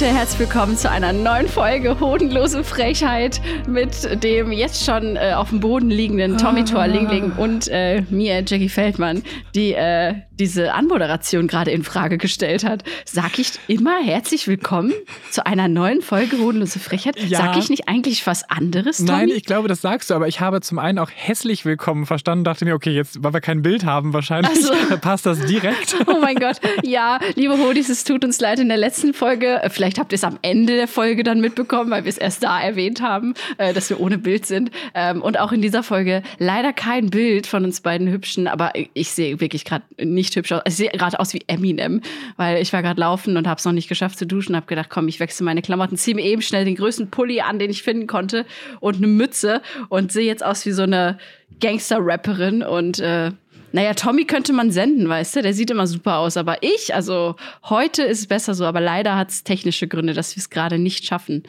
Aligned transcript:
Leute, 0.00 0.14
herzlich 0.14 0.40
willkommen 0.40 0.78
zu 0.78 0.90
einer 0.90 1.12
neuen 1.12 1.46
Folge 1.46 2.00
Hodenlose 2.00 2.64
Frechheit 2.64 3.38
mit 3.66 4.24
dem 4.24 4.50
jetzt 4.50 4.86
schon 4.86 5.16
äh, 5.16 5.34
auf 5.36 5.50
dem 5.50 5.60
Boden 5.60 5.90
liegenden 5.90 6.38
Tommy 6.38 6.64
Thor 6.64 6.86
Lingling 6.86 7.32
und 7.32 7.68
äh, 7.68 8.00
mir, 8.08 8.42
Jackie 8.46 8.70
Feldmann, 8.70 9.22
die 9.54 9.74
äh, 9.74 10.14
diese 10.40 10.72
Anmoderation 10.72 11.46
gerade 11.46 11.70
in 11.70 11.84
Frage 11.84 12.16
gestellt 12.16 12.64
hat. 12.64 12.82
Sag 13.04 13.38
ich 13.38 13.52
immer 13.68 14.02
herzlich 14.02 14.48
willkommen 14.48 14.94
zu 15.30 15.44
einer 15.44 15.68
neuen 15.68 16.00
Folge 16.00 16.38
Hodenlose 16.38 16.78
Frechheit? 16.78 17.20
Ja. 17.20 17.38
Sag 17.38 17.58
ich 17.58 17.68
nicht 17.68 17.86
eigentlich 17.88 18.26
was 18.26 18.48
anderes, 18.48 18.96
Tommy? 18.96 19.10
Nein, 19.10 19.28
ich 19.28 19.44
glaube, 19.44 19.68
das 19.68 19.82
sagst 19.82 20.08
du, 20.08 20.14
aber 20.14 20.28
ich 20.28 20.40
habe 20.40 20.62
zum 20.62 20.78
einen 20.78 20.98
auch 20.98 21.10
hässlich 21.14 21.66
willkommen 21.66 22.06
verstanden, 22.06 22.44
dachte 22.44 22.64
mir, 22.64 22.74
okay, 22.74 22.90
jetzt, 22.90 23.22
weil 23.22 23.34
wir 23.34 23.42
kein 23.42 23.60
Bild 23.60 23.84
haben, 23.84 24.14
wahrscheinlich 24.14 24.50
Ach 24.64 24.88
so. 24.90 24.96
passt 25.00 25.26
das 25.26 25.44
direkt. 25.44 25.94
Oh 26.06 26.20
mein 26.22 26.36
Gott. 26.36 26.56
Ja, 26.84 27.18
liebe 27.34 27.58
Hodis, 27.58 27.90
es 27.90 28.04
tut 28.04 28.24
uns 28.24 28.40
leid 28.40 28.60
in 28.60 28.68
der 28.68 28.78
letzten 28.78 29.12
Folge. 29.12 29.62
äh, 29.62 29.68
Vielleicht 29.90 29.98
habt 29.98 30.12
ihr 30.12 30.16
es 30.18 30.24
am 30.24 30.38
Ende 30.42 30.76
der 30.76 30.86
Folge 30.86 31.24
dann 31.24 31.40
mitbekommen, 31.40 31.90
weil 31.90 32.04
wir 32.04 32.10
es 32.10 32.16
erst 32.16 32.44
da 32.44 32.60
erwähnt 32.60 33.02
haben, 33.02 33.34
äh, 33.58 33.74
dass 33.74 33.90
wir 33.90 33.98
ohne 33.98 34.18
Bild 34.18 34.46
sind. 34.46 34.70
Ähm, 34.94 35.20
Und 35.20 35.40
auch 35.40 35.50
in 35.50 35.62
dieser 35.62 35.82
Folge 35.82 36.22
leider 36.38 36.72
kein 36.72 37.10
Bild 37.10 37.48
von 37.48 37.64
uns 37.64 37.80
beiden 37.80 38.08
Hübschen, 38.08 38.46
aber 38.46 38.70
ich 38.94 39.10
sehe 39.10 39.40
wirklich 39.40 39.64
gerade 39.64 39.82
nicht 40.00 40.36
hübsch 40.36 40.52
aus. 40.52 40.62
Ich 40.64 40.76
sehe 40.76 40.90
gerade 40.90 41.18
aus 41.18 41.34
wie 41.34 41.42
Eminem, 41.48 42.02
weil 42.36 42.62
ich 42.62 42.72
war 42.72 42.82
gerade 42.82 43.00
laufen 43.00 43.36
und 43.36 43.48
habe 43.48 43.58
es 43.58 43.64
noch 43.64 43.72
nicht 43.72 43.88
geschafft 43.88 44.16
zu 44.16 44.28
duschen. 44.28 44.54
Habe 44.54 44.66
gedacht, 44.66 44.90
komm, 44.90 45.08
ich 45.08 45.18
wechsle 45.18 45.44
meine 45.44 45.60
Klamotten, 45.60 45.96
ziehe 45.96 46.14
mir 46.14 46.24
eben 46.24 46.40
schnell 46.40 46.64
den 46.64 46.76
größten 46.76 47.10
Pulli 47.10 47.40
an, 47.40 47.58
den 47.58 47.70
ich 47.70 47.82
finden 47.82 48.06
konnte 48.06 48.46
und 48.78 48.98
eine 48.98 49.08
Mütze 49.08 49.60
und 49.88 50.12
sehe 50.12 50.26
jetzt 50.26 50.44
aus 50.44 50.64
wie 50.66 50.72
so 50.72 50.84
eine 50.84 51.18
Gangster-Rapperin 51.58 52.62
und 52.62 53.00
äh, 53.00 53.32
naja, 53.72 53.94
Tommy 53.94 54.24
könnte 54.24 54.52
man 54.52 54.70
senden, 54.70 55.08
weißt 55.08 55.36
du? 55.36 55.42
Der 55.42 55.54
sieht 55.54 55.70
immer 55.70 55.86
super 55.86 56.18
aus. 56.18 56.36
Aber 56.36 56.62
ich, 56.62 56.94
also 56.94 57.36
heute 57.68 58.02
ist 58.02 58.20
es 58.20 58.26
besser 58.26 58.54
so, 58.54 58.64
aber 58.64 58.80
leider 58.80 59.16
hat 59.16 59.30
es 59.30 59.44
technische 59.44 59.88
Gründe, 59.88 60.12
dass 60.14 60.34
wir 60.36 60.40
es 60.40 60.50
gerade 60.50 60.78
nicht 60.78 61.04
schaffen, 61.04 61.42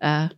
äh, 0.00 0.28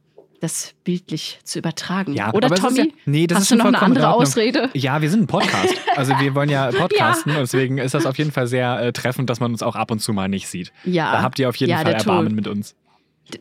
das 0.41 0.73
bildlich 0.85 1.39
zu 1.45 1.59
übertragen. 1.59 2.13
Oder 2.33 2.47
es 2.47 2.53
ist 2.55 2.63
Tommy? 2.63 2.79
ja, 2.79 2.85
nee, 3.05 3.27
das 3.27 3.37
hast 3.37 3.43
ist 3.45 3.51
du 3.51 3.57
schon 3.57 3.73
noch 3.73 3.79
eine 3.81 3.83
andere. 3.83 4.09
Ausrede? 4.09 4.71
Ja, 4.73 5.03
wir 5.03 5.11
sind 5.11 5.23
ein 5.23 5.27
Podcast. 5.27 5.75
Also 5.97 6.19
wir 6.19 6.35
wollen 6.35 6.49
ja 6.49 6.71
podcasten, 6.71 7.35
deswegen 7.37 7.77
ist 7.77 7.93
das 7.93 8.07
auf 8.07 8.17
jeden 8.17 8.33
Fall 8.33 8.47
sehr 8.47 8.81
äh, 8.81 8.93
treffend, 8.93 9.29
dass 9.29 9.39
man 9.39 9.51
uns 9.53 9.63
auch 9.63 9.77
ab 9.77 9.91
und 9.91 9.99
zu 9.99 10.15
mal 10.15 10.29
nicht 10.29 10.49
sieht. 10.49 10.73
Ja. 10.85 11.13
Da 11.13 11.23
habt 11.23 11.39
ihr 11.39 11.49
auf 11.49 11.57
jeden 11.57 11.71
Ja, 11.71 11.79
Fall. 11.79 11.93
Erbarmen 11.93 12.35
mit 12.35 12.49
uns. 12.49 12.75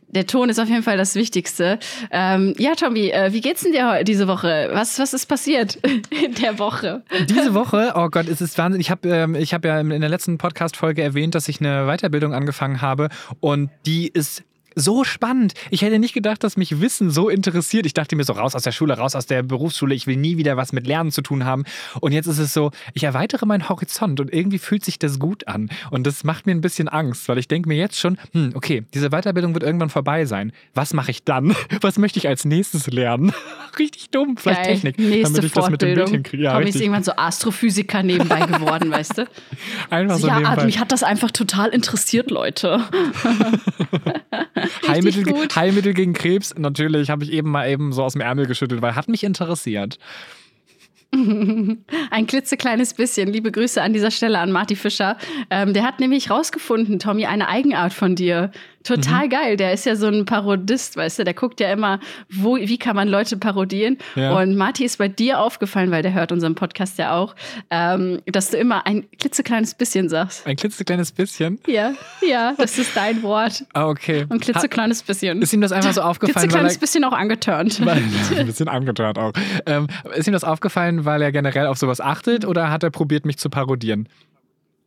Der 0.08 0.28
Ton 0.28 0.50
ist 0.50 0.60
auf 0.60 0.68
jeden 0.68 0.84
Fall 0.84 0.98
das 0.98 1.16
Wichtigste. 1.16 1.80
Ähm, 2.12 2.54
ja, 2.58 2.76
Tommy, 2.76 3.10
äh, 3.10 3.32
wie 3.34 3.42
geht's 3.42 3.62
denn 3.62 3.72
dir 3.72 4.04
diese 4.04 4.28
Woche? 4.28 4.70
Was, 4.74 5.00
was 5.00 5.14
ist 5.14 5.26
passiert 5.26 5.76
in 5.86 6.36
der 6.42 6.60
Woche? 6.60 7.04
Diese 7.30 7.54
Woche, 7.54 7.94
oh 7.96 8.10
Gott, 8.10 8.28
es 8.28 8.42
ist 8.42 8.58
Wahnsinn. 8.58 8.82
Ich 8.82 8.92
habe 8.92 9.10
ähm, 9.10 9.36
ich 9.36 9.54
hab 9.54 9.66
ja 9.66 9.80
in 9.80 9.90
der 9.90 10.10
letzten 10.10 10.38
Podcast-Folge 10.38 11.02
erwähnt, 11.02 11.36
dass 11.36 11.48
ich 11.48 11.60
eine 11.60 11.86
Weiterbildung 11.86 12.34
angefangen 12.34 12.82
habe 12.82 13.10
und 13.40 13.70
die 13.86 14.08
ist 14.08 14.44
so 14.80 15.04
spannend. 15.04 15.54
Ich 15.70 15.82
hätte 15.82 16.00
nicht 16.00 16.14
gedacht, 16.14 16.44
dass 16.44 16.58
mich 16.58 16.82
Wissen 16.82 17.12
so 17.12 17.30
interessiert. 17.30 17.86
Ich 17.86 17.94
dachte 17.94 18.16
mir 18.16 18.24
so, 18.24 18.34
raus 18.34 18.56
aus 18.56 18.64
der 18.64 18.72
Schule, 18.72 18.98
raus 18.98 19.16
aus 19.16 19.26
der 19.26 19.44
Berufsschule, 19.44 19.94
ich 19.94 20.08
will 20.08 20.18
nie 20.18 20.38
wieder 20.38 20.58
was 20.58 20.74
mit 20.74 20.88
Lernen 20.88 21.12
zu 21.12 21.22
tun 21.22 21.46
haben. 21.46 21.64
Und 22.00 22.12
jetzt 22.12 22.28
ist 22.28 22.40
es 22.40 22.54
so, 22.54 22.72
ich 22.94 23.04
erweitere 23.04 23.46
meinen 23.46 23.70
Horizont 23.70 24.20
und 24.20 24.34
irgendwie 24.34 24.60
fühlt 24.60 24.84
sich 24.84 25.00
das 25.00 25.20
gut 25.20 25.48
an. 25.48 25.70
Und 25.92 26.08
das 26.08 26.24
macht 26.24 26.46
mir 26.46 26.54
ein 26.54 26.62
bisschen 26.62 26.88
Angst, 26.88 27.28
weil 27.30 27.38
ich 27.38 27.48
denke 27.48 27.70
mir 27.70 27.78
jetzt 27.78 28.00
schon, 28.00 28.18
hm, 28.34 28.52
okay, 28.56 28.84
diese 28.94 29.10
Weiterbildung 29.10 29.54
wird 29.54 29.64
irgendwann 29.64 29.90
vorbei 29.90 30.26
sein. 30.26 30.52
Was 30.74 30.94
mache 30.94 31.12
ich 31.12 31.24
dann? 31.24 31.56
Was 31.82 31.98
möchte 31.98 32.20
ich 32.20 32.28
als 32.28 32.46
nächstes 32.46 32.88
lernen? 32.88 33.34
Richtig 33.80 34.10
dumm, 34.10 34.38
vielleicht 34.38 34.64
Geil. 34.64 34.74
Technik, 34.76 35.00
Nächste 35.00 35.24
damit 35.24 35.44
ich 35.46 35.52
das 35.52 35.70
mit 35.70 35.82
dem 35.82 35.86
Bild 35.86 35.98
Fortbildung. 35.98 36.14
hinkriege. 36.14 36.44
Ja, 36.44 36.54
Tommy 36.54 36.70
ist 36.70 36.80
irgendwann 36.80 37.04
so 37.04 37.12
Astrophysiker 37.16 38.04
nebenbei 38.04 38.46
geworden, 38.46 38.92
weißt 39.00 39.20
du? 39.20 39.28
Einfach 39.90 40.18
so 40.18 40.28
ja, 40.28 40.40
nebenbei. 40.40 40.66
mich 40.66 40.80
hat 40.80 40.92
das 40.92 41.04
einfach 41.04 41.32
total 41.32 41.70
interessiert, 41.70 42.32
Leute. 42.32 42.84
Heilmittel, 44.88 45.24
gut. 45.24 45.56
Heilmittel 45.56 45.94
gegen 45.94 46.14
Krebs, 46.14 46.54
natürlich, 46.58 47.10
habe 47.10 47.24
ich 47.24 47.32
eben 47.32 47.52
mal 47.52 47.70
eben 47.70 47.94
so 47.94 48.04
aus 48.04 48.14
dem 48.14 48.22
Ärmel 48.22 48.46
geschüttelt, 48.46 48.82
weil 48.82 48.96
hat 48.96 49.08
mich 49.08 49.24
interessiert. 49.24 49.98
Ein 51.12 52.28
klitzekleines 52.28 52.94
bisschen. 52.94 53.30
Liebe 53.30 53.52
Grüße 53.52 53.82
an 53.82 53.94
dieser 53.94 54.12
Stelle 54.12 54.40
an 54.40 54.52
Marty 54.52 54.76
Fischer. 54.76 55.18
Ähm, 55.50 55.74
der 55.74 55.84
hat 55.84 56.00
nämlich 56.00 56.30
rausgefunden, 56.30 57.00
Tommy, 57.00 57.26
eine 57.26 57.48
Eigenart 57.48 57.94
von 57.94 58.16
dir. 58.16 58.52
Total 58.84 59.26
Mhm. 59.26 59.30
geil. 59.30 59.58
Der 59.58 59.74
ist 59.74 59.86
ja 59.86 59.96
so 59.96 60.08
ein 60.08 60.26
Parodist, 60.26 60.96
weißt 60.96 61.20
du? 61.20 61.24
Der 61.24 61.34
guckt 61.34 61.60
ja 61.60 61.72
immer, 61.72 62.00
wo, 62.32 62.56
wie 62.56 62.78
kann 62.78 62.96
man 62.96 63.08
Leute 63.08 63.38
parodieren. 63.38 63.98
Ja. 64.16 64.38
Und 64.38 64.56
Marty 64.56 64.86
ist 64.86 64.98
bei 64.98 65.08
dir 65.08 65.40
aufgefallen, 65.40 65.92
weil 65.92 66.02
der 66.02 66.14
hört 66.14 66.32
unseren 66.32 66.56
Podcast 66.56 66.98
ja 66.98 67.16
auch, 67.16 67.36
ähm, 67.70 68.22
dass 68.26 68.52
du 68.52 68.58
immer 68.58 68.86
ein 68.88 69.06
klitzekleines 69.20 69.74
bisschen 69.76 70.08
sagst. 70.10 70.48
Ein 70.48 70.56
klitzekleines 70.56 71.12
bisschen. 71.12 71.60
Ja, 71.68 71.94
ja, 72.28 72.54
das 72.58 72.78
ist 72.78 72.96
dein 72.96 73.22
Wort. 73.22 73.66
Ah, 73.74 73.88
okay. 73.88 74.26
Ein 74.30 74.40
klitzekleines 74.40 75.04
bisschen. 75.04 75.42
Ist 75.42 75.54
ihm 75.54 75.62
das 75.62 75.72
einfach 75.72 75.94
so 75.94 76.02
aufgefallen, 76.02 76.36
weil 76.36 76.42
klitzekleines 76.44 76.76
er, 76.76 76.80
bisschen 76.80 77.04
auch 77.04 77.14
angeturnt. 77.14 77.86
weil, 77.86 78.02
ein 78.38 78.46
bisschen 78.46 78.68
angetan 78.70 79.18
auch. 79.18 79.34
Ähm, 79.66 79.88
ist 80.16 80.28
ihm 80.28 80.34
das 80.34 80.44
aufgefallen, 80.44 81.06
weil 81.06 81.22
er 81.22 81.32
generell 81.32 81.68
auf 81.68 81.78
sowas 81.78 82.00
achtet 82.02 82.46
oder 82.46 82.72
hat 82.72 82.84
er 82.84 82.90
probiert, 82.92 83.26
mich 83.26 83.38
zu 83.38 83.50
parodieren? 83.50 84.08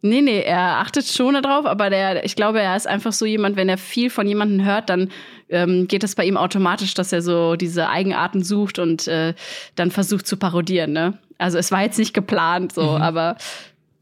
Nee, 0.05 0.21
nee, 0.21 0.41
er 0.41 0.79
achtet 0.79 1.07
schon 1.07 1.41
darauf, 1.41 1.65
aber 1.65 1.89
der, 1.89 2.25
ich 2.25 2.35
glaube, 2.35 2.61
er 2.61 2.77
ist 2.77 2.89
einfach 2.89 3.13
so 3.13 3.25
jemand, 3.25 3.55
wenn 3.57 3.69
er 3.69 3.79
viel 3.79 4.11
von 4.11 4.27
jemandem 4.27 4.65
hört, 4.67 4.91
dann 4.91 5.11
ähm, 5.49 5.87
geht 5.87 6.03
das 6.03 6.17
bei 6.17 6.25
ihm 6.25 6.37
automatisch, 6.37 6.95
dass 6.95 7.13
er 7.13 7.23
so 7.23 7.55
diese 7.55 7.89
Eigenarten 7.89 8.43
sucht 8.43 8.81
und 8.81 9.07
äh, 9.07 9.35
dann 9.77 9.93
versucht 9.93 10.27
zu 10.27 10.37
parodieren. 10.37 10.93
Ne? 10.93 11.19
Also 11.39 11.57
es 11.59 11.71
war 11.71 11.83
jetzt 11.83 11.99
nicht 11.99 12.15
geplant 12.15 12.73
so, 12.73 12.83
Mhm. 12.83 13.03
aber 13.03 13.37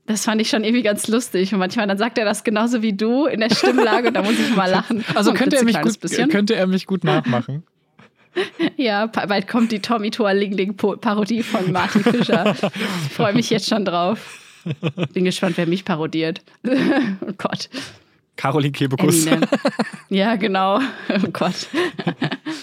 das 0.06 0.24
fand 0.24 0.40
ich 0.40 0.48
schon 0.48 0.64
irgendwie 0.64 0.82
ganz 0.82 1.06
lustig. 1.06 1.52
Und 1.52 1.58
manchmal 1.58 1.86
dann 1.86 1.98
sagt 1.98 2.16
er 2.18 2.24
das 2.24 2.44
genauso 2.44 2.80
wie 2.80 2.94
du 2.94 3.26
in 3.26 3.40
der 3.40 3.50
Stimmlage 3.54 4.08
und 4.08 4.14
da 4.14 4.22
muss 4.22 4.38
ich 4.40 4.56
mal 4.56 4.70
lachen. 4.70 5.04
Also 5.14 5.32
könnte 5.34 5.56
er, 5.56 5.64
mich 5.64 5.80
gut, 5.82 6.00
bisschen. 6.00 6.30
könnte 6.30 6.56
er 6.56 6.66
mich 6.66 6.86
gut 6.86 7.04
nachmachen. 7.04 7.62
Ja, 8.76 9.06
bald 9.06 9.48
kommt 9.48 9.72
die 9.72 9.80
Tommy 9.80 10.10
Toa 10.12 10.30
Ling 10.30 10.52
Ling 10.52 10.76
Parodie 10.76 11.42
von 11.42 11.72
Martin 11.72 12.04
Fischer. 12.04 12.54
Ich 13.08 13.12
freue 13.12 13.34
mich 13.34 13.50
jetzt 13.50 13.68
schon 13.68 13.84
drauf. 13.84 14.38
Bin 15.12 15.24
gespannt, 15.24 15.56
wer 15.56 15.66
mich 15.66 15.84
parodiert. 15.84 16.42
oh 16.66 17.32
Gott. 17.36 17.68
Caroline 18.36 18.72
Kebekus. 18.72 19.26
Eminem. 19.26 19.48
Ja, 20.08 20.34
genau. 20.34 20.80
Oh 21.08 21.28
Gott. 21.32 21.68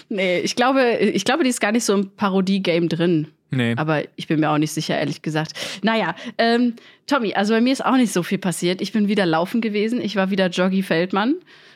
nee, 0.10 0.40
ich 0.40 0.56
glaube, 0.56 0.98
ich 0.98 1.24
glaube, 1.24 1.44
die 1.44 1.50
ist 1.50 1.62
gar 1.62 1.72
nicht 1.72 1.86
so 1.86 1.94
im 1.94 2.10
Parodie-Game 2.10 2.90
drin. 2.90 3.28
Nee. 3.52 3.74
Aber 3.78 4.04
ich 4.18 4.28
bin 4.28 4.42
mir 4.42 4.50
auch 4.50 4.58
nicht 4.58 4.74
sicher, 4.74 4.98
ehrlich 4.98 5.22
gesagt. 5.22 5.54
Naja, 5.84 6.16
ähm, 6.38 6.74
Tommy, 7.06 7.34
also 7.34 7.54
bei 7.54 7.62
mir 7.62 7.72
ist 7.72 7.86
auch 7.86 7.96
nicht 7.96 8.12
so 8.12 8.24
viel 8.24 8.38
passiert. 8.38 8.82
Ich 8.82 8.92
bin 8.92 9.08
wieder 9.08 9.26
laufen 9.26 9.62
gewesen. 9.62 10.02
Ich 10.02 10.18
war 10.18 10.30
wieder 10.30 10.48
Joggy 10.50 10.84
Feldmann. 10.84 11.36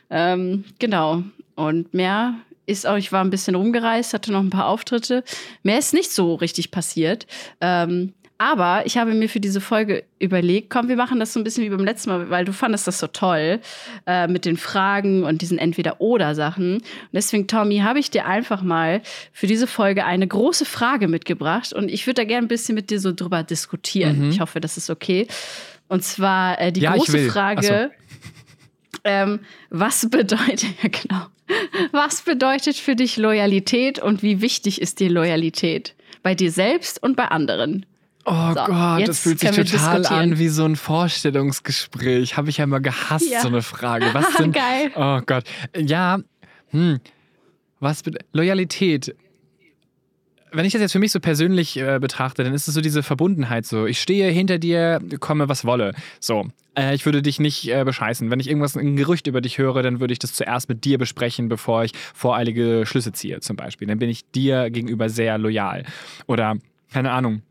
Ähm, 0.09 0.65
genau. 0.79 1.23
Und 1.55 1.93
mehr 1.93 2.35
ist 2.65 2.85
auch, 2.85 2.97
ich 2.97 3.11
war 3.11 3.23
ein 3.23 3.29
bisschen 3.29 3.55
rumgereist, 3.55 4.13
hatte 4.13 4.31
noch 4.31 4.41
ein 4.41 4.49
paar 4.49 4.67
Auftritte. 4.67 5.23
Mehr 5.63 5.79
ist 5.79 5.93
nicht 5.93 6.11
so 6.11 6.35
richtig 6.35 6.71
passiert. 6.71 7.27
Ähm, 7.61 8.13
aber 8.41 8.87
ich 8.87 8.97
habe 8.97 9.13
mir 9.13 9.29
für 9.29 9.39
diese 9.39 9.61
Folge 9.61 10.03
überlegt, 10.17 10.71
komm, 10.71 10.89
wir 10.89 10.95
machen 10.95 11.19
das 11.19 11.31
so 11.31 11.39
ein 11.39 11.43
bisschen 11.43 11.63
wie 11.63 11.69
beim 11.69 11.85
letzten 11.85 12.09
Mal, 12.09 12.31
weil 12.31 12.43
du 12.43 12.53
fandest 12.53 12.87
das 12.87 12.97
so 12.97 13.05
toll 13.05 13.59
äh, 14.07 14.27
mit 14.27 14.45
den 14.45 14.57
Fragen 14.57 15.23
und 15.23 15.43
diesen 15.43 15.59
Entweder-Oder-Sachen. 15.59 16.77
Und 16.77 16.83
deswegen, 17.13 17.45
Tommy, 17.45 17.81
habe 17.81 17.99
ich 17.99 18.09
dir 18.09 18.25
einfach 18.25 18.63
mal 18.63 19.03
für 19.31 19.45
diese 19.45 19.67
Folge 19.67 20.05
eine 20.05 20.27
große 20.27 20.65
Frage 20.65 21.07
mitgebracht 21.07 21.71
und 21.71 21.87
ich 21.87 22.07
würde 22.07 22.21
da 22.21 22.23
gerne 22.23 22.45
ein 22.45 22.47
bisschen 22.47 22.73
mit 22.73 22.89
dir 22.89 22.99
so 22.99 23.13
drüber 23.13 23.43
diskutieren. 23.43 24.31
Ich 24.31 24.39
hoffe, 24.39 24.59
das 24.59 24.75
ist 24.75 24.89
okay. 24.89 25.27
Und 25.87 26.03
zwar 26.03 26.59
äh, 26.59 26.71
die 26.71 26.79
Mhm. 26.79 26.85
Ja, 26.85 26.95
große. 26.95 27.29
Frage, 27.29 27.91
ähm, 29.03 29.41
was 29.69 30.09
bedeutet, 30.09 30.65
ja 30.81 30.89
genau, 30.89 31.27
was 31.91 32.23
bedeutet 32.23 32.75
für 32.75 32.95
dich 32.95 33.17
Loyalität 33.17 33.99
und 33.99 34.23
wie 34.23 34.41
wichtig 34.41 34.81
ist 34.81 34.99
dir 34.99 35.11
Loyalität? 35.11 35.93
Bei 36.23 36.33
dir 36.33 36.51
selbst 36.51 37.03
und 37.03 37.15
bei 37.15 37.25
anderen? 37.25 37.85
Oh 38.25 38.49
So, 38.49 38.65
Gott, 38.65 39.07
das 39.07 39.19
fühlt 39.19 39.39
sich 39.39 39.51
total 39.51 40.05
an 40.05 40.37
wie 40.37 40.47
so 40.49 40.65
ein 40.65 40.75
Vorstellungsgespräch. 40.75 42.37
Habe 42.37 42.49
ich 42.49 42.57
ja 42.57 42.65
immer 42.65 42.79
gehasst, 42.79 43.29
Ja. 43.29 43.41
so 43.41 43.47
eine 43.47 43.61
Frage. 43.61 44.07
Was 44.13 44.33
sind, 44.37 44.53
Geil. 44.53 44.91
Oh 44.95 45.21
Gott. 45.25 45.43
Ja, 45.77 46.19
hm. 46.69 46.99
Was 47.79 48.03
bed- 48.03 48.19
Loyalität. 48.33 49.15
wenn 50.51 50.65
ich 50.65 50.73
das 50.73 50.81
jetzt 50.81 50.91
für 50.91 50.99
mich 50.99 51.11
so 51.11 51.19
persönlich 51.19 51.77
äh, 51.77 51.97
betrachte, 51.99 52.43
dann 52.43 52.53
ist 52.53 52.67
es 52.67 52.73
so 52.75 52.81
diese 52.81 53.01
Verbundenheit 53.03 53.65
so. 53.65 53.85
Ich 53.87 54.01
stehe 54.01 54.29
hinter 54.29 54.59
dir, 54.59 54.99
komme 55.19 55.47
was 55.49 55.65
wolle. 55.65 55.93
So. 56.19 56.47
Äh, 56.77 56.93
ich 56.93 57.05
würde 57.05 57.21
dich 57.21 57.39
nicht 57.39 57.67
äh, 57.69 57.83
bescheißen. 57.83 58.29
Wenn 58.29 58.39
ich 58.39 58.47
irgendwas, 58.49 58.75
ein 58.77 58.95
Gerücht 58.97 59.27
über 59.27 59.41
dich 59.41 59.57
höre, 59.57 59.81
dann 59.81 59.99
würde 59.99 60.13
ich 60.13 60.19
das 60.19 60.33
zuerst 60.33 60.69
mit 60.69 60.83
dir 60.85 60.97
besprechen, 60.97 61.49
bevor 61.49 61.83
ich 61.85 61.93
voreilige 62.13 62.83
Schlüsse 62.85 63.13
ziehe, 63.13 63.39
zum 63.39 63.55
Beispiel. 63.55 63.87
Dann 63.87 63.99
bin 63.99 64.09
ich 64.09 64.29
dir 64.31 64.69
gegenüber 64.69 65.09
sehr 65.09 65.37
loyal. 65.37 65.85
Oder, 66.27 66.57
keine 66.93 67.11
Ahnung, 67.11 67.41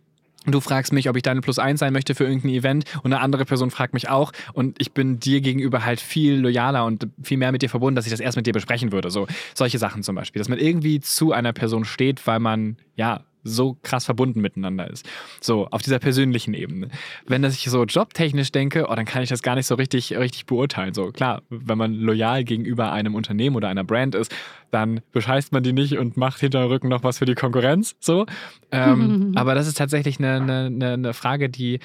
Du 0.47 0.61
fragst 0.61 0.93
mich, 0.93 1.09
ob 1.11 1.17
ich 1.17 1.23
deine 1.23 1.43
Plus 1.43 1.59
eins 1.59 1.81
sein 1.81 1.93
möchte 1.93 2.15
für 2.15 2.25
irgendein 2.25 2.51
Event 2.51 2.85
und 3.03 3.13
eine 3.13 3.21
andere 3.21 3.45
Person 3.45 3.71
fragt 3.71 3.93
mich 3.93 4.09
auch 4.09 4.33
und 4.55 4.81
ich 4.81 4.93
bin 4.93 5.21
dir 5.21 5.43
gegenüber 5.43 5.85
halt 5.85 6.01
viel 6.01 6.37
loyaler 6.37 6.87
und 6.87 7.09
viel 7.23 7.37
mehr 7.37 7.53
mit 7.53 7.61
dir 7.61 7.69
verbunden, 7.69 7.97
dass 7.97 8.07
ich 8.07 8.11
das 8.11 8.21
erst 8.21 8.37
mit 8.37 8.47
dir 8.47 8.55
besprechen 8.55 8.91
würde. 8.91 9.11
So 9.11 9.27
solche 9.55 9.79
Sachen 9.79 10.03
zum 10.03 10.15
Beispiel, 10.15 10.41
dass 10.41 10.49
man 10.49 10.59
irgendwie 10.59 11.01
zu 11.01 11.33
einer 11.33 11.53
Person 11.53 11.85
steht, 11.85 12.27
weil 12.27 12.41
man 12.41 12.79
ja 12.97 13.23
so 13.43 13.77
krass 13.83 14.05
verbunden 14.05 14.41
miteinander 14.41 14.89
ist. 14.91 15.09
So, 15.41 15.67
auf 15.69 15.83
dieser 15.83 15.99
persönlichen 15.99 16.55
Ebene. 16.55 16.89
Wenn 17.27 17.45
ich 17.45 17.65
so 17.65 17.85
jobtechnisch 17.85 18.53
denke, 18.53 18.87
oh, 18.89 18.95
dann 18.95 19.07
kann 19.07 19.23
ich 19.23 19.29
das 19.29 19.43
gar 19.43 19.55
nicht 19.55 19.67
so 19.67 19.75
richtig, 19.75 20.17
richtig 20.17 20.47
beurteilen. 20.47 20.95
So, 20.95 21.11
klar, 21.11 21.43
wenn 21.49 21.79
man 21.79 21.95
loyal 21.95 22.45
gegenüber 22.45 22.93
einem 22.93 23.15
Unternehmen 23.15 23.57
oder 23.57 23.69
einer 23.69 23.85
Brand 23.85 24.15
ist, 24.15 24.35
dann 24.71 25.01
bescheißt 25.13 25.53
man 25.53 25.63
die 25.63 25.73
nicht 25.73 25.99
und 25.99 26.17
macht 26.17 26.41
hinter 26.41 26.61
dem 26.61 26.69
Rücken 26.69 26.89
noch 26.89 27.03
was 27.03 27.19
für 27.19 27.25
die 27.25 27.35
Konkurrenz. 27.35 27.97
So. 28.01 28.27
Ähm, 28.71 29.33
aber 29.37 29.55
das 29.55 29.67
ist 29.67 29.79
tatsächlich 29.79 30.19
eine, 30.19 30.67
eine, 30.67 30.93
eine 30.93 31.15
Frage, 31.15 31.49
die 31.49 31.81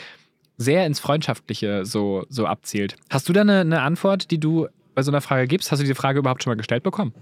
sehr 0.57 0.85
ins 0.85 0.99
Freundschaftliche 0.99 1.85
so, 1.85 2.25
so 2.29 2.45
abzielt. 2.45 2.95
Hast 3.09 3.27
du 3.27 3.33
da 3.33 3.41
eine, 3.41 3.61
eine 3.61 3.81
Antwort, 3.81 4.31
die 4.31 4.39
du 4.39 4.67
bei 4.93 5.01
so 5.01 5.11
einer 5.11 5.21
Frage 5.21 5.47
gibst? 5.47 5.71
Hast 5.71 5.79
du 5.79 5.83
diese 5.83 5.95
Frage 5.95 6.19
überhaupt 6.19 6.43
schon 6.43 6.51
mal 6.51 6.55
gestellt 6.55 6.83
bekommen? 6.83 7.13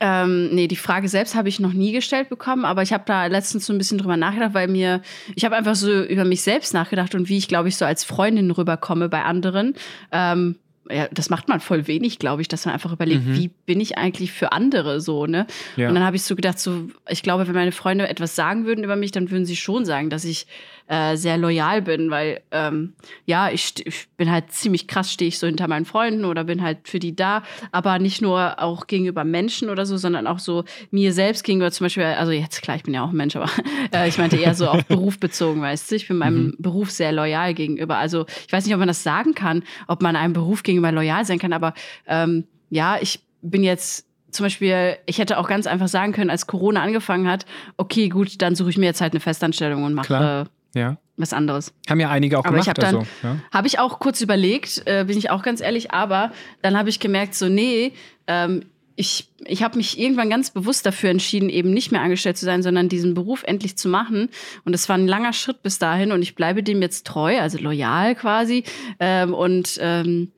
Ähm, 0.00 0.54
nee, 0.54 0.66
die 0.66 0.76
Frage 0.76 1.08
selbst 1.08 1.34
habe 1.34 1.48
ich 1.48 1.60
noch 1.60 1.72
nie 1.72 1.92
gestellt 1.92 2.28
bekommen, 2.28 2.64
aber 2.64 2.82
ich 2.82 2.92
habe 2.92 3.04
da 3.06 3.26
letztens 3.26 3.66
so 3.66 3.72
ein 3.72 3.78
bisschen 3.78 3.98
drüber 3.98 4.16
nachgedacht, 4.16 4.54
weil 4.54 4.68
mir, 4.68 5.00
ich 5.36 5.44
habe 5.44 5.54
einfach 5.54 5.74
so 5.74 6.02
über 6.02 6.24
mich 6.24 6.42
selbst 6.42 6.74
nachgedacht 6.74 7.14
und 7.14 7.28
wie 7.28 7.38
ich, 7.38 7.46
glaube 7.46 7.68
ich, 7.68 7.76
so 7.76 7.84
als 7.84 8.02
Freundin 8.02 8.50
rüberkomme 8.50 9.08
bei 9.08 9.22
anderen. 9.22 9.74
Ähm, 10.10 10.56
ja, 10.92 11.08
das 11.12 11.30
macht 11.30 11.48
man 11.48 11.60
voll 11.60 11.86
wenig, 11.86 12.18
glaube 12.18 12.42
ich, 12.42 12.48
dass 12.48 12.64
man 12.66 12.74
einfach 12.74 12.92
überlegt, 12.92 13.26
Mhm. 13.26 13.36
wie 13.36 13.48
bin 13.66 13.80
ich 13.80 13.98
eigentlich 13.98 14.32
für 14.32 14.52
andere 14.52 15.00
so, 15.00 15.26
ne? 15.26 15.46
Ja. 15.76 15.88
Und 15.88 15.94
dann 15.94 16.04
habe 16.04 16.16
ich 16.16 16.22
so 16.22 16.36
gedacht, 16.36 16.58
so, 16.58 16.88
ich 17.08 17.22
glaube, 17.22 17.46
wenn 17.46 17.54
meine 17.54 17.72
Freunde 17.72 18.08
etwas 18.08 18.36
sagen 18.36 18.64
würden 18.66 18.84
über 18.84 18.96
mich, 18.96 19.10
dann 19.12 19.30
würden 19.30 19.46
sie 19.46 19.56
schon 19.56 19.84
sagen, 19.84 20.10
dass 20.10 20.24
ich 20.24 20.46
äh, 20.88 21.16
sehr 21.16 21.38
loyal 21.38 21.80
bin, 21.80 22.10
weil 22.10 22.40
ähm, 22.50 22.92
ja, 23.24 23.50
ich, 23.50 23.86
ich 23.86 24.08
bin 24.16 24.30
halt 24.30 24.50
ziemlich 24.52 24.88
krass, 24.88 25.12
stehe 25.12 25.28
ich 25.28 25.38
so 25.38 25.46
hinter 25.46 25.68
meinen 25.68 25.84
Freunden 25.84 26.24
oder 26.24 26.44
bin 26.44 26.60
halt 26.60 26.78
für 26.88 26.98
die 26.98 27.14
da, 27.14 27.44
aber 27.70 27.98
nicht 28.00 28.20
nur 28.20 28.60
auch 28.60 28.88
gegenüber 28.88 29.22
Menschen 29.24 29.70
oder 29.70 29.86
so, 29.86 29.96
sondern 29.96 30.26
auch 30.26 30.40
so 30.40 30.64
mir 30.90 31.12
selbst 31.12 31.44
gegenüber 31.44 31.70
zum 31.70 31.84
Beispiel, 31.86 32.02
also 32.02 32.32
jetzt 32.32 32.60
klar, 32.62 32.76
ich 32.76 32.82
bin 32.82 32.92
ja 32.94 33.04
auch 33.04 33.10
ein 33.10 33.16
Mensch, 33.16 33.36
aber 33.36 33.48
äh, 33.94 34.08
ich 34.08 34.18
meinte 34.18 34.36
eher 34.36 34.54
so 34.54 34.66
auf 34.68 34.84
Beruf 34.86 35.18
bezogen, 35.20 35.62
weißt 35.62 35.90
du, 35.90 35.94
ich 35.94 36.08
bin 36.08 36.18
meinem 36.18 36.56
Beruf 36.58 36.90
sehr 36.90 37.12
loyal 37.12 37.54
gegenüber. 37.54 37.96
Also 37.96 38.26
ich 38.46 38.52
weiß 38.52 38.66
nicht, 38.66 38.74
ob 38.74 38.80
man 38.80 38.88
das 38.88 39.04
sagen 39.04 39.34
kann, 39.34 39.62
ob 39.86 40.02
man 40.02 40.16
einem 40.16 40.32
Beruf 40.32 40.64
gegenüber 40.64 40.81
loyal 40.90 41.24
sein 41.24 41.38
kann, 41.38 41.52
aber 41.52 41.74
ähm, 42.06 42.44
ja, 42.70 42.96
ich 43.00 43.20
bin 43.42 43.62
jetzt 43.62 44.06
zum 44.30 44.44
Beispiel, 44.46 44.96
ich 45.06 45.18
hätte 45.18 45.38
auch 45.38 45.46
ganz 45.46 45.66
einfach 45.66 45.88
sagen 45.88 46.12
können, 46.12 46.30
als 46.30 46.46
Corona 46.46 46.82
angefangen 46.82 47.28
hat, 47.28 47.44
okay, 47.76 48.08
gut, 48.08 48.40
dann 48.40 48.54
suche 48.54 48.70
ich 48.70 48.78
mir 48.78 48.86
jetzt 48.86 49.00
halt 49.02 49.12
eine 49.12 49.20
Festanstellung 49.20 49.84
und 49.84 49.92
mache 49.92 50.46
äh, 50.74 50.78
Ja. 50.78 50.96
was 51.18 51.34
anderes. 51.34 51.74
Haben 51.88 52.00
ja 52.00 52.08
einige 52.08 52.38
auch 52.38 52.44
Aber 52.46 52.56
ich 52.56 52.64
gemacht. 52.64 52.78
habe 52.82 52.98
also, 52.98 53.06
ja. 53.22 53.36
habe 53.52 53.66
ich 53.66 53.78
auch 53.78 53.98
kurz 54.00 54.22
überlegt, 54.22 54.82
äh, 54.86 55.04
bin 55.06 55.18
ich 55.18 55.28
auch 55.30 55.42
ganz 55.42 55.60
ehrlich, 55.60 55.90
aber 55.92 56.32
dann 56.62 56.78
habe 56.78 56.88
ich 56.88 56.98
gemerkt, 56.98 57.34
so 57.34 57.48
nee, 57.50 57.92
ähm, 58.26 58.64
ich, 58.96 59.28
ich 59.46 59.62
habe 59.62 59.76
mich 59.76 59.98
irgendwann 59.98 60.30
ganz 60.30 60.50
bewusst 60.50 60.84
dafür 60.86 61.10
entschieden, 61.10 61.48
eben 61.48 61.72
nicht 61.72 61.92
mehr 61.92 62.02
angestellt 62.02 62.36
zu 62.36 62.44
sein, 62.44 62.62
sondern 62.62 62.88
diesen 62.88 63.14
Beruf 63.14 63.42
endlich 63.42 63.76
zu 63.76 63.88
machen. 63.88 64.28
Und 64.64 64.74
es 64.74 64.88
war 64.88 64.96
ein 64.96 65.06
langer 65.08 65.32
Schritt 65.32 65.62
bis 65.62 65.78
dahin 65.78 66.12
und 66.12 66.22
ich 66.22 66.34
bleibe 66.34 66.62
dem 66.62 66.80
jetzt 66.82 67.06
treu, 67.06 67.38
also 67.38 67.58
loyal 67.58 68.14
quasi. 68.14 68.64
Ähm, 69.00 69.32
und 69.34 69.78
ähm, 69.80 70.30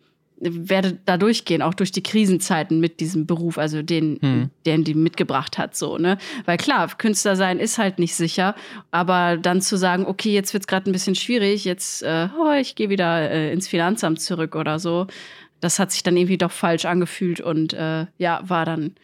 werde 0.44 0.98
da 1.04 1.16
durchgehen, 1.16 1.62
auch 1.62 1.74
durch 1.74 1.92
die 1.92 2.02
Krisenzeiten 2.02 2.80
mit 2.80 3.00
diesem 3.00 3.26
Beruf, 3.26 3.58
also 3.58 3.82
den, 3.82 4.18
Hm. 4.20 4.50
den 4.66 4.84
die 4.84 4.94
mitgebracht 4.94 5.58
hat, 5.58 5.76
so, 5.76 5.98
ne? 5.98 6.18
Weil 6.44 6.56
klar, 6.56 6.88
Künstler 6.98 7.36
sein 7.36 7.58
ist 7.58 7.78
halt 7.78 7.98
nicht 7.98 8.14
sicher, 8.14 8.54
aber 8.90 9.36
dann 9.36 9.60
zu 9.60 9.76
sagen, 9.76 10.06
okay, 10.06 10.32
jetzt 10.32 10.52
wird's 10.52 10.66
gerade 10.66 10.90
ein 10.90 10.92
bisschen 10.92 11.14
schwierig, 11.14 11.64
jetzt, 11.64 12.02
äh, 12.02 12.28
oh, 12.38 12.52
ich 12.52 12.74
gehe 12.74 12.90
wieder 12.90 13.30
äh, 13.30 13.52
ins 13.52 13.68
Finanzamt 13.68 14.20
zurück 14.20 14.54
oder 14.56 14.78
so, 14.78 15.06
das 15.60 15.78
hat 15.78 15.92
sich 15.92 16.02
dann 16.02 16.16
irgendwie 16.16 16.38
doch 16.38 16.52
falsch 16.52 16.84
angefühlt 16.84 17.40
und 17.40 17.72
äh, 17.72 18.06
ja, 18.18 18.40
war 18.44 18.66
dann 18.66 18.94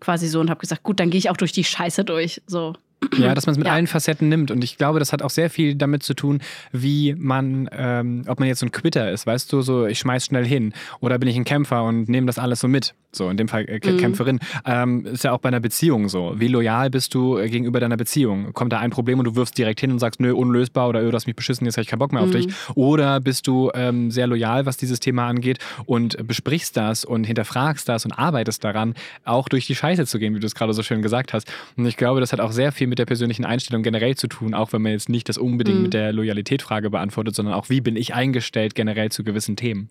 quasi 0.00 0.28
so 0.28 0.40
und 0.40 0.50
habe 0.50 0.60
gesagt, 0.60 0.82
gut, 0.82 1.00
dann 1.00 1.10
gehe 1.10 1.18
ich 1.18 1.30
auch 1.30 1.36
durch 1.36 1.52
die 1.52 1.64
Scheiße 1.64 2.04
durch, 2.04 2.42
so. 2.46 2.74
Ja, 3.18 3.32
dass 3.34 3.46
man 3.46 3.52
es 3.52 3.58
mit 3.58 3.66
Ja. 3.66 3.72
allen 3.74 3.86
Facetten 3.86 4.28
nimmt. 4.28 4.50
Und 4.50 4.62
ich 4.64 4.76
glaube, 4.78 4.98
das 4.98 5.12
hat 5.12 5.22
auch 5.22 5.30
sehr 5.30 5.50
viel 5.50 5.74
damit 5.74 6.02
zu 6.02 6.14
tun, 6.14 6.40
wie 6.72 7.14
man, 7.16 7.68
ähm, 7.72 8.24
ob 8.26 8.38
man 8.40 8.48
jetzt 8.48 8.58
so 8.60 8.66
ein 8.66 8.72
Quitter 8.72 9.10
ist, 9.10 9.26
weißt 9.26 9.52
du, 9.52 9.62
so 9.62 9.86
ich 9.86 9.98
schmeiß 9.98 10.26
schnell 10.26 10.44
hin. 10.46 10.72
Oder 11.00 11.18
bin 11.18 11.28
ich 11.28 11.36
ein 11.36 11.44
Kämpfer 11.44 11.84
und 11.84 12.08
nehme 12.08 12.26
das 12.26 12.38
alles 12.38 12.60
so 12.60 12.68
mit. 12.68 12.94
So, 13.10 13.30
in 13.30 13.36
dem 13.38 13.48
Fall 13.48 13.64
äh, 13.68 13.80
Mhm. 13.90 13.96
Kämpferin. 13.96 14.38
Ähm, 14.66 15.06
ist 15.06 15.24
ja 15.24 15.32
auch 15.32 15.38
bei 15.38 15.48
einer 15.48 15.60
Beziehung 15.60 16.08
so. 16.10 16.34
Wie 16.36 16.48
loyal 16.48 16.90
bist 16.90 17.14
du 17.14 17.38
äh, 17.38 17.48
gegenüber 17.48 17.80
deiner 17.80 17.96
Beziehung? 17.96 18.52
Kommt 18.52 18.72
da 18.72 18.80
ein 18.80 18.90
Problem 18.90 19.18
und 19.18 19.24
du 19.24 19.34
wirfst 19.34 19.56
direkt 19.56 19.80
hin 19.80 19.90
und 19.92 19.98
sagst, 19.98 20.20
nö, 20.20 20.34
unlösbar 20.34 20.88
oder 20.88 21.00
öh, 21.02 21.10
du 21.10 21.14
hast 21.16 21.26
mich 21.26 21.34
beschissen, 21.36 21.64
jetzt 21.64 21.76
habe 21.76 21.82
ich 21.82 21.88
keinen 21.88 22.00
Bock 22.00 22.12
mehr 22.12 22.20
auf 22.22 22.28
Mhm. 22.28 22.32
dich. 22.32 22.46
Oder 22.74 23.20
bist 23.20 23.46
du 23.46 23.70
ähm, 23.74 24.10
sehr 24.10 24.26
loyal, 24.26 24.66
was 24.66 24.76
dieses 24.76 25.00
Thema 25.00 25.26
angeht 25.26 25.58
und 25.86 26.26
besprichst 26.26 26.76
das 26.76 27.04
und 27.06 27.24
hinterfragst 27.24 27.88
das 27.88 28.04
und 28.04 28.12
arbeitest 28.12 28.62
daran, 28.62 28.94
auch 29.24 29.48
durch 29.48 29.66
die 29.66 29.74
Scheiße 29.74 30.04
zu 30.04 30.18
gehen, 30.18 30.34
wie 30.34 30.40
du 30.40 30.46
es 30.46 30.54
gerade 30.54 30.74
so 30.74 30.82
schön 30.82 31.00
gesagt 31.00 31.32
hast. 31.32 31.50
Und 31.76 31.86
ich 31.86 31.96
glaube, 31.96 32.20
das 32.20 32.32
hat 32.32 32.40
auch 32.40 32.52
sehr 32.52 32.72
viel 32.72 32.87
mit 32.88 32.98
der 32.98 33.06
persönlichen 33.06 33.44
Einstellung 33.44 33.82
generell 33.82 34.16
zu 34.16 34.26
tun, 34.26 34.54
auch 34.54 34.72
wenn 34.72 34.82
man 34.82 34.92
jetzt 34.92 35.08
nicht 35.08 35.28
das 35.28 35.38
unbedingt 35.38 35.76
Mhm. 35.78 35.82
mit 35.84 35.94
der 35.94 36.12
Loyalitätfrage 36.12 36.90
beantwortet, 36.90 37.34
sondern 37.34 37.54
auch, 37.54 37.68
wie 37.68 37.80
bin 37.80 37.96
ich 37.96 38.14
eingestellt 38.14 38.74
generell 38.74 39.10
zu 39.10 39.24
gewissen 39.24 39.56
Themen. 39.56 39.90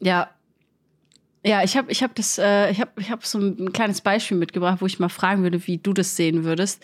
Ja. 0.00 0.30
Ja, 1.46 1.62
ich 1.62 1.76
habe 1.76 1.92
ich 1.92 2.02
hab 2.02 2.12
das, 2.16 2.38
äh, 2.38 2.72
ich 2.72 2.80
habe 2.80 2.90
ich 2.98 3.08
hab 3.08 3.24
so 3.24 3.38
ein 3.38 3.72
kleines 3.72 4.00
Beispiel 4.00 4.36
mitgebracht, 4.36 4.78
wo 4.80 4.86
ich 4.86 4.98
mal 4.98 5.08
fragen 5.08 5.44
würde, 5.44 5.64
wie 5.68 5.78
du 5.78 5.92
das 5.92 6.16
sehen 6.16 6.42
würdest. 6.42 6.82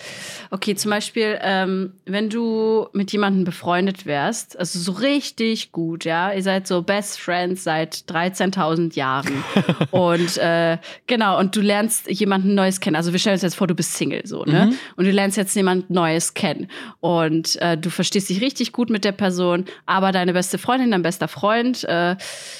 Okay, 0.52 0.76
zum 0.76 0.92
Beispiel, 0.92 1.37
ähm, 1.42 1.95
wenn 2.04 2.31
du 2.31 2.87
mit 2.92 3.11
jemandem 3.11 3.42
befreundet 3.42 4.07
wärst, 4.07 4.57
also 4.57 4.78
so 4.78 4.92
richtig 4.92 5.73
gut, 5.73 6.04
ja, 6.04 6.33
ihr 6.33 6.45
seid 6.45 6.69
so 6.69 6.83
Best 6.83 7.21
Friends 7.21 7.64
seit 7.64 8.04
13.000 8.09 8.95
Jahren 8.95 9.42
und 9.90 10.38
äh, 10.38 10.78
genau, 11.09 11.40
und 11.40 11.57
du 11.57 11.61
lernst 11.61 12.09
jemanden 12.09 12.54
Neues 12.54 12.78
kennen. 12.78 12.95
Also 12.95 13.11
wir 13.11 13.19
stellen 13.19 13.35
uns 13.35 13.42
jetzt 13.42 13.57
vor, 13.57 13.66
du 13.66 13.75
bist 13.75 13.95
Single, 13.95 14.25
so, 14.25 14.45
ne? 14.45 14.73
Und 14.95 15.07
du 15.07 15.11
lernst 15.11 15.37
jetzt 15.37 15.57
jemand 15.57 15.90
Neues 15.90 16.35
kennen 16.35 16.69
und 17.00 17.57
äh, 17.57 17.76
du 17.76 17.90
verstehst 17.90 18.28
dich 18.28 18.40
richtig 18.40 18.71
gut 18.71 18.90
mit 18.90 19.04
der 19.04 19.11
Person, 19.11 19.64
aber 19.87 20.12
deine 20.12 20.33
beste 20.33 20.57
Freundin, 20.57 20.92
dein 20.92 21.02
bester 21.02 21.26
Freund 21.26 21.83
äh, 21.83 22.14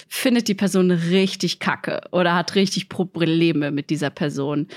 findet 0.09 0.49
die 0.49 0.55
Person 0.55 0.91
richtig 0.91 1.61
kacke 1.61 1.92
oder 2.11 2.35
hat 2.35 2.55
richtig 2.55 2.89
Probleme 2.89 3.71
mit 3.71 3.91
dieser 3.91 4.11
Person. 4.11 4.69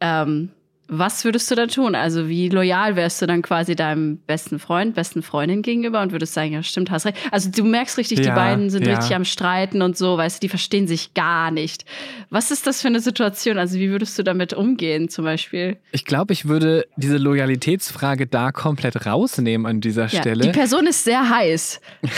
Ähm, 0.00 0.50
was 0.88 1.24
würdest 1.24 1.50
du 1.50 1.54
dann 1.54 1.68
tun? 1.68 1.94
Also 1.94 2.28
wie 2.28 2.48
loyal 2.48 2.94
wärst 2.96 3.20
du 3.22 3.26
dann 3.26 3.42
quasi 3.42 3.74
deinem 3.74 4.18
besten 4.18 4.58
Freund, 4.58 4.94
besten 4.94 5.22
Freundin 5.22 5.62
gegenüber 5.62 6.02
und 6.02 6.12
würdest 6.12 6.34
sagen, 6.34 6.52
ja 6.52 6.62
stimmt, 6.62 6.90
hast 6.90 7.06
recht. 7.06 7.16
Also 7.30 7.50
du 7.50 7.64
merkst 7.64 7.96
richtig, 7.98 8.20
die 8.20 8.26
Ja, 8.28 8.34
beiden 8.34 8.68
sind 8.70 8.86
ja. 8.86 8.96
richtig 8.96 9.14
am 9.16 9.24
Streiten 9.24 9.82
und 9.82 9.96
so, 9.96 10.16
weißt 10.18 10.36
du, 10.36 10.40
die 10.44 10.48
verstehen 10.48 10.86
sich 10.86 11.14
gar 11.14 11.50
nicht. 11.50 11.84
Was 12.30 12.50
ist 12.50 12.66
das 12.66 12.82
für 12.82 12.88
eine 12.88 13.00
Situation? 13.00 13.58
Also 13.58 13.78
wie 13.78 13.90
würdest 13.90 14.18
du 14.18 14.22
damit 14.22 14.52
umgehen 14.52 15.08
zum 15.08 15.24
Beispiel? 15.24 15.78
Ich 15.92 16.04
glaube, 16.04 16.32
ich 16.32 16.46
würde 16.48 16.86
diese 16.96 17.16
Loyalitätsfrage 17.16 18.26
da 18.26 18.52
komplett 18.52 19.06
rausnehmen 19.06 19.66
an 19.66 19.80
dieser 19.80 20.06
Ja, 20.08 20.20
Stelle. 20.20 20.44
die 20.44 20.50
Person 20.50 20.86
ist 20.86 21.04
sehr 21.04 21.28
heiß. 21.28 21.80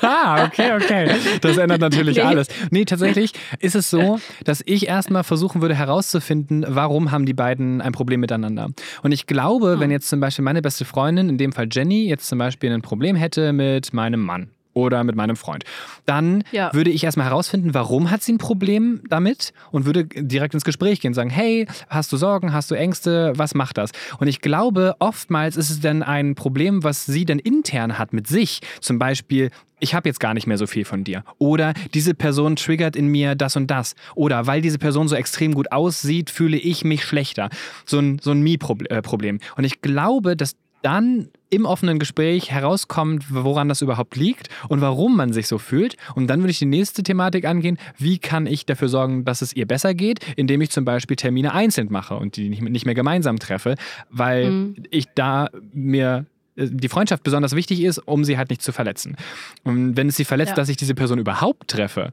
Ah, 0.00 0.44
okay, 0.44 0.72
okay. 0.76 1.10
Das 1.40 1.56
ändert 1.56 1.80
natürlich 1.80 2.16
Nee. 2.18 2.22
alles. 2.22 2.46
Nee, 2.70 2.84
tatsächlich 2.84 3.32
ist 3.58 3.74
es 3.74 3.90
so, 3.90 4.20
dass 4.44 4.62
ich 4.64 4.86
erstmal 4.86 5.24
versuchen 5.24 5.60
würde 5.60 5.74
herauszufinden, 5.74 6.64
warum 6.68 7.10
haben 7.10 7.26
die 7.26 7.34
beiden 7.34 7.77
ein 7.80 7.92
Problem 7.92 8.20
miteinander. 8.20 8.68
Und 9.02 9.12
ich 9.12 9.26
glaube, 9.26 9.72
Hm. 9.74 9.80
wenn 9.80 9.90
jetzt 9.90 10.08
zum 10.08 10.20
Beispiel 10.20 10.44
meine 10.44 10.62
beste 10.62 10.84
Freundin, 10.84 11.28
in 11.28 11.38
dem 11.38 11.52
Fall 11.52 11.68
Jenny, 11.70 12.08
jetzt 12.08 12.28
zum 12.28 12.38
Beispiel 12.38 12.72
ein 12.72 12.82
Problem 12.82 13.16
hätte 13.16 13.52
mit 13.52 13.92
meinem 13.92 14.20
Mann 14.20 14.50
oder 14.78 15.02
mit 15.04 15.16
meinem 15.16 15.36
Freund, 15.36 15.64
dann 16.06 16.44
Ja. 16.52 16.72
würde 16.72 16.90
ich 16.90 17.02
erstmal 17.04 17.26
herausfinden, 17.26 17.74
warum 17.74 18.10
hat 18.10 18.22
sie 18.22 18.32
ein 18.32 18.38
Problem 18.38 19.02
damit 19.08 19.52
und 19.72 19.84
würde 19.86 20.04
direkt 20.04 20.54
ins 20.54 20.64
Gespräch 20.64 21.00
gehen 21.00 21.10
und 21.10 21.14
sagen, 21.14 21.30
hey, 21.30 21.66
hast 21.88 22.12
du 22.12 22.16
Sorgen, 22.16 22.52
hast 22.52 22.70
du 22.70 22.74
Ängste, 22.76 23.32
was 23.36 23.54
macht 23.54 23.76
das? 23.78 23.90
Und 24.18 24.28
ich 24.28 24.40
glaube, 24.40 24.94
oftmals 25.00 25.56
ist 25.56 25.70
es 25.70 25.80
dann 25.80 26.02
ein 26.02 26.34
Problem, 26.34 26.84
was 26.84 27.06
sie 27.06 27.24
dann 27.24 27.38
intern 27.40 27.98
hat 27.98 28.12
mit 28.12 28.26
sich. 28.28 28.60
Zum 28.80 28.98
Beispiel, 28.98 29.50
ich 29.80 29.94
habe 29.94 30.08
jetzt 30.08 30.20
gar 30.20 30.34
nicht 30.34 30.46
mehr 30.46 30.58
so 30.58 30.66
viel 30.66 30.84
von 30.84 31.04
dir. 31.04 31.24
Oder 31.38 31.72
diese 31.94 32.14
Person 32.14 32.56
triggert 32.56 32.96
in 32.96 33.06
mir 33.08 33.34
das 33.34 33.56
und 33.56 33.68
das. 33.70 33.94
Oder 34.14 34.46
weil 34.46 34.60
diese 34.60 34.78
Person 34.78 35.08
so 35.08 35.14
extrem 35.16 35.54
gut 35.54 35.70
aussieht, 35.72 36.30
fühle 36.30 36.56
ich 36.56 36.84
mich 36.84 37.04
schlechter. 37.04 37.48
So 37.86 37.98
ein, 37.98 38.18
so 38.20 38.30
ein 38.32 38.40
Me-Problem. 38.42 39.38
Und 39.56 39.64
ich 39.64 39.80
glaube, 39.80 40.36
dass 40.36 40.56
dann 40.82 41.28
im 41.50 41.64
offenen 41.64 41.98
Gespräch 41.98 42.50
herauskommt, 42.50 43.24
woran 43.30 43.68
das 43.68 43.80
überhaupt 43.82 44.16
liegt 44.16 44.48
und 44.68 44.80
warum 44.80 45.16
man 45.16 45.32
sich 45.32 45.48
so 45.48 45.58
fühlt. 45.58 45.96
Und 46.14 46.26
dann 46.28 46.40
würde 46.40 46.50
ich 46.50 46.58
die 46.58 46.66
nächste 46.66 47.02
Thematik 47.02 47.44
angehen. 47.46 47.78
Wie 47.96 48.18
kann 48.18 48.46
ich 48.46 48.66
dafür 48.66 48.88
sorgen, 48.88 49.24
dass 49.24 49.40
es 49.42 49.54
ihr 49.54 49.66
besser 49.66 49.94
geht, 49.94 50.20
indem 50.36 50.60
ich 50.60 50.70
zum 50.70 50.84
Beispiel 50.84 51.16
Termine 51.16 51.54
einzeln 51.54 51.88
mache 51.90 52.14
und 52.16 52.36
die 52.36 52.48
nicht 52.50 52.84
mehr 52.84 52.94
gemeinsam 52.94 53.38
treffe, 53.38 53.74
weil 54.10 54.50
Mhm. 54.50 54.76
ich 54.90 55.06
da 55.14 55.48
mir 55.72 56.26
äh, 56.56 56.66
die 56.70 56.88
Freundschaft 56.88 57.22
besonders 57.22 57.54
wichtig 57.54 57.82
ist, 57.82 57.98
um 57.98 58.24
sie 58.24 58.36
halt 58.36 58.50
nicht 58.50 58.62
zu 58.62 58.72
verletzen. 58.72 59.16
Und 59.64 59.96
wenn 59.96 60.08
es 60.08 60.16
sie 60.16 60.24
verletzt, 60.24 60.50
Ja. 60.50 60.56
dass 60.56 60.68
ich 60.68 60.76
diese 60.76 60.94
Person 60.94 61.18
überhaupt 61.18 61.68
treffe, 61.68 62.12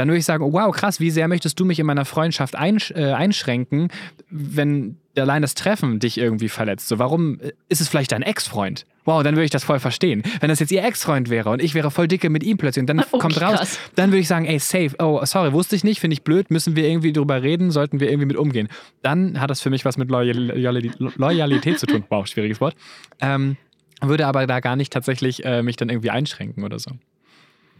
dann 0.00 0.08
würde 0.08 0.18
ich 0.18 0.24
sagen, 0.24 0.42
oh, 0.42 0.52
wow, 0.54 0.74
krass, 0.74 0.98
wie 0.98 1.10
sehr 1.10 1.28
möchtest 1.28 1.60
du 1.60 1.66
mich 1.66 1.78
in 1.78 1.84
meiner 1.84 2.06
Freundschaft 2.06 2.56
einsch 2.56 2.90
äh, 2.92 3.12
einschränken, 3.12 3.88
wenn 4.30 4.96
allein 5.14 5.42
das 5.42 5.52
Treffen 5.52 5.98
dich 5.98 6.16
irgendwie 6.16 6.48
verletzt? 6.48 6.88
So, 6.88 6.98
warum 6.98 7.38
äh, 7.38 7.52
ist 7.68 7.82
es 7.82 7.88
vielleicht 7.88 8.12
dein 8.12 8.22
Ex-Freund? 8.22 8.86
Wow, 9.04 9.22
dann 9.22 9.34
würde 9.34 9.44
ich 9.44 9.50
das 9.50 9.62
voll 9.62 9.78
verstehen. 9.78 10.22
Wenn 10.40 10.48
das 10.48 10.58
jetzt 10.58 10.72
ihr 10.72 10.82
Ex-Freund 10.82 11.28
wäre 11.28 11.50
und 11.50 11.60
ich 11.60 11.74
wäre 11.74 11.90
voll 11.90 12.08
dicke 12.08 12.30
mit 12.30 12.42
ihm 12.42 12.56
plötzlich 12.56 12.80
und 12.82 12.86
dann 12.86 13.04
Oh, 13.12 13.18
kommt 13.18 13.38
raus, 13.42 13.58
krass. 13.58 13.78
dann 13.94 14.10
würde 14.10 14.20
ich 14.20 14.28
sagen, 14.28 14.46
ey, 14.46 14.58
safe, 14.58 14.92
oh, 15.00 15.22
sorry, 15.26 15.52
wusste 15.52 15.76
ich 15.76 15.84
nicht, 15.84 16.00
finde 16.00 16.14
ich 16.14 16.22
blöd, 16.22 16.50
müssen 16.50 16.76
wir 16.76 16.88
irgendwie 16.88 17.12
drüber 17.12 17.42
reden, 17.42 17.70
sollten 17.70 18.00
wir 18.00 18.08
irgendwie 18.08 18.26
mit 18.26 18.38
umgehen. 18.38 18.68
Dann 19.02 19.38
hat 19.38 19.50
das 19.50 19.60
für 19.60 19.68
mich 19.68 19.84
was 19.84 19.98
mit 19.98 20.10
Loyal 20.10 20.34
Loyal 20.34 20.80
Loyalität 21.16 21.78
zu 21.78 21.84
tun. 21.84 22.04
Wow, 22.08 22.26
schwieriges 22.26 22.58
Wort. 22.62 22.74
Ähm, 23.20 23.58
würde 24.00 24.26
aber 24.26 24.46
da 24.46 24.60
gar 24.60 24.76
nicht 24.76 24.94
tatsächlich 24.94 25.44
äh, 25.44 25.62
mich 25.62 25.76
dann 25.76 25.90
irgendwie 25.90 26.08
einschränken 26.08 26.64
oder 26.64 26.78
so. 26.78 26.92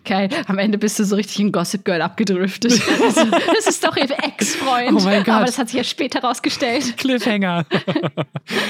Geil, 0.05 0.29
am 0.47 0.59
Ende 0.59 0.79
bist 0.79 0.99
du 0.99 1.05
so 1.05 1.15
richtig 1.17 1.39
ein 1.41 1.53
Gossip 1.53 1.85
Girl 1.85 2.01
abgedriftet. 2.03 2.81
Also, 3.03 3.25
das 3.55 3.67
ist 3.67 3.85
doch 3.85 3.97
ihr 3.97 4.11
Ex-Freund. 4.11 4.93
Oh 4.93 5.01
mein 5.05 5.25
Gott. 5.25 5.35
Aber 5.35 5.45
das 5.45 5.59
hat 5.59 5.69
sich 5.69 5.77
ja 5.77 5.85
später 5.85 6.21
rausgestellt. 6.21 6.97
Cliffhanger. 6.97 7.67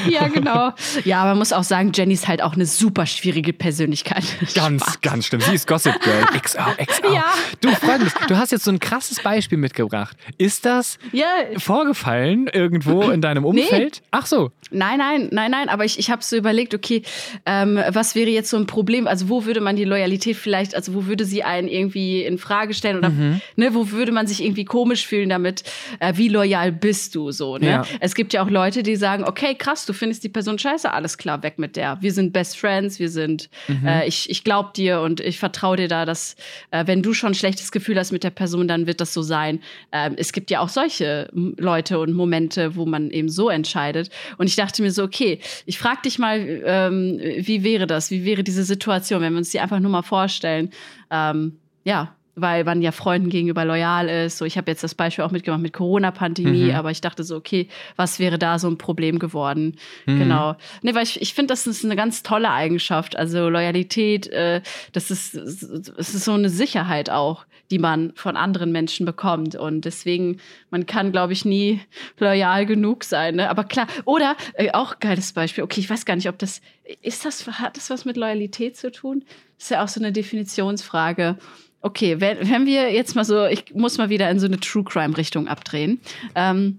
Ja, 0.09 0.29
genau. 0.29 0.73
Ja, 1.05 1.25
man 1.25 1.39
muss 1.39 1.53
auch 1.53 1.63
sagen, 1.63 1.93
Jenny 1.95 2.13
ist 2.15 2.29
halt 2.29 2.43
auch 2.43 2.55
eine 2.55 2.67
super 2.67 3.07
schwierige 3.07 3.53
Persönlichkeit. 3.55 4.25
Ganz, 4.55 4.83
Spaß. 4.83 5.01
ganz 5.01 5.27
schlimm. 5.27 5.41
Sie 5.41 5.55
ist 5.55 5.67
Gossip 5.67 5.99
Girl. 6.03 6.23
XO, 6.39 6.59
XO. 6.87 7.15
Ja. 7.15 7.25
Du, 7.61 7.71
folgendes, 7.71 8.13
du 8.29 8.37
hast 8.37 8.53
jetzt 8.53 8.65
so 8.65 8.71
ein 8.71 8.79
krasses 8.79 9.23
Beispiel 9.23 9.57
mitgebracht. 9.59 10.17
Ist 10.37 10.67
das 10.67 10.99
Ja, 11.13 11.27
vorgefallen 11.57 12.49
irgendwo 12.53 13.11
in 13.11 13.21
deinem 13.23 13.45
Umfeld? 13.45 14.03
Ach 14.11 14.27
so. 14.27 14.51
Nein, 14.71 14.99
nein, 14.99 15.29
nein, 15.33 15.51
nein, 15.51 15.69
aber 15.69 15.85
ich, 15.85 15.99
ich 15.99 16.11
habe 16.11 16.23
so 16.23 16.37
überlegt, 16.37 16.75
okay, 16.75 17.03
ähm, 17.47 17.81
was 17.89 18.15
wäre 18.15 18.29
jetzt 18.31 18.51
so 18.51 18.57
ein 18.59 18.67
Problem? 18.67 19.07
Also 19.07 19.29
wo 19.29 19.45
würde 19.47 19.61
man 19.61 19.77
die 19.77 19.85
Loyalität 19.85 20.37
vielleicht, 20.37 20.75
also 20.75 20.95
wo 20.95 21.07
würde 21.07 21.20
sie 21.25 21.43
einen 21.43 21.69
irgendwie 21.69 22.23
in 22.23 22.39
Frage 22.39 22.75
stellen 22.75 22.97
oder 22.99 23.11
Mhm. 23.11 23.41
ne, 23.57 23.75
wo 23.75 23.91
würde 23.91 24.13
man 24.13 24.27
sich 24.27 24.43
irgendwie 24.43 24.65
komisch 24.65 25.07
fühlen 25.07 25.29
damit, 25.29 25.63
äh, 25.99 26.13
wie 26.17 26.29
loyal 26.29 26.73
bist 26.73 27.15
du 27.15 27.31
so, 27.31 27.59
ne? 27.59 27.67
Ja. 27.71 27.83
Es 28.01 28.15
gibt 28.15 28.33
ja 28.33 28.43
auch 28.45 28.51
Leute, 28.51 28.83
die 28.83 28.97
sagen, 28.97 29.25
okay, 29.25 29.55
krass, 29.55 29.87
du 29.87 29.93
findest 29.93 30.25
die 30.25 30.29
Person 30.29 30.59
scheiße, 30.59 30.93
alles 30.93 31.19
klar, 31.19 31.43
weg 31.43 31.59
mit 31.59 31.77
der. 31.77 31.99
Wir 32.01 32.13
sind 32.13 32.33
Best 32.33 32.59
Friends, 32.59 32.99
wir 32.99 33.09
sind, 33.09 33.49
Mhm. 33.69 33.87
äh, 33.87 34.07
ich, 34.07 34.29
ich 34.31 34.45
glaub 34.45 34.75
dir 34.75 35.01
und 35.01 35.21
ich 35.21 35.39
vertraue 35.39 35.77
dir 35.77 35.89
da, 35.89 36.05
dass 36.05 36.37
äh, 36.71 36.87
wenn 36.87 37.03
du 37.03 37.15
schon 37.15 37.33
ein 37.33 37.35
schlechtes 37.35 37.73
Gefühl 37.73 37.99
hast 37.99 38.13
mit 38.13 38.25
der 38.25 38.31
Person, 38.31 38.69
dann 38.69 38.87
wird 38.87 39.01
das 39.01 39.13
so 39.15 39.23
sein. 39.23 39.61
Ähm, 39.93 40.15
es 40.17 40.33
gibt 40.33 40.51
ja 40.51 40.61
auch 40.61 40.69
solche 40.69 41.29
Leute 41.33 41.99
und 41.99 42.13
Momente, 42.15 42.77
wo 42.77 42.87
man 42.87 43.11
eben 43.11 43.29
so 43.29 43.49
entscheidet. 43.49 44.11
Und 44.39 44.47
ich 44.47 44.57
dachte 44.57 44.83
mir 44.83 44.91
so, 44.91 45.03
okay, 45.03 45.41
ich 45.67 45.79
frage 45.79 46.03
dich 46.05 46.19
mal, 46.19 46.63
ähm, 46.65 47.19
wie 47.39 47.63
wäre 47.65 47.87
das? 47.87 48.11
Wie 48.11 48.25
wäre 48.25 48.43
diese 48.45 48.65
Situation, 48.65 49.21
wenn 49.23 49.33
wir 49.33 49.39
uns 49.39 49.51
die 49.51 49.61
einfach 49.61 49.81
nur 49.81 49.91
mal 49.91 50.03
vorstellen? 50.03 50.71
Ähm, 51.11 51.59
ja, 51.85 52.15
weil 52.37 52.65
man 52.65 52.81
ja 52.81 52.93
Freunden 52.93 53.29
gegenüber 53.29 53.65
loyal 53.65 54.09
ist. 54.09 54.39
So, 54.39 54.45
ich 54.45 54.57
habe 54.57 54.71
jetzt 54.71 54.83
das 54.83 54.95
Beispiel 54.95 55.25
auch 55.25 55.31
mitgemacht 55.31 55.61
mit 55.61 55.73
Corona-Pandemie, 55.73 56.71
Mhm. 56.71 56.75
aber 56.75 56.91
ich 56.91 57.01
dachte 57.01 57.23
so, 57.25 57.37
okay, 57.37 57.69
was 57.97 58.19
wäre 58.19 58.39
da 58.39 58.59
so 58.59 58.69
ein 58.69 58.79
Problem 58.79 59.19
geworden? 59.19 59.77
Mhm. 60.07 60.19
Genau. 60.19 60.57
Nee, 60.83 60.95
weil 60.95 61.03
ich, 61.03 61.21
ich 61.21 61.35
finde, 61.35 61.53
das 61.53 61.67
ist 61.67 61.85
eine 61.85 61.97
ganz 61.97 62.23
tolle 62.23 62.51
Eigenschaft. 62.51 63.17
Also 63.17 63.49
Loyalität, 63.51 64.29
äh, 64.29 64.63
das 64.93 65.11
ist, 65.11 65.35
es 65.35 65.63
ist 65.65 66.25
so 66.25 66.33
eine 66.33 66.49
Sicherheit 66.49 67.11
auch, 67.11 67.45
die 67.71 67.79
man 67.79 68.13
von 68.15 68.37
anderen 68.37 68.73
Menschen 68.73 69.05
bekommt. 69.05 69.55
Und 69.55 69.85
deswegen, 69.85 70.39
man 70.71 70.87
kann, 70.87 71.13
glaube 71.13 71.33
ich, 71.33 71.45
nie 71.45 71.81
loyal 72.19 72.65
genug 72.65 73.05
sein. 73.05 73.37
Ne? 73.37 73.51
Aber 73.51 73.65
klar, 73.65 73.87
oder 74.07 74.37
äh, 74.55 74.71
auch 74.71 74.99
geiles 75.01 75.33
Beispiel, 75.33 75.65
okay, 75.65 75.81
ich 75.81 75.91
weiß 75.91 76.05
gar 76.07 76.17
nicht, 76.17 76.29
ob 76.29 76.39
das, 76.39 76.63
ist 77.03 77.25
das, 77.25 77.47
hat 77.47 77.77
das 77.77 77.91
was 77.91 78.05
mit 78.05 78.17
Loyalität 78.17 78.77
zu 78.77 78.91
tun? 78.91 79.25
Ist 79.61 79.71
ja 79.71 79.85
auch 79.85 79.89
so 79.89 80.01
eine 80.01 80.11
Definitionsfrage. 80.11 81.37
Okay, 81.83 82.19
wenn, 82.19 82.51
wenn 82.51 82.65
wir 82.65 82.93
jetzt 82.93 83.15
mal 83.15 83.27
so, 83.27 83.45
ich 83.45 83.75
muss 83.75 83.99
mal 83.99 84.09
wieder 84.09 84.31
in 84.31 84.41
so 84.41 84.47
eine 84.47 84.59
True 84.59 84.85
Crime-Richtung 84.85 85.49
abdrehen. 85.49 86.01
Ähm, 86.35 86.79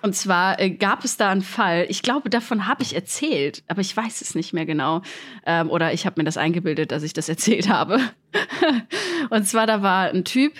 und 0.00 0.14
zwar 0.14 0.58
äh, 0.58 0.70
gab 0.70 1.04
es 1.04 1.18
da 1.18 1.30
einen 1.30 1.42
Fall, 1.42 1.86
ich 1.90 2.00
glaube, 2.02 2.30
davon 2.30 2.66
habe 2.66 2.82
ich 2.82 2.94
erzählt, 2.94 3.62
aber 3.68 3.82
ich 3.82 3.94
weiß 3.94 4.22
es 4.22 4.34
nicht 4.34 4.54
mehr 4.54 4.64
genau. 4.64 5.02
Ähm, 5.44 5.70
oder 5.70 5.92
ich 5.92 6.06
habe 6.06 6.18
mir 6.18 6.24
das 6.24 6.38
eingebildet, 6.38 6.90
dass 6.90 7.02
ich 7.02 7.12
das 7.12 7.28
erzählt 7.28 7.68
habe. 7.68 8.00
und 9.30 9.46
zwar, 9.46 9.66
da 9.66 9.82
war 9.82 10.10
ein 10.10 10.24
Typ, 10.24 10.52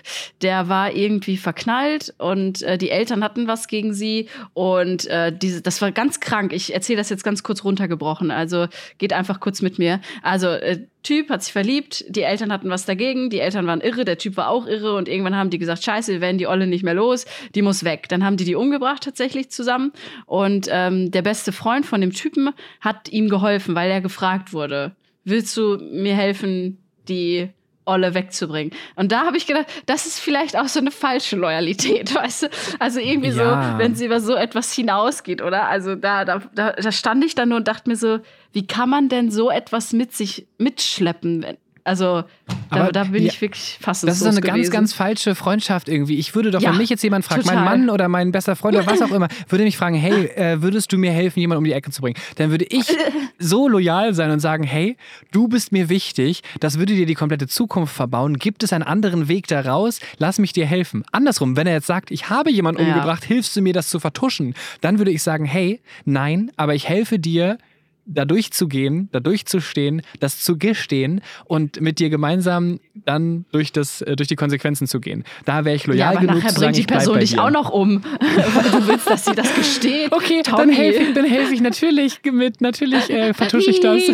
der 0.43 0.69
war 0.69 0.93
irgendwie 0.93 1.37
verknallt 1.37 2.15
und 2.19 2.63
äh, 2.63 2.79
die 2.79 2.91
Eltern 2.91 3.23
hatten 3.23 3.47
was 3.47 3.69
gegen 3.69 3.95
sie. 3.95 4.29
Und 4.55 5.07
äh, 5.07 5.37
diese, 5.37 5.63
das 5.63 5.83
war 5.83 5.93
ganz 5.93 6.21
krank. 6.21 6.53
Ich 6.53 6.75
erzähle 6.75 6.99
das 6.99 7.11
jetzt 7.11 7.25
ganz 7.25 7.43
kurz 7.43 7.65
runtergebrochen. 7.65 8.31
Also 8.31 8.67
geht 8.99 9.13
einfach 9.13 9.41
kurz 9.41 9.63
mit 9.63 9.79
mir. 9.79 10.01
Also, 10.23 10.49
äh, 10.49 10.87
Typ 11.07 11.31
hat 11.31 11.45
sich 11.45 11.53
verliebt, 11.53 12.05
die 12.09 12.23
Eltern 12.23 12.51
hatten 12.51 12.69
was 12.69 12.85
dagegen, 12.85 13.31
die 13.31 13.39
Eltern 13.39 13.69
waren 13.69 13.81
irre, 13.81 14.05
der 14.05 14.19
Typ 14.19 14.37
war 14.37 14.49
auch 14.49 14.67
irre 14.67 14.97
und 14.97 15.09
irgendwann 15.09 15.37
haben 15.37 15.51
die 15.51 15.59
gesagt, 15.59 15.85
scheiße, 15.85 16.15
wir 16.15 16.21
werden 16.21 16.37
die 16.37 16.49
Olle 16.49 16.67
nicht 16.67 16.83
mehr 16.83 16.95
los, 16.95 17.27
die 17.55 17.63
muss 17.63 17.85
weg. 17.85 18.09
Dann 18.09 18.25
haben 18.25 18.37
die 18.37 18.45
die 18.45 18.57
umgebracht 18.57 19.05
tatsächlich 19.05 19.49
zusammen 19.51 19.93
und 20.27 20.67
ähm, 20.69 21.13
der 21.13 21.23
beste 21.23 21.53
Freund 21.53 21.87
von 21.87 22.01
dem 22.01 22.13
Typen 22.13 22.51
hat 22.81 23.09
ihm 23.09 23.29
geholfen, 23.29 23.77
weil 23.77 23.89
er 23.89 24.01
gefragt 24.01 24.53
wurde, 24.53 24.97
willst 25.23 25.57
du 25.57 25.77
mir 25.77 26.17
helfen, 26.17 26.79
die 27.09 27.49
Olle 27.89 28.15
wegzubringen. 28.15 28.73
Und 28.97 29.13
da 29.13 29.27
habe 29.27 29.37
ich 29.37 29.47
gedacht, 29.47 29.67
das 29.87 30.07
ist 30.07 30.19
vielleicht 30.19 30.57
auch 30.57 30.67
so 30.67 30.81
eine 30.81 30.91
falsche 30.91 31.37
Loyalität, 31.37 32.13
weißt 32.17 32.43
du? 32.45 32.49
Also 32.81 32.99
irgendwie 32.99 33.29
Ja. 33.31 33.63
so, 33.75 33.79
wenn 33.79 33.95
sie 33.95 34.07
über 34.07 34.21
so 34.21 34.35
etwas 34.35 34.73
hinausgeht, 34.73 35.41
oder? 35.41 35.69
Also 35.69 35.95
da, 35.95 36.25
da, 36.25 36.43
da, 36.55 36.73
da 36.73 36.93
stand 36.93 37.25
ich 37.25 37.37
dann 37.37 37.51
nur 37.51 37.59
und 37.59 37.69
dachte 37.69 37.89
mir 37.89 37.95
so, 37.97 38.19
wie 38.53 38.67
kann 38.67 38.91
man 38.91 39.09
denn 39.09 39.31
so 39.31 39.51
etwas 39.51 39.93
mit 39.93 40.13
sich 40.13 40.49
mitschleppen? 40.59 41.47
Also 41.87 42.25
da, 42.71 42.77
Aber 42.81 42.93
da 42.93 43.05
bin 43.05 43.23
ja, 43.23 43.29
ich 43.33 43.41
wirklich 43.41 43.79
fassungslos 43.81 44.09
Das 44.11 44.17
ist 44.17 44.25
so 44.25 44.29
eine 44.31 44.41
ganz, 44.41 44.55
gewesen. 44.57 44.71
ganz 44.73 44.93
falsche 44.93 45.35
Freundschaft 45.37 45.89
irgendwie. 45.89 46.17
Ich 46.19 46.35
würde 46.35 46.51
doch, 46.51 46.61
Ja, 46.61 46.71
wenn 46.71 46.79
mich 46.79 46.91
jetzt 46.91 47.03
jemand 47.05 47.25
fragt, 47.25 47.47
mein 47.47 47.59
total. 47.59 47.79
Mann 47.79 47.91
oder 47.91 48.09
mein 48.09 48.33
bester 48.33 48.57
Freund 48.57 48.77
oder 48.77 48.87
was 48.87 49.01
auch 49.03 49.13
immer, 49.13 49.29
würde 49.49 49.63
mich 49.65 49.77
fragen, 49.77 49.95
hey, 49.95 50.27
äh, 50.37 50.61
würdest 50.63 50.93
du 50.93 50.99
mir 50.99 51.13
helfen, 51.13 51.39
jemanden 51.39 51.59
um 51.59 51.65
die 51.65 51.73
Ecke 51.73 51.93
zu 51.93 52.03
bringen? 52.03 52.17
Dann 52.37 52.51
würde 52.51 52.65
ich 52.69 52.87
so 53.39 53.69
loyal 53.69 54.15
sein 54.15 54.33
und 54.33 54.41
sagen, 54.41 54.65
hey, 54.65 54.97
du 55.31 55.47
bist 55.47 55.71
mir 55.71 55.89
wichtig, 55.89 56.43
das 56.59 56.79
würde 56.79 56.95
dir 56.95 57.07
die 57.07 57.15
komplette 57.15 57.47
Zukunft 57.47 57.95
verbauen. 57.95 58.37
Gibt 58.39 58.65
es 58.65 58.73
einen 58.73 58.83
anderen 58.85 59.29
Weg 59.29 59.47
da 59.47 59.61
raus? 59.61 60.01
Lass 60.19 60.39
mich 60.41 60.53
dir 60.53 60.67
helfen. 60.67 61.05
Andersrum, 61.13 61.57
wenn 61.57 61.69
er 61.69 61.75
jetzt 61.75 61.87
sagt, 61.87 62.11
ich 62.11 62.29
habe 62.31 62.51
jemanden 62.51 62.83
Ja. 62.83 62.89
umgebracht, 62.95 63.25
hilfst 63.25 63.55
du 63.55 63.63
mir, 63.63 63.73
das 63.73 63.89
zu 63.91 64.01
vertuschen? 64.01 64.55
Dann 64.81 64.99
würde 64.99 65.13
ich 65.13 65.23
sagen, 65.23 65.45
hey, 65.45 65.81
nein, 66.05 66.51
aber 66.57 66.75
ich 66.75 66.89
helfe 66.89 67.21
dir, 67.21 67.59
da 68.07 68.25
durchzugehen, 68.25 69.09
da 69.13 69.21
durchzustehen, 69.21 70.03
das 70.21 70.41
zu 70.43 70.57
gestehen 70.59 71.21
und 71.45 71.81
mit 71.81 71.99
dir 71.99 72.09
gemeinsam 72.09 72.81
dann 72.95 73.45
durch, 73.53 73.73
das, 73.73 74.01
äh, 74.03 74.17
durch 74.17 74.29
die 74.29 74.37
Konsequenzen 74.37 74.87
zu 74.87 75.01
gehen. 75.01 75.25
Da 75.45 75.65
wäre 75.65 75.77
ich 75.77 75.87
ja, 75.87 75.93
loyal 75.93 76.17
aber 76.17 76.21
genug 76.21 76.37
nachher 76.37 76.49
zu 76.49 76.61
sagen, 76.61 76.73
bringt 76.73 76.89
die 76.89 76.93
Person 76.93 77.19
dich 77.19 77.39
auch 77.39 77.51
noch 77.51 77.71
um, 77.71 78.03
weil 78.21 78.71
du 78.71 78.87
willst, 78.87 79.11
dass 79.11 79.25
sie 79.25 79.35
das 79.35 79.55
gesteht. 79.55 80.13
Okay, 80.13 80.43
dann 80.45 80.57
Tommy. 80.57 80.75
helfe 80.75 81.03
ich, 81.03 81.15
dann 81.15 81.25
ich 81.25 81.61
natürlich 81.61 82.21
mit, 82.31 82.61
natürlich 82.61 83.11
äh, 83.11 83.35
vertusche 83.35 83.71
ich 83.71 83.81
das. 83.81 84.03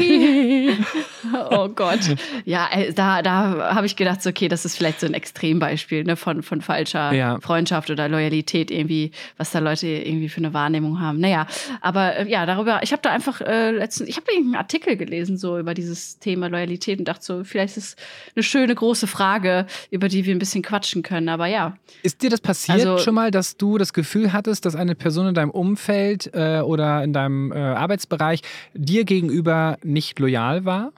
Oh 1.51 1.69
Gott. 1.69 2.01
Ja, 2.45 2.69
äh, 2.73 2.93
da, 2.93 3.23
da 3.23 3.75
habe 3.75 3.87
ich 3.87 3.97
gedacht, 3.97 4.23
so, 4.23 4.31
okay, 4.31 4.49
das 4.49 4.65
ist 4.65 4.77
vielleicht 4.77 5.01
so 5.01 5.07
ein 5.07 5.15
Extrembeispiel 5.15 6.05
ne, 6.05 6.17
von, 6.17 6.43
von 6.43 6.61
falscher 6.61 7.13
Ja. 7.13 7.39
Freundschaft 7.41 7.91
oder 7.91 8.09
Loyalität 8.09 8.71
irgendwie, 8.71 9.13
was 9.37 9.51
da 9.51 9.61
Leute 9.61 9.87
irgendwie 9.87 10.29
für 10.29 10.39
eine 10.39 10.53
Wahrnehmung 10.53 11.01
haben. 11.01 11.21
Naja, 11.21 11.47
aber 11.81 12.17
äh, 12.17 12.29
ja, 12.29 12.45
darüber, 12.45 12.81
ich 12.83 12.93
habe 12.93 13.03
da 13.03 13.11
einfach 13.11 13.41
äh, 13.41 13.82
letztens, 13.83 14.09
ich 14.09 14.17
habe 14.17 14.31
irgendeinen 14.31 14.57
Artikel 14.57 14.97
gelesen, 14.97 15.37
so 15.37 15.59
über 15.59 15.75
dieses 15.75 16.19
Thema 16.19 16.47
Loyalität 16.49 16.99
und 16.99 17.07
dachte 17.07 17.25
so, 17.25 17.45
vielleicht 17.45 17.77
ist 17.77 17.85
es 17.85 17.97
eine 18.35 18.43
schöne 18.43 18.75
große 18.75 19.07
Frage, 19.07 19.67
über 19.91 20.09
die 20.09 20.25
wir 20.25 20.35
ein 20.35 20.39
bisschen 20.39 20.63
quatschen 20.63 21.03
können. 21.03 21.29
Aber 21.29 21.47
ja, 21.47 21.77
Ist 22.03 22.23
dir 22.23 22.31
das 22.31 22.41
passiert 22.41 22.79
Also- 22.79 22.99
schon 22.99 23.15
mal, 23.15 23.31
dass 23.31 23.57
du 23.57 23.79
das 23.79 23.93
Gefühl 23.93 24.33
hattest, 24.33 24.65
dass 24.65 24.77
eine 24.77 24.95
Person 24.95 25.27
in 25.29 25.35
deinem 25.35 25.51
Umfeld 25.51 26.31
äh, 26.33 26.61
oder 26.61 27.03
in 27.05 27.13
deinem 27.13 27.53
äh, 27.53 27.57
Arbeitsbereich 27.57 28.41
dir 28.75 29.05
gegenüber 29.05 29.77
nicht 29.83 30.19
loyal 30.19 30.65
war? 30.65 30.93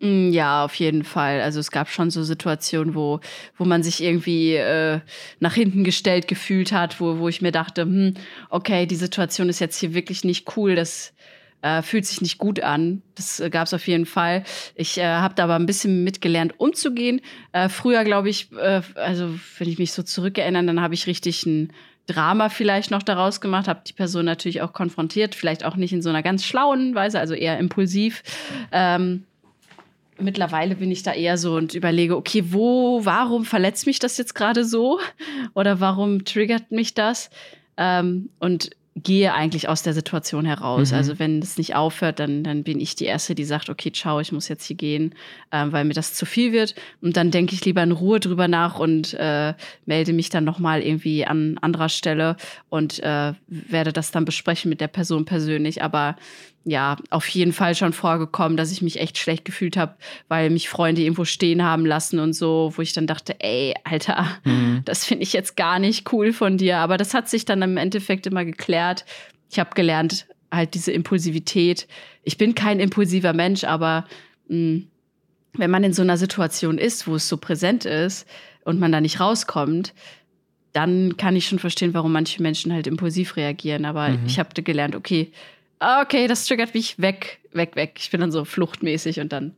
Mm, 0.00 0.30
Ja, 0.30 0.64
auf 0.64 0.74
jeden 0.74 1.02
Fall. 1.04 1.40
Also 1.40 1.58
es 1.60 1.70
gab 1.70 1.88
schon 1.88 2.10
so 2.10 2.22
Situationen, 2.22 2.94
wo, 2.94 3.20
wo 3.56 3.64
man 3.64 3.82
sich 3.82 4.02
irgendwie 4.02 4.54
äh, 4.54 5.00
nach 5.40 5.54
hinten 5.54 5.82
gestellt 5.84 6.28
gefühlt 6.28 6.72
hat, 6.72 7.00
wo, 7.00 7.18
wo 7.18 7.28
ich 7.28 7.42
mir 7.42 7.52
dachte, 7.52 7.82
hm, 7.82 8.14
okay, 8.50 8.86
die 8.86 8.94
Situation 8.96 9.48
ist 9.48 9.58
jetzt 9.60 9.78
hier 9.80 9.94
wirklich 9.94 10.24
nicht 10.24 10.56
cool, 10.56 10.74
das 10.76 11.12
äh, 11.62 11.82
fühlt 11.82 12.06
sich 12.06 12.20
nicht 12.20 12.38
gut 12.38 12.60
an. 12.60 13.02
Das 13.14 13.40
äh, 13.40 13.50
gab 13.50 13.66
es 13.66 13.74
auf 13.74 13.86
jeden 13.86 14.06
Fall. 14.06 14.44
Ich 14.74 14.98
äh, 14.98 15.04
habe 15.04 15.34
da 15.34 15.44
aber 15.44 15.56
ein 15.56 15.66
bisschen 15.66 16.04
mitgelernt, 16.04 16.54
umzugehen. 16.58 17.20
Äh, 17.52 17.68
früher, 17.68 18.04
glaube 18.04 18.28
ich, 18.28 18.52
äh, 18.52 18.82
also 18.94 19.38
wenn 19.58 19.68
ich 19.68 19.78
mich 19.78 19.92
so 19.92 20.02
zurückerinnere, 20.02 20.64
dann 20.64 20.80
habe 20.80 20.94
ich 20.94 21.06
richtig 21.06 21.44
ein 21.46 21.72
Drama 22.06 22.48
vielleicht 22.48 22.90
noch 22.90 23.02
daraus 23.02 23.40
gemacht, 23.40 23.68
habe 23.68 23.82
die 23.86 23.92
Person 23.92 24.24
natürlich 24.24 24.62
auch 24.62 24.72
konfrontiert, 24.72 25.34
vielleicht 25.34 25.64
auch 25.64 25.76
nicht 25.76 25.92
in 25.92 26.00
so 26.00 26.08
einer 26.08 26.22
ganz 26.22 26.44
schlauen 26.44 26.94
Weise, 26.94 27.20
also 27.20 27.34
eher 27.34 27.58
impulsiv. 27.58 28.22
Ähm, 28.72 29.24
mittlerweile 30.18 30.74
bin 30.76 30.90
ich 30.90 31.02
da 31.02 31.12
eher 31.12 31.36
so 31.36 31.54
und 31.54 31.74
überlege, 31.74 32.16
okay, 32.16 32.44
wo, 32.48 33.04
warum 33.04 33.44
verletzt 33.44 33.86
mich 33.86 33.98
das 33.98 34.16
jetzt 34.16 34.34
gerade 34.34 34.64
so? 34.64 35.00
Oder 35.54 35.80
warum 35.80 36.24
triggert 36.24 36.70
mich 36.70 36.94
das? 36.94 37.28
Ähm, 37.76 38.30
und 38.38 38.70
gehe 39.02 39.32
eigentlich 39.34 39.68
aus 39.68 39.82
der 39.82 39.94
Situation 39.94 40.44
heraus. 40.44 40.90
Mhm. 40.90 40.96
Also 40.96 41.18
wenn 41.18 41.40
es 41.40 41.58
nicht 41.58 41.74
aufhört, 41.74 42.18
dann, 42.18 42.44
dann 42.44 42.62
bin 42.62 42.80
ich 42.80 42.94
die 42.94 43.04
Erste, 43.04 43.34
die 43.34 43.44
sagt, 43.44 43.68
okay, 43.70 43.92
ciao, 43.92 44.20
ich 44.20 44.32
muss 44.32 44.48
jetzt 44.48 44.64
hier 44.64 44.76
gehen, 44.76 45.14
ähm, 45.52 45.72
weil 45.72 45.84
mir 45.84 45.94
das 45.94 46.14
zu 46.14 46.26
viel 46.26 46.52
wird. 46.52 46.74
Und 47.00 47.16
dann 47.16 47.30
denke 47.30 47.54
ich 47.54 47.64
lieber 47.64 47.82
in 47.82 47.92
Ruhe 47.92 48.20
drüber 48.20 48.48
nach 48.48 48.78
und 48.78 49.14
äh, 49.14 49.54
melde 49.86 50.12
mich 50.12 50.30
dann 50.30 50.44
nochmal 50.44 50.82
irgendwie 50.82 51.24
an 51.24 51.58
anderer 51.58 51.88
Stelle 51.88 52.36
und 52.68 53.00
äh, 53.00 53.32
werde 53.46 53.92
das 53.92 54.10
dann 54.10 54.24
besprechen 54.24 54.68
mit 54.68 54.80
der 54.80 54.88
Person 54.88 55.24
persönlich. 55.24 55.82
Aber 55.82 56.16
ja, 56.70 56.96
auf 57.10 57.28
jeden 57.28 57.52
Fall 57.52 57.74
schon 57.74 57.92
vorgekommen, 57.92 58.56
dass 58.56 58.72
ich 58.72 58.82
mich 58.82 59.00
echt 59.00 59.18
schlecht 59.18 59.44
gefühlt 59.44 59.76
habe, 59.76 59.94
weil 60.28 60.50
mich 60.50 60.68
Freunde 60.68 61.02
irgendwo 61.02 61.24
stehen 61.24 61.62
haben 61.62 61.86
lassen 61.86 62.18
und 62.18 62.32
so, 62.32 62.72
wo 62.76 62.82
ich 62.82 62.92
dann 62.92 63.06
dachte, 63.06 63.36
ey, 63.40 63.74
Alter, 63.84 64.26
Mhm. 64.44 64.82
das 64.84 65.04
finde 65.04 65.22
ich 65.22 65.32
jetzt 65.32 65.56
gar 65.56 65.78
nicht 65.78 66.12
cool 66.12 66.32
von 66.32 66.58
dir. 66.58 66.78
Aber 66.78 66.96
das 66.96 67.14
hat 67.14 67.28
sich 67.28 67.44
dann 67.44 67.62
im 67.62 67.76
Endeffekt 67.76 68.26
immer 68.26 68.44
geklärt. 68.44 69.04
Ich 69.50 69.58
habe 69.58 69.70
gelernt, 69.74 70.26
halt 70.52 70.74
diese 70.74 70.92
Impulsivität. 70.92 71.86
Ich 72.22 72.38
bin 72.38 72.54
kein 72.54 72.80
impulsiver 72.80 73.32
Mensch, 73.32 73.64
aber 73.64 74.04
mh, 74.48 74.82
wenn 75.54 75.70
man 75.70 75.84
in 75.84 75.92
so 75.92 76.02
einer 76.02 76.16
Situation 76.16 76.78
ist, 76.78 77.06
wo 77.06 77.14
es 77.16 77.28
so 77.28 77.36
präsent 77.36 77.84
ist 77.84 78.26
und 78.64 78.78
man 78.78 78.92
da 78.92 79.00
nicht 79.00 79.20
rauskommt, 79.20 79.94
dann 80.72 81.16
kann 81.16 81.34
ich 81.34 81.46
schon 81.48 81.58
verstehen, 81.58 81.94
warum 81.94 82.12
manche 82.12 82.42
Menschen 82.42 82.72
halt 82.72 82.86
impulsiv 82.86 83.36
reagieren. 83.36 83.84
Aber 83.84 84.10
Mhm. 84.10 84.26
ich 84.26 84.38
habe 84.38 84.62
gelernt, 84.62 84.94
okay, 84.94 85.32
okay, 85.80 86.26
das 86.26 86.46
triggert 86.46 86.74
mich 86.74 86.98
weg, 86.98 87.40
weg, 87.52 87.76
weg. 87.76 87.96
Ich 87.98 88.10
bin 88.10 88.20
dann 88.20 88.32
so 88.32 88.44
fluchtmäßig 88.44 89.20
und 89.20 89.32
dann 89.32 89.56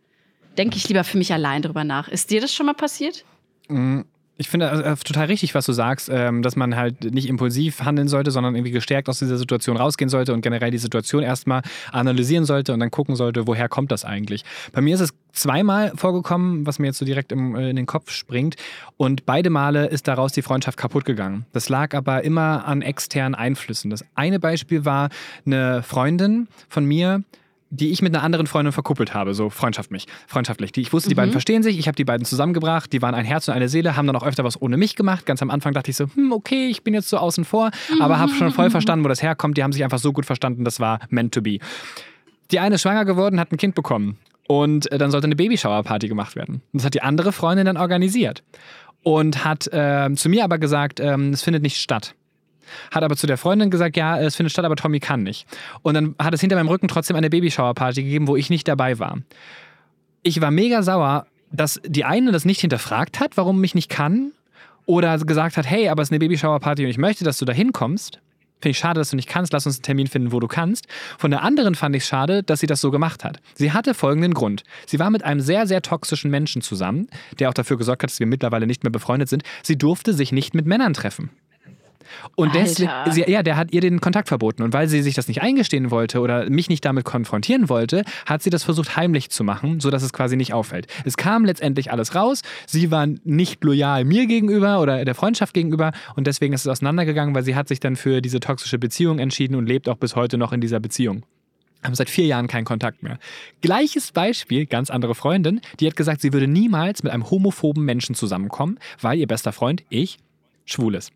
denke 0.59 0.77
ich 0.77 0.89
lieber 0.89 1.05
für 1.05 1.19
mich 1.19 1.33
allein 1.33 1.63
drüber 1.63 1.85
nach. 1.85 2.09
Ist 2.09 2.31
dir 2.31 2.41
das 2.41 2.53
schon 2.53 2.67
mal 2.67 2.75
passiert? 2.75 3.25
Ich 4.41 4.49
finde 4.49 4.71
also, 4.71 4.83
äh, 4.83 4.97
total 4.97 5.27
richtig, 5.27 5.55
was 5.55 5.67
du 5.67 5.75
sagst, 5.75 6.09
ähm, 6.11 6.41
dass 6.41 6.57
man 6.57 6.75
halt 6.75 7.13
nicht 7.13 7.29
impulsiv 7.29 7.83
handeln 7.83 8.09
sollte, 8.09 8.31
sondern 8.31 8.55
irgendwie 8.55 8.71
gestärkt 8.71 9.11
aus 9.11 9.19
dieser 9.19 9.37
Situation 9.37 9.77
rausgehen 9.77 10.09
sollte 10.09 10.33
und 10.33 10.41
generell 10.41 10.71
die 10.71 10.79
Situation 10.79 11.23
erstmal 11.23 11.61
analysieren 11.93 12.47
sollte 12.47 12.73
und 12.73 12.81
dann 12.81 12.91
gucken 12.91 13.17
sollte, 13.17 13.47
woher 13.47 13.69
kommt 13.69 13.93
das 13.93 14.07
eigentlich. 14.07 14.47
Bei 14.73 14.81
mir 14.81 14.95
ist 14.95 15.03
es 15.03 15.13
zweimal 15.33 15.93
vorgekommen, 15.95 16.67
was 16.67 16.79
mir 16.79 16.87
jetzt 16.87 16.97
so 16.97 17.05
direkt 17.05 17.33
im, 17.33 17.55
äh, 17.55 17.69
in 17.69 17.77
den 17.77 17.85
Kopf 17.85 18.13
springt. 18.13 18.57
Und 18.97 19.27
beide 19.27 19.51
Male 19.51 19.89
ist 19.89 20.09
daraus 20.09 20.33
die 20.33 20.41
Freundschaft 20.41 20.79
kaputt 20.79 21.05
gegangen. 21.05 21.45
Das 21.53 21.69
lag 21.69 21.93
aber 21.95 22.25
immer 22.25 22.67
an 22.67 22.81
externen 22.81 23.35
Einflüssen. 23.35 23.91
Das 23.91 24.07
eine 24.15 24.41
Beispiel 24.41 24.87
war 24.87 25.11
eine 25.45 25.83
Freundin 25.83 26.49
von 26.71 26.87
mir, 26.87 27.25
die 27.71 27.91
ich 27.91 28.03
mit 28.03 28.15
einer 28.15 28.25
anderen 28.25 28.49
Freundin 28.49 28.73
verkuppelt 28.73 29.15
habe, 29.15 29.33
so 29.33 29.49
freundschaftlich. 29.49 30.07
freundschaftlich. 30.27 30.73
Die, 30.73 30.81
ich 30.81 30.93
wusste, 30.93 31.09
die 31.09 31.15
beiden 31.15 31.31
verstehen 31.31 31.63
sich, 31.63 31.79
ich 31.79 31.87
habe 31.87 31.95
die 31.95 32.05
beiden 32.05 32.25
zusammengebracht, 32.25 32.93
die 32.93 33.01
waren 33.01 33.15
ein 33.15 33.25
Herz 33.25 33.47
und 33.47 33.55
eine 33.55 33.69
Seele, 33.69 33.97
haben 33.97 34.07
dann 34.07 34.17
auch 34.17 34.27
öfter 34.27 34.43
was 34.43 34.61
ohne 34.61 34.77
mich 34.77 34.97
gemacht. 34.97 35.25
Ganz 35.25 35.41
am 35.41 35.51
Anfang 35.51 35.73
dachte 35.73 35.91
ich 35.91 35.97
so, 35.97 36.07
hm, 36.13 36.33
okay, 36.33 36.67
ich 36.67 36.83
bin 36.83 36.95
jetzt 36.95 37.09
so 37.09 37.17
außen 37.17 37.45
vor, 37.45 37.71
aber 38.01 38.19
habe 38.19 38.33
schon 38.33 38.51
voll 38.51 38.71
verstanden, 38.71 39.05
wo 39.05 39.09
das 39.09 39.23
herkommt. 39.23 39.57
Die 39.57 39.63
haben 39.63 39.73
sich 39.73 39.85
einfach 39.85 40.01
so 40.01 40.13
gut 40.13 40.27
verstanden, 40.27 40.65
das 40.65 40.81
war 40.81 40.99
meant 41.11 41.33
to 41.33 41.43
be. 41.43 41.59
Die 42.51 42.59
eine 42.59 42.75
ist 42.75 42.83
schwanger 42.83 43.05
geworden, 43.05 43.39
hat 43.39 43.53
ein 43.53 43.57
Kind 43.57 43.77
bekommen. 43.77 44.19
Und 44.49 44.91
äh, 44.91 44.99
dann 44.99 45.13
sollte 45.13 45.27
eine 45.27 45.37
Babyshower-Party 45.37 46.09
gemacht 46.09 46.35
werden. 46.35 46.57
Und 46.73 46.81
das 46.81 46.85
hat 46.85 46.95
die 46.95 47.03
andere 47.03 47.31
Freundin 47.31 47.67
dann 47.67 47.77
organisiert. 47.77 48.43
Und 49.05 49.45
hat 49.45 49.71
ähm, 49.73 50.17
zu 50.17 50.29
mir 50.29 50.43
aber 50.43 50.59
gesagt, 50.59 50.99
ähm, 50.99 51.33
es 51.33 51.43
findet 51.43 51.63
nicht 51.63 51.77
statt. 51.77 52.17
Hat 52.91 53.03
aber 53.03 53.17
zu 53.17 53.27
der 53.27 53.37
Freundin 53.37 53.71
gesagt, 53.71 53.97
ja, 53.97 54.19
es 54.19 54.37
findet 54.37 54.53
statt, 54.53 54.65
aber 54.65 54.77
Tommy 54.77 55.01
kann 55.01 55.23
nicht. 55.23 55.47
Und 55.83 55.95
dann 55.95 56.15
hat 56.19 56.35
es 56.35 56.41
hinter 56.41 56.57
meinem 56.57 56.69
Rücken 56.69 56.89
trotzdem 56.89 57.17
eine 57.17 57.31
Babyshower-Party 57.31 58.03
gegeben, 58.03 58.29
wo 58.29 58.37
ich 58.37 58.51
nicht 58.51 58.69
dabei 58.69 58.99
war. 58.99 59.19
Ich 60.23 60.41
war 60.41 60.51
mega 60.51 60.83
sauer, 60.83 61.27
dass 61.53 61.81
die 61.85 62.05
eine 62.05 62.33
das 62.33 62.45
nicht 62.45 62.61
hinterfragt 62.61 63.21
hat, 63.21 63.37
warum 63.37 63.61
mich 63.61 63.75
nicht 63.75 63.89
kann. 63.89 64.33
Oder 64.87 65.19
gesagt 65.19 65.57
hat, 65.57 65.67
hey, 65.67 65.89
aber 65.89 66.03
es 66.03 66.09
ist 66.09 66.13
eine 66.13 66.19
Babyshower-Party 66.19 66.85
und 66.85 66.91
ich 66.91 66.99
möchte, 66.99 67.25
dass 67.25 67.39
du 67.39 67.45
da 67.45 67.53
hinkommst. 67.53 68.21
Finde 68.61 68.73
ich 68.73 68.79
schade, 68.79 69.01
dass 69.01 69.11
du 69.11 69.17
nicht 69.17 69.29
kannst. 69.29 69.53
Lass 69.53 69.65
uns 69.65 69.77
einen 69.77 69.85
Termin 69.85 70.07
finden, 70.07 70.33
wo 70.33 70.41
du 70.41 70.47
kannst. 70.47 70.87
Von 71.19 71.31
der 71.31 71.43
anderen 71.43 71.75
fand 71.75 71.97
ich 71.97 72.03
es 72.03 72.09
schade, 72.09 72.43
dass 72.43 72.61
sie 72.61 72.67
das 72.67 72.81
so 72.81 72.91
gemacht 72.91 73.25
hat. 73.25 73.41
Sie 73.55 73.73
hatte 73.73 73.95
folgenden 73.95 74.35
Grund. 74.35 74.65
Sie 74.87 74.99
war 74.99 75.11
mit 75.11 75.25
einem 75.25 75.41
sehr, 75.41 75.67
sehr 75.67 75.81
toxischen 75.81 76.31
Menschen 76.31 76.61
zusammen, 76.61 77.09
der 77.39 77.49
auch 77.49 77.55
dafür 77.55 77.79
gesorgt 77.79 78.03
hat, 78.03 78.11
dass 78.11 78.21
wir 78.21 78.27
mittlerweile 78.27 78.67
nicht 78.67 78.85
mehr 78.85 78.91
befreundet 78.91 79.31
sind. 79.31 79.45
Sie 79.63 79.79
durfte 79.79 80.13
sich 80.13 80.33
nicht 80.33 80.55
mit 80.55 80.67
Männern 80.67 80.93
treffen. 80.93 81.31
Und 82.37 82.55
deswegen, 82.55 82.91
ja, 83.27 83.43
der 83.43 83.57
hat 83.57 83.73
ihr 83.73 83.81
den 83.81 84.01
Kontakt 84.01 84.29
verboten. 84.29 84.63
Und 84.63 84.73
weil 84.73 84.89
sie 84.89 85.03
sich 85.03 85.15
das 85.15 85.29
nicht 85.29 85.43
eingestehen 85.43 85.91
wollte 85.91 86.21
oder 86.21 86.49
mich 86.49 86.69
nicht 86.69 86.85
damit 86.85 87.05
konfrontieren 87.05 87.69
wollte, 87.69 88.05
hat 88.27 88.43
sie 88.43 88.51
das 88.51 88.65
versucht 88.65 88.97
heimlich 88.97 89.31
zu 89.31 89.45
machen, 89.45 89.81
sodass 89.81 90.03
es 90.03 90.13
quasi 90.13 90.37
nicht 90.37 90.53
auffällt. 90.53 90.87
Es 91.05 91.17
kam 91.17 91.45
letztendlich 91.45 91.93
alles 91.93 92.15
raus. 92.15 92.43
Sie 92.67 92.91
war 92.91 93.07
nicht 93.25 93.63
loyal 93.65 94.05
mir 94.05 94.27
gegenüber 94.27 94.81
oder 94.81 95.05
der 95.05 95.15
Freundschaft 95.15 95.55
gegenüber 95.55 95.93
und 96.17 96.27
deswegen 96.27 96.53
ist 96.53 96.63
es 96.63 96.69
auseinandergegangen, 96.69 97.35
weil 97.35 97.45
sie 97.45 97.55
hat 97.55 97.69
sich 97.69 97.81
dann 97.81 97.97
für 97.97 98.21
diese 98.21 98.41
toxische 98.41 98.79
Beziehung 98.79 99.19
entschieden 99.19 99.55
und 99.55 99.67
lebt 99.67 99.89
auch 99.89 99.97
bis 99.97 100.17
heute 100.17 100.39
noch 100.39 100.53
in 100.53 100.61
dieser 100.61 100.81
Beziehung. 100.81 101.25
Haben 101.83 101.95
seit 101.95 102.11
vier 102.11 102.27
Jahren 102.27 102.47
keinen 102.47 102.65
Kontakt 102.65 103.03
mehr. 103.03 103.19
Gleiches 103.63 104.13
Beispiel, 104.13 104.67
ganz 104.67 104.91
andere 104.91 105.15
Freundin, 105.15 105.63
die 105.81 105.87
hat 105.87 105.97
gesagt, 105.97 106.21
sie 106.21 106.33
würde 106.33 106.47
niemals 106.47 107.03
mit 107.03 107.13
einem 107.13 107.31
homophoben 107.31 107.85
Menschen 107.85 108.15
zusammenkommen, 108.15 108.79
weil 109.01 109.19
ihr 109.19 109.27
bester 109.27 109.53
Freund, 109.53 109.83
ich, 109.89 110.19
schwul 110.67 110.95
ist. 110.95 111.11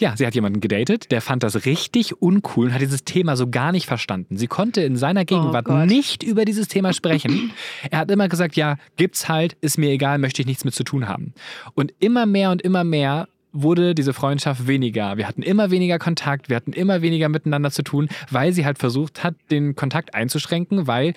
Ja, 0.00 0.16
sie 0.16 0.26
hat 0.26 0.34
jemanden 0.34 0.60
gedatet, 0.60 1.10
der 1.10 1.20
fand 1.20 1.42
das 1.42 1.66
richtig 1.66 2.20
uncool 2.22 2.66
und 2.66 2.74
hat 2.74 2.80
dieses 2.80 3.04
Thema 3.04 3.36
so 3.36 3.48
gar 3.48 3.70
nicht 3.70 3.86
verstanden. 3.86 4.38
Sie 4.38 4.46
konnte 4.46 4.80
in 4.80 4.96
seiner 4.96 5.26
Gegenwart 5.26 5.66
Gott. 5.66 5.86
nicht 5.86 6.22
über 6.22 6.46
dieses 6.46 6.68
Thema 6.68 6.94
sprechen. 6.94 7.52
er 7.90 7.98
hat 7.98 8.10
immer 8.10 8.28
gesagt, 8.28 8.56
ja, 8.56 8.76
gibt's 8.96 9.28
halt, 9.28 9.58
ist 9.60 9.76
mir 9.76 9.90
egal, 9.90 10.18
möchte 10.18 10.40
ich 10.40 10.46
nichts 10.46 10.64
mit 10.64 10.74
zu 10.74 10.84
tun 10.84 11.06
haben. 11.06 11.34
Und 11.74 11.92
immer 11.98 12.24
mehr 12.24 12.50
und 12.50 12.62
immer 12.62 12.82
mehr 12.82 13.28
wurde 13.52 13.94
diese 13.94 14.14
Freundschaft 14.14 14.66
weniger. 14.66 15.18
Wir 15.18 15.28
hatten 15.28 15.42
immer 15.42 15.70
weniger 15.70 15.98
Kontakt, 15.98 16.48
wir 16.48 16.56
hatten 16.56 16.72
immer 16.72 17.02
weniger 17.02 17.28
miteinander 17.28 17.70
zu 17.70 17.82
tun, 17.82 18.08
weil 18.30 18.52
sie 18.52 18.64
halt 18.64 18.78
versucht 18.78 19.22
hat, 19.22 19.34
den 19.50 19.74
Kontakt 19.74 20.14
einzuschränken, 20.14 20.86
weil 20.86 21.14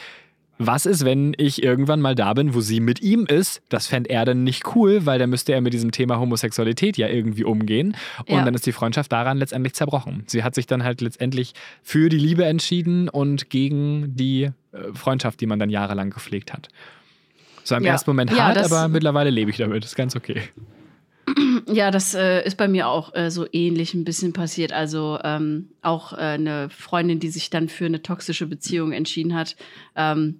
was 0.67 0.85
ist, 0.85 1.05
wenn 1.05 1.33
ich 1.37 1.63
irgendwann 1.63 2.01
mal 2.01 2.15
da 2.15 2.33
bin, 2.33 2.53
wo 2.53 2.61
sie 2.61 2.79
mit 2.79 3.01
ihm 3.01 3.25
ist? 3.25 3.61
Das 3.69 3.87
fände 3.87 4.09
er 4.09 4.25
dann 4.25 4.43
nicht 4.43 4.75
cool, 4.75 5.05
weil 5.05 5.19
dann 5.19 5.29
müsste 5.29 5.53
er 5.53 5.61
mit 5.61 5.73
diesem 5.73 5.91
Thema 5.91 6.19
Homosexualität 6.19 6.97
ja 6.97 7.07
irgendwie 7.07 7.43
umgehen. 7.43 7.95
Und 8.27 8.35
Ja. 8.37 8.43
dann 8.45 8.53
ist 8.53 8.65
die 8.65 8.71
Freundschaft 8.71 9.11
daran 9.11 9.37
letztendlich 9.37 9.73
zerbrochen. 9.73 10.23
Sie 10.27 10.43
hat 10.43 10.55
sich 10.55 10.67
dann 10.67 10.83
halt 10.83 11.01
letztendlich 11.01 11.53
für 11.81 12.09
die 12.09 12.17
Liebe 12.19 12.45
entschieden 12.45 13.09
und 13.09 13.49
gegen 13.49 14.15
die 14.15 14.43
äh, 14.43 14.51
Freundschaft, 14.93 15.39
die 15.41 15.45
man 15.47 15.59
dann 15.59 15.69
jahrelang 15.69 16.09
gepflegt 16.09 16.53
hat. 16.53 16.67
So 17.63 17.75
im 17.75 17.83
Ja. 17.83 17.91
ersten 17.93 18.09
Moment 18.09 18.37
hart, 18.37 18.57
aber 18.57 18.87
mittlerweile 18.89 19.29
lebe 19.29 19.49
ich 19.51 19.57
damit. 19.57 19.85
Ist 19.85 19.95
ganz 19.95 20.15
okay. 20.15 20.41
Ja, 21.71 21.89
das 21.91 22.13
äh, 22.13 22.45
ist 22.45 22.57
bei 22.57 22.67
mir 22.67 22.87
auch 22.89 23.15
äh, 23.15 23.31
so 23.31 23.47
ähnlich 23.53 23.93
ein 23.93 24.03
bisschen 24.03 24.33
passiert. 24.33 24.73
Also 24.73 25.17
ähm, 25.23 25.69
auch 25.81 26.11
äh, 26.13 26.17
eine 26.17 26.69
Freundin, 26.69 27.19
die 27.19 27.29
sich 27.29 27.49
dann 27.49 27.69
für 27.69 27.85
eine 27.85 28.01
toxische 28.01 28.45
Beziehung 28.45 28.91
entschieden 28.91 29.33
hat. 29.33 29.55
Ähm, 29.95 30.39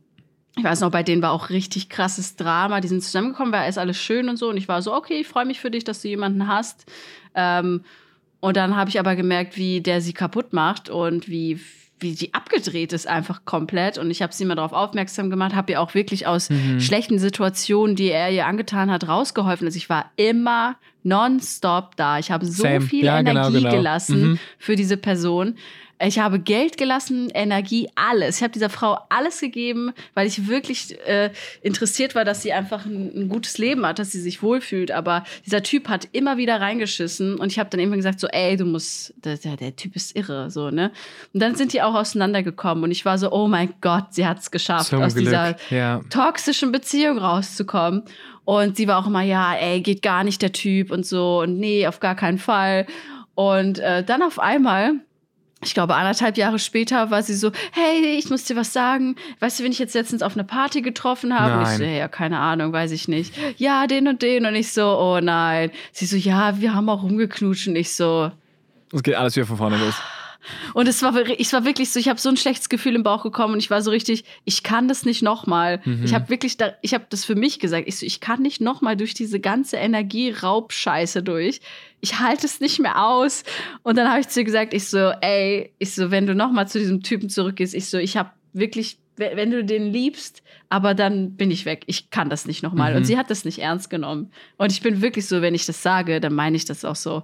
ich 0.55 0.63
weiß 0.63 0.81
noch, 0.81 0.91
bei 0.91 1.03
denen 1.03 1.21
war 1.21 1.31
auch 1.31 1.49
richtig 1.49 1.89
krasses 1.89 2.35
Drama. 2.35 2.79
Die 2.79 2.87
sind 2.87 3.03
zusammengekommen, 3.03 3.51
war 3.53 3.67
ist 3.67 3.77
alles 3.79 3.97
schön 3.97 4.29
und 4.29 4.37
so. 4.37 4.49
Und 4.49 4.57
ich 4.57 4.67
war 4.67 4.81
so, 4.81 4.93
okay, 4.93 5.15
ich 5.21 5.27
freue 5.27 5.45
mich 5.45 5.59
für 5.59 5.71
dich, 5.71 5.83
dass 5.83 6.01
du 6.01 6.07
jemanden 6.09 6.47
hast. 6.47 6.85
Ähm, 7.33 7.83
und 8.39 8.57
dann 8.57 8.75
habe 8.75 8.89
ich 8.89 8.99
aber 8.99 9.15
gemerkt, 9.15 9.57
wie 9.57 9.81
der 9.81 10.01
sie 10.01 10.13
kaputt 10.13 10.53
macht 10.53 10.89
und 10.89 11.27
wie, 11.29 11.59
wie 11.99 12.11
die 12.13 12.33
abgedreht 12.33 12.93
ist 12.93 13.07
einfach 13.07 13.45
komplett. 13.45 13.97
Und 13.97 14.11
ich 14.11 14.21
habe 14.21 14.33
sie 14.33 14.45
mal 14.45 14.55
darauf 14.55 14.73
aufmerksam 14.73 15.29
gemacht, 15.29 15.55
habe 15.55 15.71
ihr 15.71 15.81
auch 15.81 15.93
wirklich 15.95 16.27
aus 16.27 16.49
schlechten 16.77 17.17
Situationen, 17.19 17.95
die 17.95 18.09
er 18.09 18.29
ihr 18.31 18.45
angetan 18.45 18.91
hat, 18.91 19.07
rausgeholfen. 19.07 19.65
Also 19.65 19.77
ich 19.77 19.89
war 19.89 20.11
immer 20.17 20.75
nonstop 21.03 21.95
da. 21.95 22.19
Ich 22.19 22.31
habe 22.31 22.45
so 22.45 22.63
Same. 22.63 22.81
viel 22.81 23.05
Ja, 23.05 23.21
genau, 23.21 23.47
Energie 23.47 23.63
genau. 23.63 23.75
gelassen 23.75 24.21
Mhm. 24.31 24.39
für 24.57 24.75
diese 24.75 24.97
Person. 24.97 25.55
Ich 26.03 26.19
habe 26.19 26.39
Geld 26.39 26.77
gelassen, 26.77 27.29
Energie, 27.33 27.89
alles. 27.95 28.37
Ich 28.37 28.43
habe 28.43 28.51
dieser 28.53 28.69
Frau 28.69 28.97
alles 29.09 29.39
gegeben, 29.39 29.91
weil 30.13 30.27
ich 30.27 30.47
wirklich 30.47 30.97
äh, 31.07 31.31
interessiert 31.61 32.15
war, 32.15 32.25
dass 32.25 32.41
sie 32.41 32.53
einfach 32.53 32.85
ein, 32.85 33.11
ein 33.15 33.29
gutes 33.29 33.57
Leben 33.57 33.85
hat, 33.85 33.99
dass 33.99 34.11
sie 34.11 34.19
sich 34.19 34.43
wohlfühlt. 34.43 34.91
Aber 34.91 35.23
dieser 35.45 35.63
Typ 35.63 35.87
hat 35.87 36.07
immer 36.11 36.37
wieder 36.37 36.59
reingeschissen 36.59 37.35
und 37.35 37.51
ich 37.51 37.59
habe 37.59 37.69
dann 37.69 37.79
irgendwann 37.79 37.99
gesagt 37.99 38.19
so, 38.19 38.27
ey, 38.27 38.57
du 38.57 38.65
musst, 38.65 39.13
der, 39.23 39.37
der, 39.37 39.75
Typ 39.75 39.95
ist 39.95 40.15
irre, 40.15 40.51
so 40.51 40.69
ne. 40.69 40.91
Und 41.33 41.39
dann 41.41 41.55
sind 41.55 41.73
die 41.73 41.81
auch 41.81 41.95
auseinandergekommen 41.95 42.83
und 42.83 42.91
ich 42.91 43.05
war 43.05 43.17
so, 43.17 43.31
oh 43.31 43.47
mein 43.47 43.73
Gott, 43.81 44.07
sie 44.11 44.25
hat 44.27 44.39
es 44.39 44.51
geschafft, 44.51 44.89
Zum 44.89 45.01
aus 45.01 45.13
Glück. 45.13 45.25
dieser 45.25 45.55
Ja. 45.69 46.01
toxischen 46.09 46.71
Beziehung 46.71 47.17
rauszukommen. 47.17 48.03
Und 48.45 48.75
sie 48.75 48.87
war 48.87 48.99
auch 48.99 49.07
immer, 49.07 49.21
ja, 49.21 49.53
ey, 49.55 49.79
geht 49.81 50.01
gar 50.01 50.25
nicht 50.25 50.41
der 50.41 50.51
Typ 50.51 50.91
und 50.91 51.05
so 51.05 51.41
und 51.41 51.59
nee, 51.59 51.87
auf 51.87 51.99
gar 52.01 52.15
keinen 52.15 52.37
Fall. 52.39 52.85
Und 53.35 53.79
äh, 53.79 54.03
dann 54.03 54.21
auf 54.21 54.37
einmal, 54.37 54.95
ich 55.65 55.73
glaube 55.73 55.95
anderthalb 55.95 56.37
Jahre 56.37 56.59
später, 56.59 57.11
war 57.11 57.23
sie 57.23 57.35
so, 57.35 57.51
hey, 57.71 58.17
ich 58.17 58.29
muss 58.29 58.45
dir 58.45 58.55
was 58.55 58.73
sagen. 58.73 59.15
Weißt 59.39 59.59
du, 59.59 59.63
wen 59.63 59.71
ich 59.71 59.79
jetzt 59.79 59.93
letztens 59.95 60.21
auf 60.21 60.33
eine 60.33 60.43
Party 60.43 60.81
getroffen 60.81 61.37
habe? 61.37 61.55
Und 61.57 61.61
ich 61.63 61.67
Nein. 61.69 61.77
so, 61.77 61.83
ja, 61.83 62.07
keine 62.07 62.39
Ahnung, 62.39 62.73
weiß 62.73 62.91
ich 62.91 63.07
nicht. 63.07 63.33
Ja, 63.57 63.87
den 63.87 64.07
und 64.07 64.21
den. 64.21 64.45
Und 64.45 64.55
ich 64.55 64.71
so, 64.73 64.97
oh 64.99 65.19
nein. 65.21 65.71
Sie 65.91 66.05
so, 66.05 66.15
ja, 66.17 66.59
wir 66.59 66.73
haben 66.73 66.89
auch 66.89 67.03
rumgeknutscht. 67.03 67.67
Und 67.67 67.75
ich 67.75 67.93
so, 67.93 68.31
Es 68.91 69.03
geht 69.03 69.15
alles 69.15 69.35
wieder 69.35 69.45
von 69.45 69.57
vorne 69.57 69.77
los. 69.77 69.95
Und 70.73 70.87
es 70.87 71.01
war, 71.01 71.15
ich 71.29 71.51
war 71.53 71.65
wirklich 71.65 71.91
so, 71.91 71.99
ich 71.99 72.09
habe 72.09 72.19
so 72.19 72.29
ein 72.29 72.37
schlechtes 72.37 72.69
Gefühl 72.69 72.95
im 72.95 73.03
Bauch 73.03 73.23
bekommen 73.23 73.53
und 73.53 73.59
ich 73.59 73.69
war 73.69 73.81
so 73.81 73.91
richtig, 73.91 74.25
ich 74.43 74.63
kann 74.63 74.87
das 74.87 75.05
nicht 75.05 75.21
nochmal. 75.23 75.81
Mhm. 75.85 76.03
Ich 76.03 76.13
habe 76.13 76.29
wirklich, 76.29 76.57
da, 76.57 76.73
ich 76.81 76.93
habe 76.93 77.05
das 77.09 77.25
für 77.25 77.35
mich 77.35 77.59
gesagt. 77.59 77.87
Ich 77.87 77.97
so, 77.97 78.05
ich 78.05 78.19
kann 78.19 78.41
nicht 78.41 78.61
nochmal 78.61 78.97
durch 78.97 79.13
diese 79.13 79.39
ganze 79.39 79.77
Energieraubscheiße 79.77 81.23
durch. 81.23 81.61
Ich 82.01 82.19
halte 82.19 82.45
es 82.45 82.59
nicht 82.59 82.79
mehr 82.79 83.03
aus. 83.05 83.43
Und 83.83 83.97
dann 83.97 84.09
habe 84.09 84.19
ich 84.19 84.27
zu 84.27 84.41
ihr 84.41 84.45
gesagt, 84.45 84.73
ich 84.73 84.87
so, 84.87 85.11
ey, 85.21 85.71
ich 85.79 85.95
so, 85.95 86.11
wenn 86.11 86.25
du 86.27 86.35
nochmal 86.35 86.67
zu 86.67 86.79
diesem 86.79 87.01
Typen 87.03 87.29
zurückgehst, 87.29 87.73
ich 87.73 87.87
so, 87.87 87.97
ich 87.97 88.17
habe 88.17 88.31
wirklich, 88.51 88.97
we- 89.15 89.31
wenn 89.35 89.51
du 89.51 89.63
den 89.63 89.91
liebst, 89.91 90.43
aber 90.69 90.93
dann 90.93 91.35
bin 91.35 91.51
ich 91.51 91.65
weg. 91.65 91.83
Ich 91.85 92.09
kann 92.09 92.29
das 92.29 92.45
nicht 92.45 92.63
nochmal. 92.63 92.91
Mhm. 92.91 92.97
Und 92.97 93.03
sie 93.05 93.17
hat 93.17 93.29
das 93.29 93.45
nicht 93.45 93.59
ernst 93.59 93.89
genommen. 93.89 94.31
Und 94.57 94.71
ich 94.71 94.81
bin 94.81 95.01
wirklich 95.01 95.27
so, 95.27 95.41
wenn 95.41 95.55
ich 95.55 95.65
das 95.65 95.81
sage, 95.83 96.19
dann 96.19 96.33
meine 96.33 96.57
ich 96.57 96.65
das 96.65 96.83
auch 96.83 96.95
so. 96.95 97.23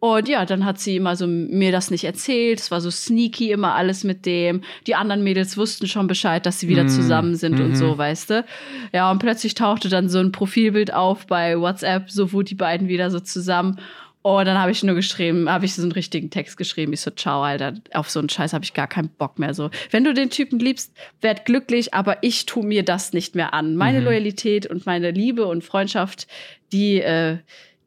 Und 0.00 0.28
ja, 0.28 0.44
dann 0.46 0.64
hat 0.64 0.78
sie 0.78 0.96
immer 0.96 1.16
so 1.16 1.26
mir 1.26 1.72
das 1.72 1.90
nicht 1.90 2.04
erzählt. 2.04 2.60
Es 2.60 2.70
war 2.70 2.80
so 2.80 2.90
sneaky 2.90 3.50
immer 3.50 3.74
alles 3.74 4.04
mit 4.04 4.26
dem. 4.26 4.62
Die 4.86 4.94
anderen 4.94 5.24
Mädels 5.24 5.56
wussten 5.56 5.88
schon 5.88 6.06
Bescheid, 6.06 6.46
dass 6.46 6.60
sie 6.60 6.68
wieder 6.68 6.84
Mm, 6.84 6.88
zusammen 6.88 7.34
sind 7.34 7.58
und 7.58 7.70
mhm. 7.70 7.74
so, 7.76 7.98
weißt 7.98 8.30
du. 8.30 8.44
Ja, 8.92 9.10
und 9.10 9.18
plötzlich 9.18 9.54
tauchte 9.54 9.88
dann 9.88 10.08
so 10.08 10.20
ein 10.20 10.30
Profilbild 10.30 10.94
auf 10.94 11.26
bei 11.26 11.58
WhatsApp, 11.58 12.10
so 12.10 12.32
wo 12.32 12.42
die 12.42 12.54
beiden 12.54 12.86
wieder 12.86 13.10
so 13.10 13.18
zusammen. 13.18 13.80
Und 14.22 14.44
dann 14.46 14.58
habe 14.58 14.70
ich 14.70 14.82
nur 14.82 14.94
geschrieben, 14.94 15.48
habe 15.48 15.64
ich 15.64 15.74
so 15.74 15.82
einen 15.82 15.92
richtigen 15.92 16.30
Text 16.30 16.56
geschrieben. 16.56 16.92
Ich 16.92 17.00
so, 17.00 17.10
ciao, 17.10 17.42
Alter, 17.42 17.74
auf 17.94 18.10
so 18.10 18.18
einen 18.18 18.28
Scheiß 18.28 18.52
habe 18.52 18.64
ich 18.64 18.74
gar 18.74 18.86
keinen 18.86 19.08
Bock 19.08 19.38
mehr. 19.38 19.54
So, 19.54 19.70
wenn 19.90 20.04
du 20.04 20.12
den 20.12 20.30
Typen 20.30 20.58
liebst, 20.58 20.92
werd 21.20 21.44
glücklich, 21.44 21.94
aber 21.94 22.18
ich 22.22 22.44
tu 22.46 22.62
mir 22.62 22.84
das 22.84 23.12
nicht 23.12 23.34
mehr 23.34 23.54
an. 23.54 23.74
Meine 23.74 24.00
Mhm. 24.00 24.04
Loyalität 24.06 24.66
und 24.66 24.86
meine 24.86 25.12
Liebe 25.12 25.46
und 25.46 25.64
Freundschaft, 25.64 26.26
die, 26.72 27.00
äh, 27.00 27.38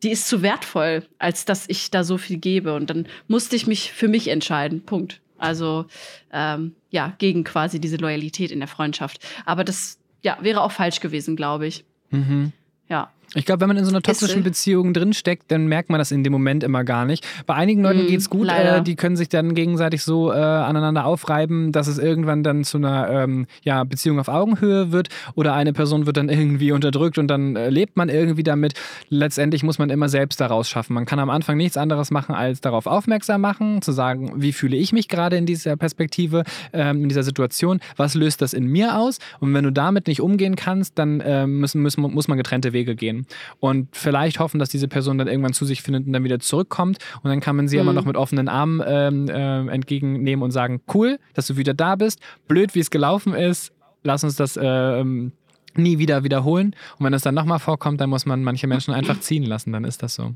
die 0.04 0.12
ist 0.12 0.28
zu 0.28 0.42
wertvoll, 0.42 1.06
als 1.20 1.46
dass 1.46 1.66
ich 1.68 1.92
da 1.92 2.04
so 2.04 2.18
viel 2.18 2.38
gebe. 2.38 2.74
Und 2.74 2.90
dann 2.90 3.08
musste 3.28 3.56
ich 3.56 3.68
mich 3.68 3.92
für 3.92 4.08
mich 4.08 4.28
entscheiden. 4.28 4.82
Punkt. 4.82 5.22
Also 5.38 5.86
ähm, 6.32 6.76
ja, 6.90 7.16
gegen 7.18 7.44
quasi 7.44 7.80
diese 7.80 7.98
Loyalität 7.98 8.52
in 8.52 8.60
der 8.60 8.68
Freundschaft. 8.68 9.26
Aber 9.46 9.64
das 9.64 10.00
ja, 10.22 10.38
wäre 10.42 10.62
auch 10.62 10.72
falsch 10.72 11.00
gewesen, 11.00 11.36
glaube 11.36 11.68
ich. 11.68 11.84
Mhm. 12.12 12.52
Ja. 12.90 13.12
Ich 13.34 13.46
glaube, 13.46 13.62
wenn 13.62 13.70
man 13.70 13.78
in 13.78 13.86
so 13.86 13.92
einer 13.92 14.02
toxischen 14.02 14.42
äh, 14.42 14.44
Beziehung 14.44 14.94
drinsteckt, 14.94 15.50
dann 15.52 15.68
merkt 15.68 15.90
man 15.90 16.00
das 16.00 16.12
in 16.12 16.24
dem 16.24 16.34
Moment 16.34 16.64
immer 16.64 16.84
gar 16.84 17.06
nicht. 17.06 17.26
Bei 17.46 17.54
einigen 17.54 17.82
Leuten 17.82 18.04
Mm, 18.04 18.08
geht's 18.08 18.30
gut, 18.30 18.48
leider. 18.48 18.78
äh, 18.78 18.82
die 18.82 18.96
können 18.96 19.16
sich 19.16 19.30
dann 19.30 19.56
gegenseitig 19.56 20.04
so 20.04 20.32
äh, 20.32 20.36
aneinander 20.36 21.06
aufreiben, 21.06 21.72
dass 21.72 21.88
es 21.88 21.98
irgendwann 21.98 22.44
dann 22.44 22.64
zu 22.66 22.78
einer 22.78 23.10
ähm, 23.10 23.48
ja, 23.64 23.84
Beziehung 23.86 24.20
auf 24.20 24.28
Augenhöhe 24.28 24.92
wird 24.92 25.10
oder 25.36 25.54
eine 25.54 25.72
Person 25.72 26.06
wird 26.06 26.18
dann 26.18 26.28
irgendwie 26.30 26.72
unterdrückt 26.74 27.18
und 27.18 27.28
dann 27.28 27.56
äh, 27.56 27.70
lebt 27.70 27.96
man 27.96 28.10
irgendwie 28.10 28.44
damit. 28.44 28.74
Letztendlich 29.10 29.64
muss 29.64 29.80
man 29.80 29.90
immer 29.90 30.10
selbst 30.10 30.42
daraus 30.42 30.70
schaffen. 30.70 30.94
Man 30.94 31.06
kann 31.06 31.20
am 31.20 31.30
Anfang 31.30 31.56
nichts 31.58 31.78
anderes 31.78 32.12
machen, 32.12 32.36
als 32.36 32.60
darauf 32.62 32.86
aufmerksam 32.86 33.42
machen, 33.42 33.82
zu 33.82 33.92
sagen, 33.94 34.34
wie 34.36 34.52
fühle 34.52 34.76
ich 34.76 34.92
mich 34.92 35.08
gerade 35.08 35.38
in 35.38 35.46
dieser 35.46 35.78
Perspektive, 35.78 36.44
ähm, 36.74 37.04
in 37.04 37.10
dieser 37.10 37.24
Situation, 37.24 37.80
was 37.96 38.14
löst 38.16 38.42
das 38.42 38.54
in 38.54 38.66
mir 38.68 38.98
aus? 38.98 39.20
Und 39.40 39.54
wenn 39.54 39.64
du 39.64 39.72
damit 39.72 40.08
nicht 40.08 40.22
umgehen 40.22 40.56
kannst, 40.56 40.98
dann 41.00 41.22
ähm, 41.26 41.60
müssen, 41.60 41.82
müssen, 41.82 42.02
muss 42.02 42.28
man 42.28 42.38
getrennte 42.38 42.74
Wege 42.74 42.96
gehen. 42.96 43.21
Und 43.60 43.96
vielleicht 43.96 44.40
hoffen, 44.40 44.60
dass 44.60 44.70
diese 44.70 44.88
Person 44.88 45.18
dann 45.18 45.28
irgendwann 45.28 45.54
zu 45.54 45.66
sich 45.66 45.82
findet 45.82 46.06
und 46.06 46.14
dann 46.14 46.24
wieder 46.24 46.40
zurückkommt. 46.40 46.98
Und 47.24 47.30
dann 47.30 47.40
kann 47.40 47.56
man 47.56 47.68
sie 47.68 47.80
aber 47.80 47.94
noch 47.94 48.06
mit 48.06 48.18
offenen 48.18 48.48
Armen 48.48 48.82
ähm, 48.86 49.30
ähm, 49.32 49.70
entgegennehmen 49.70 50.44
und 50.44 50.52
sagen, 50.52 50.82
cool, 50.94 51.20
dass 51.34 51.48
du 51.48 51.58
wieder 51.58 51.74
da 51.74 51.96
bist, 51.96 52.20
blöd, 52.48 52.76
wie 52.76 52.80
es 52.80 52.92
gelaufen 52.92 53.34
ist, 53.34 53.72
lass 54.04 54.24
uns 54.24 54.36
das 54.36 54.58
ähm, 54.62 55.32
nie 55.76 55.98
wieder 56.00 56.24
wiederholen. 56.24 56.76
Und 56.98 57.06
wenn 57.06 57.14
es 57.14 57.22
dann 57.22 57.36
nochmal 57.36 57.60
vorkommt, 57.60 58.02
dann 58.02 58.10
muss 58.10 58.26
man 58.26 58.44
manche 58.44 58.68
Menschen 58.68 58.94
einfach 58.94 59.20
ziehen 59.20 59.44
lassen, 59.44 59.72
dann 59.72 59.84
ist 59.84 60.04
das 60.04 60.16
so. 60.16 60.36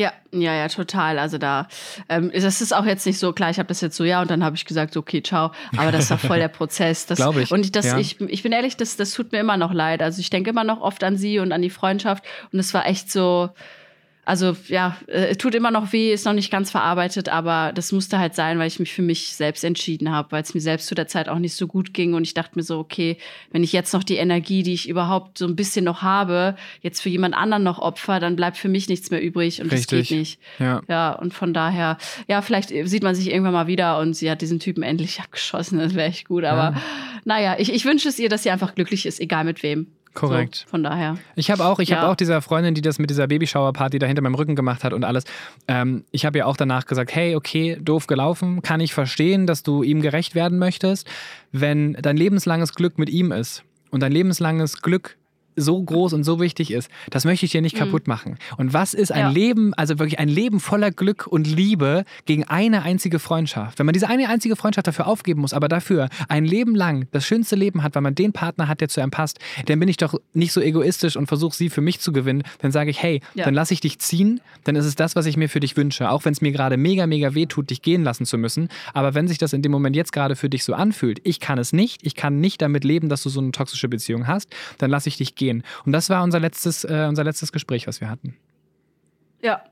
Ja, 0.00 0.14
ja, 0.32 0.54
ja, 0.54 0.68
total. 0.68 1.18
Also 1.18 1.36
da, 1.36 1.68
ähm, 2.08 2.30
das 2.32 2.62
ist 2.62 2.72
auch 2.72 2.86
jetzt 2.86 3.04
nicht 3.04 3.18
so 3.18 3.34
klar. 3.34 3.50
Ich 3.50 3.58
habe 3.58 3.66
das 3.66 3.82
jetzt 3.82 3.96
so 3.96 4.04
ja 4.04 4.22
und 4.22 4.30
dann 4.30 4.42
habe 4.42 4.56
ich 4.56 4.64
gesagt, 4.64 4.94
so, 4.94 5.00
okay, 5.00 5.22
ciao. 5.22 5.52
Aber 5.76 5.92
das 5.92 6.08
war 6.08 6.16
voll 6.16 6.38
der 6.38 6.48
Prozess. 6.58 7.04
Das, 7.04 7.18
Glaub 7.18 7.36
ich, 7.36 7.52
Und 7.52 7.76
das, 7.76 7.84
ja. 7.84 7.98
ich, 7.98 8.18
ich 8.18 8.42
bin 8.42 8.50
ehrlich, 8.52 8.78
das, 8.78 8.96
das 8.96 9.12
tut 9.12 9.30
mir 9.30 9.40
immer 9.40 9.58
noch 9.58 9.74
leid. 9.74 10.00
Also 10.00 10.20
ich 10.20 10.30
denke 10.30 10.48
immer 10.48 10.64
noch 10.64 10.80
oft 10.80 11.04
an 11.04 11.18
sie 11.18 11.38
und 11.38 11.52
an 11.52 11.60
die 11.60 11.68
Freundschaft. 11.68 12.24
Und 12.50 12.58
es 12.58 12.72
war 12.72 12.86
echt 12.86 13.12
so. 13.12 13.50
Also 14.30 14.56
ja, 14.68 14.96
äh, 15.08 15.34
tut 15.34 15.56
immer 15.56 15.72
noch 15.72 15.92
weh, 15.92 16.12
ist 16.12 16.24
noch 16.24 16.34
nicht 16.34 16.52
ganz 16.52 16.70
verarbeitet, 16.70 17.28
aber 17.28 17.72
das 17.74 17.90
musste 17.90 18.20
halt 18.20 18.36
sein, 18.36 18.60
weil 18.60 18.68
ich 18.68 18.78
mich 18.78 18.92
für 18.92 19.02
mich 19.02 19.34
selbst 19.34 19.64
entschieden 19.64 20.12
habe, 20.12 20.30
weil 20.30 20.42
es 20.44 20.54
mir 20.54 20.60
selbst 20.60 20.86
zu 20.86 20.94
der 20.94 21.08
Zeit 21.08 21.28
auch 21.28 21.40
nicht 21.40 21.56
so 21.56 21.66
gut 21.66 21.92
ging 21.94 22.14
und 22.14 22.22
ich 22.22 22.32
dachte 22.32 22.52
mir 22.54 22.62
so, 22.62 22.78
okay, 22.78 23.16
wenn 23.50 23.64
ich 23.64 23.72
jetzt 23.72 23.92
noch 23.92 24.04
die 24.04 24.18
Energie, 24.18 24.62
die 24.62 24.72
ich 24.72 24.88
überhaupt 24.88 25.36
so 25.36 25.48
ein 25.48 25.56
bisschen 25.56 25.84
noch 25.84 26.02
habe, 26.02 26.54
jetzt 26.80 27.00
für 27.00 27.08
jemand 27.08 27.34
anderen 27.34 27.64
noch 27.64 27.80
opfer, 27.80 28.20
dann 28.20 28.36
bleibt 28.36 28.56
für 28.56 28.68
mich 28.68 28.88
nichts 28.88 29.10
mehr 29.10 29.20
übrig 29.20 29.62
und 29.62 29.72
das 29.72 29.80
Richtig. 29.80 30.10
geht 30.10 30.18
nicht. 30.18 30.40
Ja. 30.60 30.80
Ja, 30.86 31.10
und 31.10 31.34
von 31.34 31.52
daher, 31.52 31.98
ja, 32.28 32.40
vielleicht 32.40 32.68
sieht 32.68 33.02
man 33.02 33.16
sich 33.16 33.32
irgendwann 33.32 33.54
mal 33.54 33.66
wieder 33.66 33.98
und 33.98 34.14
sie 34.14 34.30
hat 34.30 34.42
diesen 34.42 34.60
Typen 34.60 34.84
endlich 34.84 35.20
abgeschossen, 35.24 35.80
das 35.80 35.96
wäre 35.96 36.08
echt 36.08 36.28
gut. 36.28 36.44
Aber 36.44 36.80
naja, 37.24 37.56
ich, 37.58 37.72
ich 37.72 37.84
wünsche 37.84 38.08
es 38.08 38.20
ihr, 38.20 38.28
dass 38.28 38.44
sie 38.44 38.52
einfach 38.52 38.76
glücklich 38.76 39.06
ist, 39.06 39.18
egal 39.18 39.42
mit 39.42 39.64
wem. 39.64 39.88
Korrekt. 40.14 40.56
So, 40.66 40.70
von 40.70 40.82
daher. 40.82 41.16
Ich 41.36 41.50
habe 41.50 41.64
auch, 41.64 41.78
ich 41.78 41.90
Ja. 41.90 41.98
habe 41.98 42.08
auch 42.08 42.16
dieser 42.16 42.42
Freundin, 42.42 42.74
die 42.74 42.80
das 42.80 42.98
mit 42.98 43.10
dieser 43.10 43.28
Babyshower-Party 43.28 43.98
da 43.98 44.06
hinter 44.06 44.22
meinem 44.22 44.34
Rücken 44.34 44.56
gemacht 44.56 44.82
hat 44.84 44.92
und 44.92 45.04
alles. 45.04 45.24
Ähm, 45.68 46.04
ich 46.10 46.26
habe 46.26 46.38
ja 46.38 46.46
auch 46.46 46.56
danach 46.56 46.86
gesagt, 46.86 47.14
hey, 47.14 47.36
okay, 47.36 47.78
doof 47.80 48.06
gelaufen, 48.06 48.62
kann 48.62 48.80
ich 48.80 48.92
verstehen, 48.92 49.46
dass 49.46 49.62
du 49.62 49.82
ihm 49.82 50.02
gerecht 50.02 50.34
werden 50.34 50.58
möchtest, 50.58 51.06
wenn 51.52 51.94
dein 51.94 52.16
lebenslanges 52.16 52.74
Glück 52.74 52.98
mit 52.98 53.08
ihm 53.08 53.30
ist 53.32 53.62
und 53.90 54.00
dein 54.00 54.12
lebenslanges 54.12 54.82
Glück 54.82 55.16
so 55.56 55.82
groß 55.82 56.12
und 56.12 56.24
so 56.24 56.40
wichtig 56.40 56.70
ist, 56.72 56.88
das 57.10 57.24
möchte 57.24 57.44
ich 57.46 57.52
dir 57.52 57.60
nicht 57.62 57.76
kaputt 57.76 58.06
machen. 58.08 58.38
Und 58.56 58.72
was 58.72 58.94
ist 58.94 59.12
ein 59.12 59.20
Ja. 59.26 59.30
Leben, 59.30 59.74
also 59.74 59.98
wirklich 59.98 60.18
ein 60.18 60.28
Leben 60.28 60.60
voller 60.60 60.90
Glück 60.90 61.26
und 61.26 61.46
Liebe 61.46 62.04
gegen 62.24 62.44
eine 62.44 62.82
einzige 62.82 63.18
Freundschaft? 63.18 63.78
Wenn 63.78 63.86
man 63.86 63.92
diese 63.92 64.08
eine 64.08 64.28
einzige 64.28 64.56
Freundschaft 64.56 64.86
dafür 64.86 65.06
aufgeben 65.06 65.40
muss, 65.40 65.52
aber 65.52 65.68
dafür 65.68 66.08
ein 66.28 66.44
Leben 66.44 66.74
lang 66.74 67.06
das 67.12 67.24
schönste 67.26 67.56
Leben 67.56 67.82
hat, 67.82 67.94
weil 67.94 68.02
man 68.02 68.14
den 68.14 68.32
Partner 68.32 68.68
hat, 68.68 68.80
der 68.80 68.88
zu 68.88 69.00
einem 69.00 69.10
passt, 69.10 69.38
dann 69.66 69.78
bin 69.80 69.88
ich 69.88 69.96
doch 69.96 70.14
nicht 70.32 70.52
so 70.52 70.60
egoistisch 70.60 71.16
und 71.16 71.26
versuche 71.26 71.54
sie 71.56 71.70
für 71.70 71.80
mich 71.80 72.00
zu 72.00 72.12
gewinnen. 72.12 72.42
Dann 72.60 72.72
sage 72.72 72.90
ich, 72.90 73.02
hey, 73.02 73.20
Ja. 73.34 73.44
dann 73.44 73.54
lasse 73.54 73.74
ich 73.74 73.80
dich 73.80 73.98
ziehen, 73.98 74.40
dann 74.64 74.76
ist 74.76 74.84
es 74.86 74.94
das, 74.94 75.16
was 75.16 75.26
ich 75.26 75.36
mir 75.36 75.48
für 75.48 75.60
dich 75.60 75.76
wünsche. 75.76 76.10
Auch 76.10 76.24
wenn 76.24 76.32
es 76.32 76.40
mir 76.40 76.52
gerade 76.52 76.76
mega, 76.76 77.06
mega 77.06 77.34
weh 77.34 77.46
tut, 77.46 77.70
dich 77.70 77.82
gehen 77.82 78.02
lassen 78.04 78.24
zu 78.26 78.38
müssen. 78.38 78.68
Aber 78.94 79.14
wenn 79.14 79.28
sich 79.28 79.38
das 79.38 79.52
in 79.52 79.62
dem 79.62 79.72
Moment 79.72 79.96
jetzt 79.96 80.12
gerade 80.12 80.36
für 80.36 80.48
dich 80.48 80.64
so 80.64 80.74
anfühlt, 80.74 81.20
ich 81.24 81.40
kann 81.40 81.58
es 81.58 81.72
nicht, 81.72 82.00
ich 82.06 82.14
kann 82.14 82.40
nicht 82.40 82.62
damit 82.62 82.84
leben, 82.84 83.08
dass 83.08 83.22
du 83.22 83.28
so 83.28 83.40
eine 83.40 83.50
toxische 83.52 83.88
Beziehung 83.88 84.26
hast, 84.26 84.48
dann 84.78 84.90
lasse 84.90 85.08
ich 85.08 85.16
dich 85.16 85.34
gehen. 85.40 85.64
Und 85.84 85.90
das 85.92 86.08
war 86.08 86.22
unser 86.22 86.38
letztes, 86.38 86.84
äh, 86.84 87.06
unser 87.08 87.24
letztes 87.24 87.50
Gespräch, 87.50 87.88
was 87.88 88.00
wir 88.00 88.08
hatten. 88.08 88.36
Ja, 89.42 89.62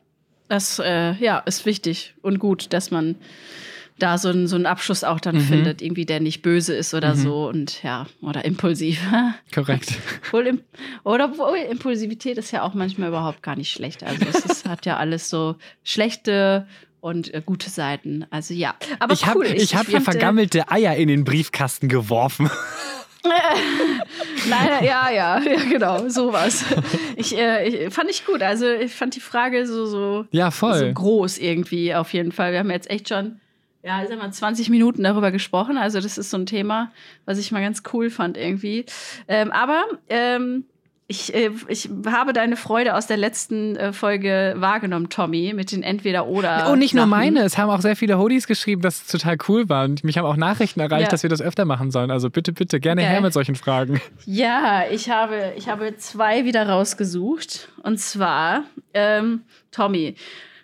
das 0.48 0.78
äh, 0.80 1.12
ja, 1.22 1.38
ist 1.40 1.64
wichtig 1.66 2.14
und 2.22 2.38
gut, 2.40 2.72
dass 2.72 2.90
man 2.90 3.14
da 3.98 4.16
so, 4.16 4.28
einen- 4.28 4.46
so 4.46 4.54
einen 4.56 4.66
Abschluss 4.66 5.02
auch 5.04 5.18
dann 5.20 5.40
findet, 5.40 5.82
irgendwie 5.82 6.06
der 6.06 6.20
nicht 6.20 6.40
böse 6.42 6.72
ist 6.74 6.94
oder 6.94 7.16
so 7.16 7.48
und 7.48 7.82
ja, 7.82 8.06
oder 8.22 8.44
impulsiv. 8.44 9.00
Korrekt. 9.54 9.98
Wohl 10.30 10.46
im, 10.46 10.60
oder 11.04 11.36
wohl, 11.36 11.56
Impulsivität 11.70 12.38
ist 12.38 12.52
ja 12.52 12.62
auch 12.62 12.74
manchmal 12.74 13.08
überhaupt 13.08 13.42
gar 13.42 13.56
nicht 13.56 13.70
schlecht. 13.72 14.04
Also 14.04 14.24
es 14.32 14.44
ist, 14.46 14.68
hat 14.68 14.86
ja 14.86 14.96
alles 14.98 15.28
so 15.28 15.56
schlechte 15.82 16.66
und 17.00 17.34
äh, 17.34 17.42
gute 17.44 17.70
Seiten. 17.70 18.24
Also 18.30 18.54
ja, 18.54 18.74
aber 19.00 19.12
ich 19.12 19.26
habe 19.26 19.40
cool. 19.40 19.46
ich 19.46 19.74
hab 19.74 19.88
ihr 19.88 20.00
fand, 20.00 20.08
äh, 20.08 20.12
vergammelte 20.12 20.70
Eier 20.70 20.94
in 20.96 21.08
den 21.08 21.24
Briefkasten 21.24 21.88
geworfen. 21.88 22.48
Nein, 24.48 24.84
ja, 24.84 25.10
ja, 25.10 25.38
ja, 25.42 25.64
genau, 25.70 26.08
sowas. 26.08 26.64
Ich, 27.16 27.36
äh, 27.36 27.86
ich 27.86 27.94
fand 27.94 28.10
ich 28.10 28.24
gut. 28.26 28.42
Also 28.42 28.66
ich 28.68 28.94
fand 28.94 29.14
die 29.16 29.20
Frage 29.20 29.66
so 29.66 29.86
so 29.86 30.24
Ja, 30.30 30.50
voll. 30.50 30.78
so 30.78 30.92
groß 30.92 31.38
irgendwie 31.38 31.94
auf 31.94 32.12
jeden 32.12 32.32
Fall. 32.32 32.52
Wir 32.52 32.60
haben 32.60 32.70
jetzt 32.70 32.90
echt 32.90 33.08
schon, 33.08 33.40
ja, 33.82 34.02
ich 34.02 34.08
sag 34.08 34.18
mal, 34.18 34.32
20 34.32 34.70
Minuten 34.70 35.02
darüber 35.02 35.30
gesprochen. 35.30 35.78
Also 35.78 36.00
das 36.00 36.18
ist 36.18 36.30
so 36.30 36.36
ein 36.36 36.46
Thema, 36.46 36.90
was 37.24 37.38
ich 37.38 37.52
mal 37.52 37.60
ganz 37.62 37.82
cool 37.92 38.10
fand 38.10 38.36
irgendwie. 38.36 38.86
Ähm, 39.28 39.52
aber 39.52 39.84
ähm, 40.08 40.64
ich, 41.10 41.34
äh, 41.34 41.50
ich 41.68 41.88
habe 42.06 42.34
deine 42.34 42.56
Freude 42.56 42.94
aus 42.94 43.06
der 43.06 43.16
letzten 43.16 43.76
äh, 43.76 43.94
Folge 43.94 44.54
wahrgenommen, 44.58 45.08
Tommy, 45.08 45.54
mit 45.56 45.72
den 45.72 45.82
Entweder-Oder. 45.82 46.66
Und 46.66 46.72
Oh, 46.72 46.76
nicht 46.76 46.92
nur 46.92 47.06
meine, 47.06 47.40
es 47.44 47.56
haben 47.56 47.70
auch 47.70 47.80
sehr 47.80 47.96
viele 47.96 48.18
Hodis 48.18 48.46
geschrieben, 48.46 48.82
dass 48.82 49.00
es 49.00 49.06
total 49.06 49.38
cool 49.48 49.70
war. 49.70 49.86
Und 49.86 50.04
mich 50.04 50.18
haben 50.18 50.26
auch 50.26 50.36
Nachrichten 50.36 50.80
erreicht, 50.80 51.04
Ja. 51.06 51.10
dass 51.10 51.22
wir 51.22 51.30
das 51.30 51.40
öfter 51.40 51.64
machen 51.64 51.90
sollen. 51.90 52.10
Also 52.10 52.28
bitte, 52.28 52.52
bitte, 52.52 52.78
gerne 52.78 53.00
Geil. 53.00 53.10
her 53.10 53.20
mit 53.22 53.32
solchen 53.32 53.54
Fragen. 53.54 54.02
Ja, 54.26 54.82
ich 54.90 55.08
habe, 55.08 55.54
ich 55.56 55.70
habe 55.70 55.96
zwei 55.96 56.44
wieder 56.44 56.68
rausgesucht. 56.68 57.70
Und 57.82 57.98
zwar, 57.98 58.64
ähm, 58.92 59.40
Tommy, 59.70 60.14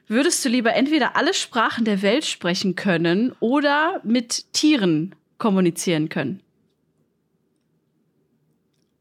würdest 0.08 0.44
du 0.44 0.50
lieber 0.50 0.74
entweder 0.74 1.16
alle 1.16 1.32
Sprachen 1.32 1.86
der 1.86 2.02
Welt 2.02 2.26
sprechen 2.26 2.76
können 2.76 3.32
oder 3.40 4.00
mit 4.04 4.52
Tieren 4.52 5.14
kommunizieren 5.38 6.10
können? 6.10 6.42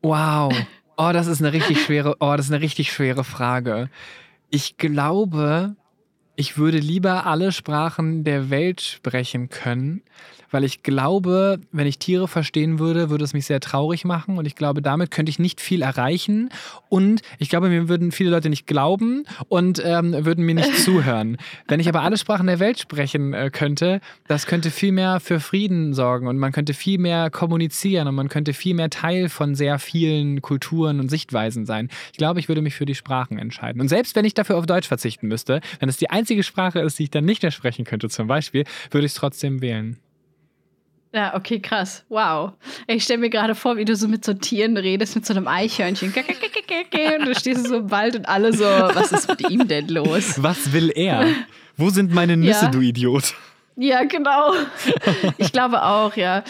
Wow. 0.02 0.54
Oh, 0.98 1.10
das 1.12 1.28
ist 1.28 1.42
eine 1.42 1.54
richtig 1.54 1.82
schwere, 1.84 2.18
oh, 2.20 2.36
das 2.36 2.48
ist 2.48 2.52
eine 2.52 2.62
richtig 2.62 2.92
schwere 2.92 3.24
Frage. 3.24 3.90
Ich 4.50 4.78
glaube, 4.78 5.76
ich 6.36 6.58
würde 6.58 6.78
lieber 6.78 7.26
alle 7.26 7.52
Sprachen 7.52 8.24
der 8.24 8.50
Welt 8.50 8.82
sprechen 8.82 9.50
können, 9.50 10.04
weil 10.54 10.64
ich 10.64 10.84
glaube, 10.84 11.60
wenn 11.72 11.88
ich 11.88 11.98
Tiere 11.98 12.28
verstehen 12.28 12.78
würde, 12.78 13.10
würde 13.10 13.24
es 13.24 13.34
mich 13.34 13.48
sehr 13.48 13.60
traurig 13.60 14.06
machen 14.06 14.38
und 14.38 14.46
ich 14.46 14.56
glaube, 14.56 14.82
damit 14.84 15.10
könnte 15.10 15.32
ich 15.32 15.40
nicht 15.40 15.60
viel 15.60 15.82
erreichen 15.82 16.50
und 16.90 17.22
ich 17.40 17.50
glaube, 17.50 17.70
mir 17.70 17.90
würden 17.90 18.12
viele 18.12 18.30
Leute 18.30 18.50
nicht 18.50 18.68
glauben 18.68 19.26
und 19.50 19.82
ähm, 19.84 20.14
würden 20.26 20.46
mir 20.46 20.54
nicht 20.54 20.78
zuhören. 20.84 21.38
Wenn 21.68 21.80
ich 21.80 21.90
aber 21.90 22.04
alle 22.04 22.18
Sprachen 22.18 22.46
der 22.46 22.60
Welt 22.60 22.80
sprechen 22.80 23.34
äh, 23.34 23.50
könnte, 23.52 24.00
das 24.28 24.46
könnte 24.46 24.70
viel 24.70 24.92
mehr 24.92 25.20
für 25.20 25.40
Frieden 25.40 25.96
sorgen 25.96 26.28
und 26.28 26.38
man 26.38 26.52
könnte 26.52 26.76
viel 26.76 27.00
mehr 27.00 27.32
kommunizieren 27.32 28.08
und 28.08 28.14
man 28.14 28.30
könnte 28.30 28.54
viel 28.54 28.76
mehr 28.76 28.92
Teil 28.92 29.30
von 29.30 29.56
sehr 29.56 29.80
vielen 29.80 30.44
Kulturen 30.44 31.00
und 31.00 31.10
Sichtweisen 31.10 31.66
sein. 31.66 31.90
Ich 32.12 32.20
glaube, 32.20 32.40
ich 32.40 32.48
würde 32.48 32.62
mich 32.62 32.76
für 32.76 32.86
die 32.86 32.96
Sprachen 32.96 33.40
entscheiden. 33.40 33.82
Und 33.82 33.88
selbst 33.88 34.16
wenn 34.16 34.24
ich 34.24 34.36
dafür 34.36 34.58
auf 34.58 34.68
Deutsch 34.68 34.88
verzichten 34.88 35.28
müsste, 35.28 35.62
wenn 35.80 35.90
es 35.90 35.98
die 35.98 36.12
einzige 36.12 36.44
Sprache 36.44 36.80
ist, 36.80 37.00
die 37.00 37.04
ich 37.04 37.12
dann 37.12 37.26
nicht 37.26 37.42
mehr 37.42 37.52
sprechen 37.52 37.86
könnte, 37.86 38.08
zum 38.08 38.28
Beispiel, 38.28 38.66
würde 38.92 39.08
ich 39.08 39.14
es 39.14 39.18
trotzdem 39.18 39.60
wählen. 39.60 39.98
Ja, 41.14 41.36
okay, 41.36 41.60
krass. 41.60 42.04
Wow. 42.10 42.54
Ich 42.88 43.04
stelle 43.04 43.20
mir 43.20 43.30
gerade 43.30 43.54
vor, 43.54 43.78
wie 43.78 43.86
du 43.86 43.96
so 43.96 44.08
mit 44.08 44.26
so 44.26 44.34
Tieren 44.34 44.76
redest, 44.78 45.16
mit 45.16 45.26
so 45.26 45.34
einem 45.34 45.48
Eichhörnchen. 45.48 46.12
Und 46.12 47.26
du 47.28 47.36
stehst 47.36 47.68
so 47.68 47.78
im 47.78 47.92
Wald 47.92 48.16
und 48.16 48.28
alle 48.28 48.52
so, 48.52 48.64
was 48.66 49.12
ist 49.12 49.28
mit 49.30 49.50
ihm 49.50 49.68
denn 49.68 49.88
los? 49.90 50.42
Was 50.42 50.74
will 50.74 50.92
er? 50.96 51.28
Wo 51.78 51.90
sind 51.90 52.14
meine 52.14 52.36
Nüsse, 52.36 52.66
Ja. 52.66 52.72
du 52.72 52.80
Idiot? 52.82 53.36
Ja, 53.76 54.04
genau. 54.04 54.54
Ich 55.38 55.52
glaube 55.52 55.84
auch, 55.84 56.16
ja. 56.16 56.44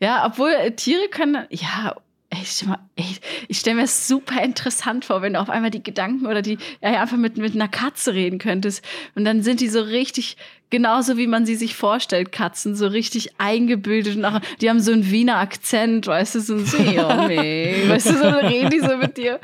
Ja, 0.00 0.26
obwohl 0.26 0.50
äh, 0.50 0.72
Tiere 0.72 1.08
können, 1.10 1.46
ja, 1.50 1.94
ich 2.32 2.64
ey, 2.96 3.04
ich 3.48 3.58
stell 3.58 3.74
mir 3.74 3.82
es 3.82 4.06
super 4.06 4.42
interessant 4.42 5.04
vor, 5.04 5.20
wenn 5.20 5.32
du 5.32 5.40
auf 5.40 5.50
einmal 5.50 5.70
die 5.70 5.82
Gedanken 5.82 6.26
oder 6.26 6.42
die, 6.42 6.58
ja, 6.80 7.00
einfach 7.00 7.16
mit, 7.16 7.36
mit 7.36 7.54
einer 7.54 7.68
Katze 7.68 8.14
reden 8.14 8.38
könntest. 8.38 8.84
Und 9.14 9.24
dann 9.24 9.42
sind 9.42 9.60
die 9.60 9.68
so 9.68 9.80
richtig, 9.80 10.36
genauso 10.70 11.16
wie 11.16 11.26
man 11.26 11.44
sie 11.44 11.56
sich 11.56 11.74
vorstellt, 11.74 12.30
Katzen, 12.30 12.76
so 12.76 12.86
richtig 12.86 13.30
eingebildet 13.38 14.16
und 14.16 14.24
auch, 14.24 14.40
die 14.60 14.70
haben 14.70 14.80
so 14.80 14.92
einen 14.92 15.10
Wiener 15.10 15.38
Akzent, 15.38 16.06
weißt 16.06 16.36
du, 16.36 16.40
so 16.40 16.54
ein 16.54 16.64
Seome, 16.66 17.88
weißt 17.88 18.10
du, 18.10 18.18
so 18.18 18.28
reden 18.28 18.70
die 18.70 18.80
so 18.80 18.96
mit 18.96 19.16
dir. 19.16 19.40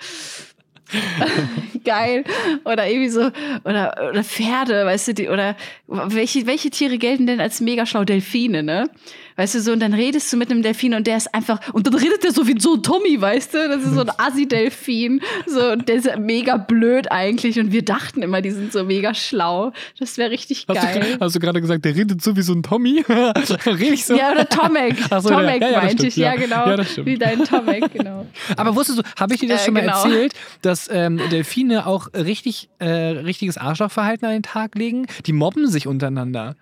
Geil. 1.84 2.24
Oder 2.64 2.88
irgendwie 2.88 3.08
so, 3.08 3.30
oder, 3.64 4.08
oder 4.10 4.22
Pferde, 4.22 4.86
weißt 4.86 5.08
du, 5.08 5.14
die, 5.14 5.28
oder 5.28 5.56
welche, 5.86 6.46
welche 6.46 6.70
Tiere 6.70 6.98
gelten 6.98 7.26
denn 7.26 7.40
als 7.40 7.60
mega 7.60 7.86
schlau? 7.86 8.04
Delfine, 8.04 8.62
ne? 8.62 8.88
Weißt 9.36 9.54
du, 9.54 9.60
so, 9.60 9.72
und 9.72 9.80
dann 9.80 9.92
redest 9.94 10.32
du 10.32 10.36
mit 10.36 10.50
einem 10.50 10.62
Delfin 10.62 10.94
und 10.94 11.06
der 11.06 11.18
ist 11.18 11.34
einfach, 11.34 11.60
und 11.72 11.86
dann 11.86 11.94
redet 11.94 12.24
der 12.24 12.32
so 12.32 12.46
wie 12.46 12.58
so 12.58 12.74
ein 12.74 12.82
Tommy, 12.82 13.20
weißt 13.20 13.54
du? 13.54 13.68
Das 13.68 13.82
ist 13.82 13.92
so 13.94 14.00
ein 14.00 14.10
Assi-Delfin. 14.16 15.20
So, 15.46 15.72
und 15.72 15.88
der 15.88 15.96
ist 15.96 16.18
mega 16.18 16.56
blöd 16.56 17.10
eigentlich. 17.10 17.58
Und 17.58 17.72
wir 17.72 17.84
dachten 17.84 18.22
immer, 18.22 18.40
die 18.40 18.50
sind 18.50 18.72
so 18.72 18.84
mega 18.84 19.12
schlau. 19.14 19.72
Das 19.98 20.16
wäre 20.18 20.30
richtig 20.30 20.66
Hast 20.68 20.82
du, 20.82 21.00
geil. 21.00 21.16
hast 21.20 21.34
du 21.36 21.40
gerade 21.40 21.60
gesagt, 21.60 21.84
der 21.84 21.94
redet 21.94 22.22
so 22.22 22.36
wie 22.36 22.42
so 22.42 22.52
ein 22.54 22.62
Tommy? 22.62 23.04
Rede 23.08 23.84
ich 23.94 24.04
so? 24.06 24.16
Ja, 24.16 24.32
oder 24.32 24.48
Tomek. 24.48 24.96
Ach 25.10 25.20
so. 25.20 25.28
Tomek 25.28 25.60
Ja, 25.60 25.70
ja, 25.70 25.76
meinte 25.78 25.94
stimmt, 25.96 26.08
ich, 26.08 26.16
ja, 26.16 26.34
genau. 26.34 26.66
Ja, 26.66 26.76
das 26.76 26.92
stimmt. 26.92 27.06
Wie 27.06 27.18
dein 27.18 27.44
Tomek, 27.44 27.92
genau. 27.92 28.26
Aber 28.56 28.74
wusstest 28.74 28.98
du, 29.00 29.02
habe 29.18 29.34
ich 29.34 29.40
dir 29.40 29.48
das 29.48 29.62
Äh, 29.62 29.64
schon 29.66 29.74
mal 29.74 29.80
genau. 29.80 30.02
erzählt, 30.04 30.32
dass 30.62 30.88
ähm, 30.90 31.20
Delfine 31.30 31.86
auch 31.86 32.08
richtig, 32.14 32.68
äh, 32.78 32.86
richtiges 32.88 33.58
Arschlochverhalten 33.58 34.26
an 34.26 34.32
den 34.32 34.42
Tag 34.42 34.74
legen? 34.76 35.06
Die 35.26 35.32
mobben 35.32 35.68
sich 35.68 35.86
untereinander. 35.86 36.56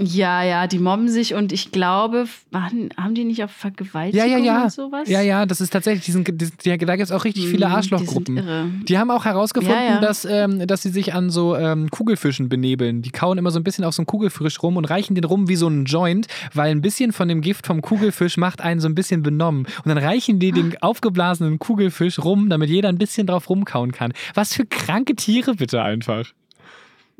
Ja, 0.00 0.44
ja, 0.44 0.68
die 0.68 0.78
mobben 0.78 1.08
sich 1.08 1.34
und 1.34 1.52
ich 1.52 1.72
glaube, 1.72 2.26
waren, 2.52 2.90
haben 2.96 3.16
die 3.16 3.24
nicht 3.24 3.42
auf 3.42 3.50
Vergewaltigung 3.50 4.28
Ja, 4.28 4.38
ja, 4.38 4.44
ja. 4.44 4.62
und 4.62 4.72
sowas? 4.72 5.08
Ja, 5.08 5.20
ja, 5.22 5.44
das 5.44 5.60
ist 5.60 5.70
tatsächlich, 5.70 6.04
die 6.04 6.12
sind, 6.12 6.28
die, 6.28 6.34
die, 6.36 6.78
da 6.78 6.94
gibt 6.96 7.00
es 7.00 7.10
auch 7.10 7.24
richtig 7.24 7.46
viele 7.46 7.66
die 7.66 7.72
Arschlochgruppen. 7.72 8.36
sind 8.36 8.46
irre. 8.46 8.66
Die 8.84 8.96
haben 8.96 9.10
auch 9.10 9.24
herausgefunden, 9.24 9.76
Ja, 9.76 9.94
ja. 9.94 10.00
Dass, 10.00 10.24
ähm, 10.24 10.64
dass 10.68 10.82
sie 10.82 10.90
sich 10.90 11.14
an 11.14 11.30
so 11.30 11.56
ähm, 11.56 11.90
Kugelfischen 11.90 12.48
benebeln. 12.48 13.02
Die 13.02 13.10
kauen 13.10 13.38
immer 13.38 13.50
so 13.50 13.58
ein 13.58 13.64
bisschen 13.64 13.84
auf 13.84 13.92
so 13.92 14.02
einen 14.02 14.06
Kugelfisch 14.06 14.62
rum 14.62 14.76
und 14.76 14.84
reichen 14.84 15.16
den 15.16 15.24
rum 15.24 15.48
wie 15.48 15.56
so 15.56 15.66
einen 15.66 15.84
Joint, 15.84 16.28
weil 16.54 16.70
ein 16.70 16.80
bisschen 16.80 17.12
von 17.12 17.26
dem 17.26 17.40
Gift 17.40 17.66
vom 17.66 17.82
Kugelfisch 17.82 18.36
macht 18.36 18.60
einen 18.60 18.78
so 18.80 18.88
ein 18.88 18.94
bisschen 18.94 19.24
benommen. 19.24 19.66
Und 19.66 19.88
dann 19.88 19.98
reichen 19.98 20.38
die 20.38 20.52
den 20.52 20.80
aufgeblasenen 20.80 21.58
Kugelfisch 21.58 22.20
rum, 22.20 22.50
damit 22.50 22.70
jeder 22.70 22.88
ein 22.88 22.98
bisschen 22.98 23.26
drauf 23.26 23.50
rumkauen 23.50 23.90
kann. 23.90 24.12
Was 24.34 24.54
für 24.54 24.64
kranke 24.64 25.16
Tiere 25.16 25.56
bitte 25.56 25.82
einfach. 25.82 26.24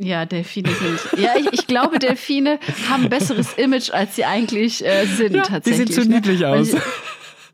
Ja, 0.01 0.25
Delfine 0.27 0.71
sind. 0.71 1.21
Ja, 1.21 1.33
ich, 1.37 1.47
ich 1.53 1.67
glaube, 1.67 1.99
Delfine 1.99 2.61
haben 2.89 3.05
ein 3.05 3.11
besseres 3.11 3.55
Image, 3.55 3.91
als 3.91 4.15
sie 4.15 4.25
eigentlich 4.25 4.85
äh, 4.87 5.07
sind, 5.07 5.35
Ja, 5.35 5.43
die 5.43 5.49
tatsächlich. 5.51 5.89
sehen 5.93 6.03
zu 6.05 6.09
ne? 6.09 6.17
niedlich 6.17 6.45
Und 6.45 6.51
aus. 6.51 6.69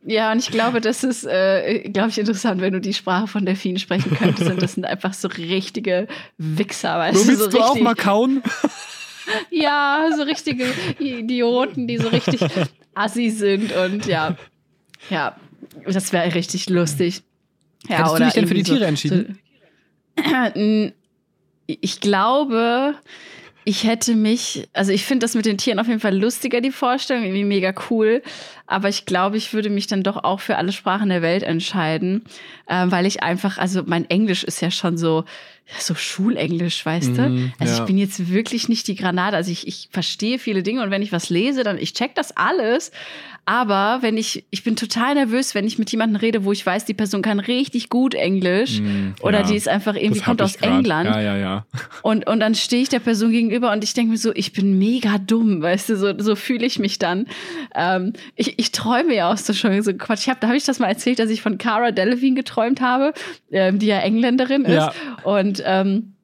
Ja, 0.07 0.31
und 0.31 0.39
ich 0.41 0.51
glaube, 0.51 0.83
das 0.83 1.03
ist, 1.05 1.25
äh, 1.25 1.89
glaube 1.89 2.11
ich, 2.11 2.19
interessant, 2.19 2.61
wenn 2.61 2.75
du 2.75 2.81
die 2.83 2.93
Sprache 2.93 3.27
von 3.27 3.47
Delfinen 3.47 3.79
sprechen 3.79 4.15
könntest. 4.15 4.51
Und 4.51 4.61
das 4.61 4.75
sind 4.75 4.85
einfach 4.85 5.15
so 5.15 5.29
richtige 5.29 6.07
Wichser, 6.37 6.99
weißt 6.99 7.25
du? 7.25 7.29
willst 7.29 7.43
So 7.45 7.49
du 7.49 7.59
auch 7.61 7.69
richtig, 7.71 7.83
mal 7.83 7.95
kauen? 7.95 8.43
Ja, 9.51 10.11
so 10.15 10.23
richtige 10.25 10.67
Idioten, 10.99 11.89
die 11.89 11.97
so 11.97 12.09
richtig 12.09 12.43
assi 12.95 13.31
sind. 13.31 13.73
Und 13.75 14.05
ja, 14.05 14.37
ja, 15.09 15.35
das 15.87 16.13
wäre 16.13 16.35
richtig 16.35 16.69
lustig. 16.69 17.23
Ja, 17.89 17.99
Hättest 17.99 18.19
du 18.19 18.25
dich 18.25 18.33
denn 18.35 18.47
für 18.49 18.55
die 18.55 18.61
irgendwie 18.61 18.71
so- 18.71 18.75
Tiere 18.77 18.87
entschieden? 18.87 19.39
So, 20.19 20.93
ich 21.67 22.01
glaube, 22.01 22.95
ich 23.65 23.85
hätte 23.85 24.15
mich, 24.15 24.69
also 24.75 24.93
ich 24.93 25.05
finde 25.05 25.25
das 25.25 25.35
mit 25.35 25.47
den 25.47 25.57
Tieren 25.57 25.79
auf 25.79 25.89
jeden 25.89 26.01
Fall 26.01 26.17
lustiger, 26.17 26.61
die 26.61 26.71
Vorstellung, 26.71 27.25
irgendwie 27.25 27.45
mega 27.45 27.73
cool. 27.89 28.23
Aber 28.67 28.89
ich 28.91 29.07
glaube, 29.07 29.39
ich 29.39 29.55
würde 29.55 29.71
mich 29.71 29.87
dann 29.87 30.03
doch 30.03 30.23
auch 30.23 30.41
für 30.41 30.57
alle 30.57 30.73
Sprachen 30.73 31.09
der 31.09 31.23
Welt 31.23 31.43
entscheiden, 31.43 32.25
äh, 32.67 32.87
weil 32.89 33.07
ich 33.07 33.23
einfach, 33.23 33.57
also 33.57 33.83
mein 33.87 34.09
Englisch 34.11 34.45
ist 34.45 34.61
ja 34.61 34.71
schon 34.71 34.99
so, 34.99 35.25
so 35.79 35.95
Schulenglisch, 35.95 36.85
weißt 36.85 37.17
du? 37.17 37.29
Mhm, 37.29 37.53
Also 37.59 37.75
ja. 37.75 37.81
ich 37.81 37.87
bin 37.87 37.99
jetzt 37.99 38.31
wirklich 38.31 38.69
nicht 38.69 38.87
die 38.87 38.95
Granate. 38.95 39.37
Also 39.37 39.51
ich, 39.51 39.67
ich 39.67 39.89
verstehe 39.91 40.39
viele 40.39 40.63
Dinge 40.63 40.83
und 40.83 40.91
wenn 40.91 41.03
ich 41.03 41.13
was 41.13 41.31
lese, 41.31 41.65
dann 41.65 41.79
ich 41.79 41.95
check 41.95 42.15
das 42.15 42.37
alles. 42.37 42.91
Aber 43.47 43.99
wenn 44.01 44.17
ich, 44.17 44.47
ich 44.51 44.65
bin 44.65 44.75
total 44.75 45.15
nervös, 45.15 45.55
wenn 45.55 45.67
ich 45.67 45.79
mit 45.79 45.91
jemandem 45.91 46.17
rede, 46.17 46.45
wo 46.45 46.53
ich 46.53 46.65
weiß, 46.65 46.87
die 46.87 46.95
Person 46.95 47.21
kann 47.21 47.41
richtig 47.41 47.91
gut 47.91 48.15
Englisch 48.15 48.81
oder 49.21 49.41
ja. 49.41 49.47
die 49.47 49.55
ist 49.55 49.69
einfach 49.69 49.97
irgendwie, 49.97 50.21
kommt 50.21 50.41
aus 50.41 50.57
grad. 50.57 50.71
England. 50.71 51.11
Ja, 51.11 51.21
ja, 51.21 51.37
ja. 51.37 51.67
Und, 52.01 52.27
und 52.27 52.41
dann 52.41 52.55
stehe 52.55 52.81
ich 52.81 52.89
der 52.89 53.01
Person 53.01 53.33
gegenüber 53.33 53.71
und 53.73 53.85
ich 53.85 53.93
denke 53.93 54.13
mir 54.13 54.17
so, 54.17 54.33
ich 54.35 54.55
bin 54.55 54.79
mega 54.79 55.19
dumm, 55.19 55.61
weißt 55.61 55.91
du, 55.91 55.97
so, 55.97 56.19
so 56.19 56.37
fühle 56.37 56.65
ich 56.65 56.79
mich 56.79 56.99
dann. 56.99 57.27
Ähm, 57.75 58.15
ich, 58.35 58.59
ich 58.59 58.73
träume 58.73 59.15
ja 59.15 59.31
auch 59.31 59.37
so 59.37 59.53
schon 59.53 59.83
so 59.83 59.93
Quatsch. 59.93 60.23
Ich 60.23 60.29
hab, 60.31 60.41
da 60.41 60.47
habe 60.47 60.57
ich 60.57 60.65
das 60.65 60.79
mal 60.79 60.89
erzählt, 60.89 61.19
dass 61.19 61.29
ich 61.29 61.43
von 61.43 61.59
Cara 61.59 61.91
Delevingne 61.91 62.37
geträumt 62.37 62.81
habe, 62.81 63.13
ähm, 63.53 63.79
die 63.79 63.87
ja 63.87 63.99
Engländerin 63.99 64.65
ist. 64.65 64.75
Ja. 64.75 64.95
Und 65.23 65.54
ähm, 65.65 66.15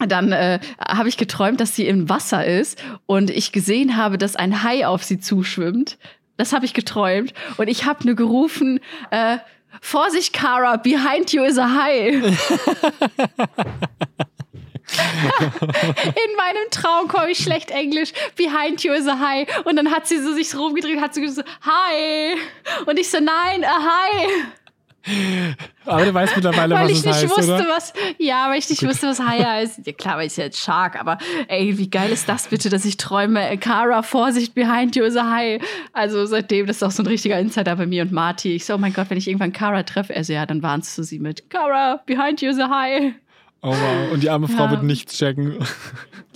dann 0.00 0.32
äh, 0.32 0.58
habe 0.86 1.08
ich 1.08 1.16
geträumt, 1.16 1.60
dass 1.60 1.76
sie 1.76 1.86
im 1.86 2.08
Wasser 2.08 2.44
ist 2.44 2.82
und 3.06 3.30
ich 3.30 3.52
gesehen 3.52 3.96
habe, 3.96 4.18
dass 4.18 4.34
ein 4.34 4.62
Hai 4.62 4.86
auf 4.86 5.04
sie 5.04 5.20
zuschwimmt. 5.20 5.98
Das 6.36 6.52
habe 6.52 6.64
ich 6.64 6.74
geträumt 6.74 7.32
und 7.58 7.68
ich 7.68 7.84
habe 7.84 8.04
nur 8.04 8.16
gerufen, 8.16 8.80
äh, 9.10 9.38
Vorsicht, 9.80 10.32
Cara, 10.32 10.76
behind 10.76 11.32
you 11.32 11.44
is 11.44 11.58
a 11.58 11.68
high. 11.68 12.14
In 14.86 16.36
meinem 16.36 16.70
Traum 16.70 17.08
komme 17.08 17.30
ich 17.30 17.38
schlecht 17.38 17.70
Englisch. 17.70 18.12
Behind 18.36 18.82
you 18.82 18.92
is 18.92 19.06
a 19.06 19.18
high. 19.18 19.46
Und 19.64 19.76
dann 19.76 19.90
hat 19.90 20.06
sie 20.06 20.20
so 20.20 20.32
sich 20.32 20.50
so 20.50 20.62
rumgedreht, 20.62 21.00
hat 21.00 21.14
sie 21.14 21.22
gesagt, 21.22 21.48
hi. 21.62 22.36
Und 22.86 22.98
ich 22.98 23.10
so, 23.10 23.18
nein, 23.18 23.64
a 23.64 23.82
high. 23.82 24.30
Aber 25.84 26.04
du 26.04 26.14
weißt 26.14 26.36
mittlerweile, 26.36 26.74
Weil 26.74 26.84
was 26.84 26.90
ich 26.92 26.98
es 26.98 27.04
nicht 27.04 27.14
heißt, 27.14 27.30
wusste, 27.36 27.54
oder? 27.54 27.66
was. 27.68 27.92
Ja, 28.18 28.48
weil 28.48 28.58
ich 28.58 28.70
nicht 28.70 28.82
wusste, 28.86 29.06
was 29.06 29.20
High 29.20 29.44
heißt. 29.46 29.86
Ja, 29.86 29.92
klar, 29.92 30.16
weil 30.16 30.26
ich 30.26 30.36
jetzt 30.36 30.58
Shark, 30.58 30.98
aber 30.98 31.18
ey, 31.48 31.76
wie 31.76 31.90
geil 31.90 32.10
ist 32.10 32.28
das 32.28 32.48
bitte, 32.48 32.70
dass 32.70 32.84
ich 32.84 32.96
träume, 32.96 33.56
Kara, 33.58 34.02
Vorsicht, 34.02 34.54
behind 34.54 34.96
you 34.96 35.04
is 35.04 35.16
a 35.16 35.28
high. 35.30 35.60
Also 35.92 36.24
seitdem, 36.24 36.66
das 36.66 36.76
ist 36.76 36.82
auch 36.82 36.90
so 36.90 37.02
ein 37.02 37.06
richtiger 37.06 37.38
Insider 37.38 37.76
bei 37.76 37.86
mir 37.86 38.02
und 38.02 38.12
Marty. 38.12 38.54
Ich 38.54 38.64
so, 38.64 38.74
oh 38.74 38.78
mein 38.78 38.92
Gott, 38.92 39.10
wenn 39.10 39.18
ich 39.18 39.28
irgendwann 39.28 39.52
Kara 39.52 39.82
treffe, 39.82 40.14
er 40.14 40.24
so, 40.24 40.32
ja, 40.32 40.46
dann 40.46 40.62
warnst 40.62 40.96
du 40.96 41.02
sie 41.02 41.18
mit 41.18 41.50
Kara, 41.50 42.00
behind 42.06 42.40
you 42.40 42.50
is 42.50 42.58
a 42.58 42.68
high. 42.68 43.12
Oh 43.66 43.70
wow. 43.70 44.12
Und 44.12 44.22
die 44.22 44.28
arme 44.28 44.46
Frau 44.46 44.64
Ja. 44.66 44.70
wird 44.72 44.82
nichts 44.82 45.16
checken. 45.16 45.56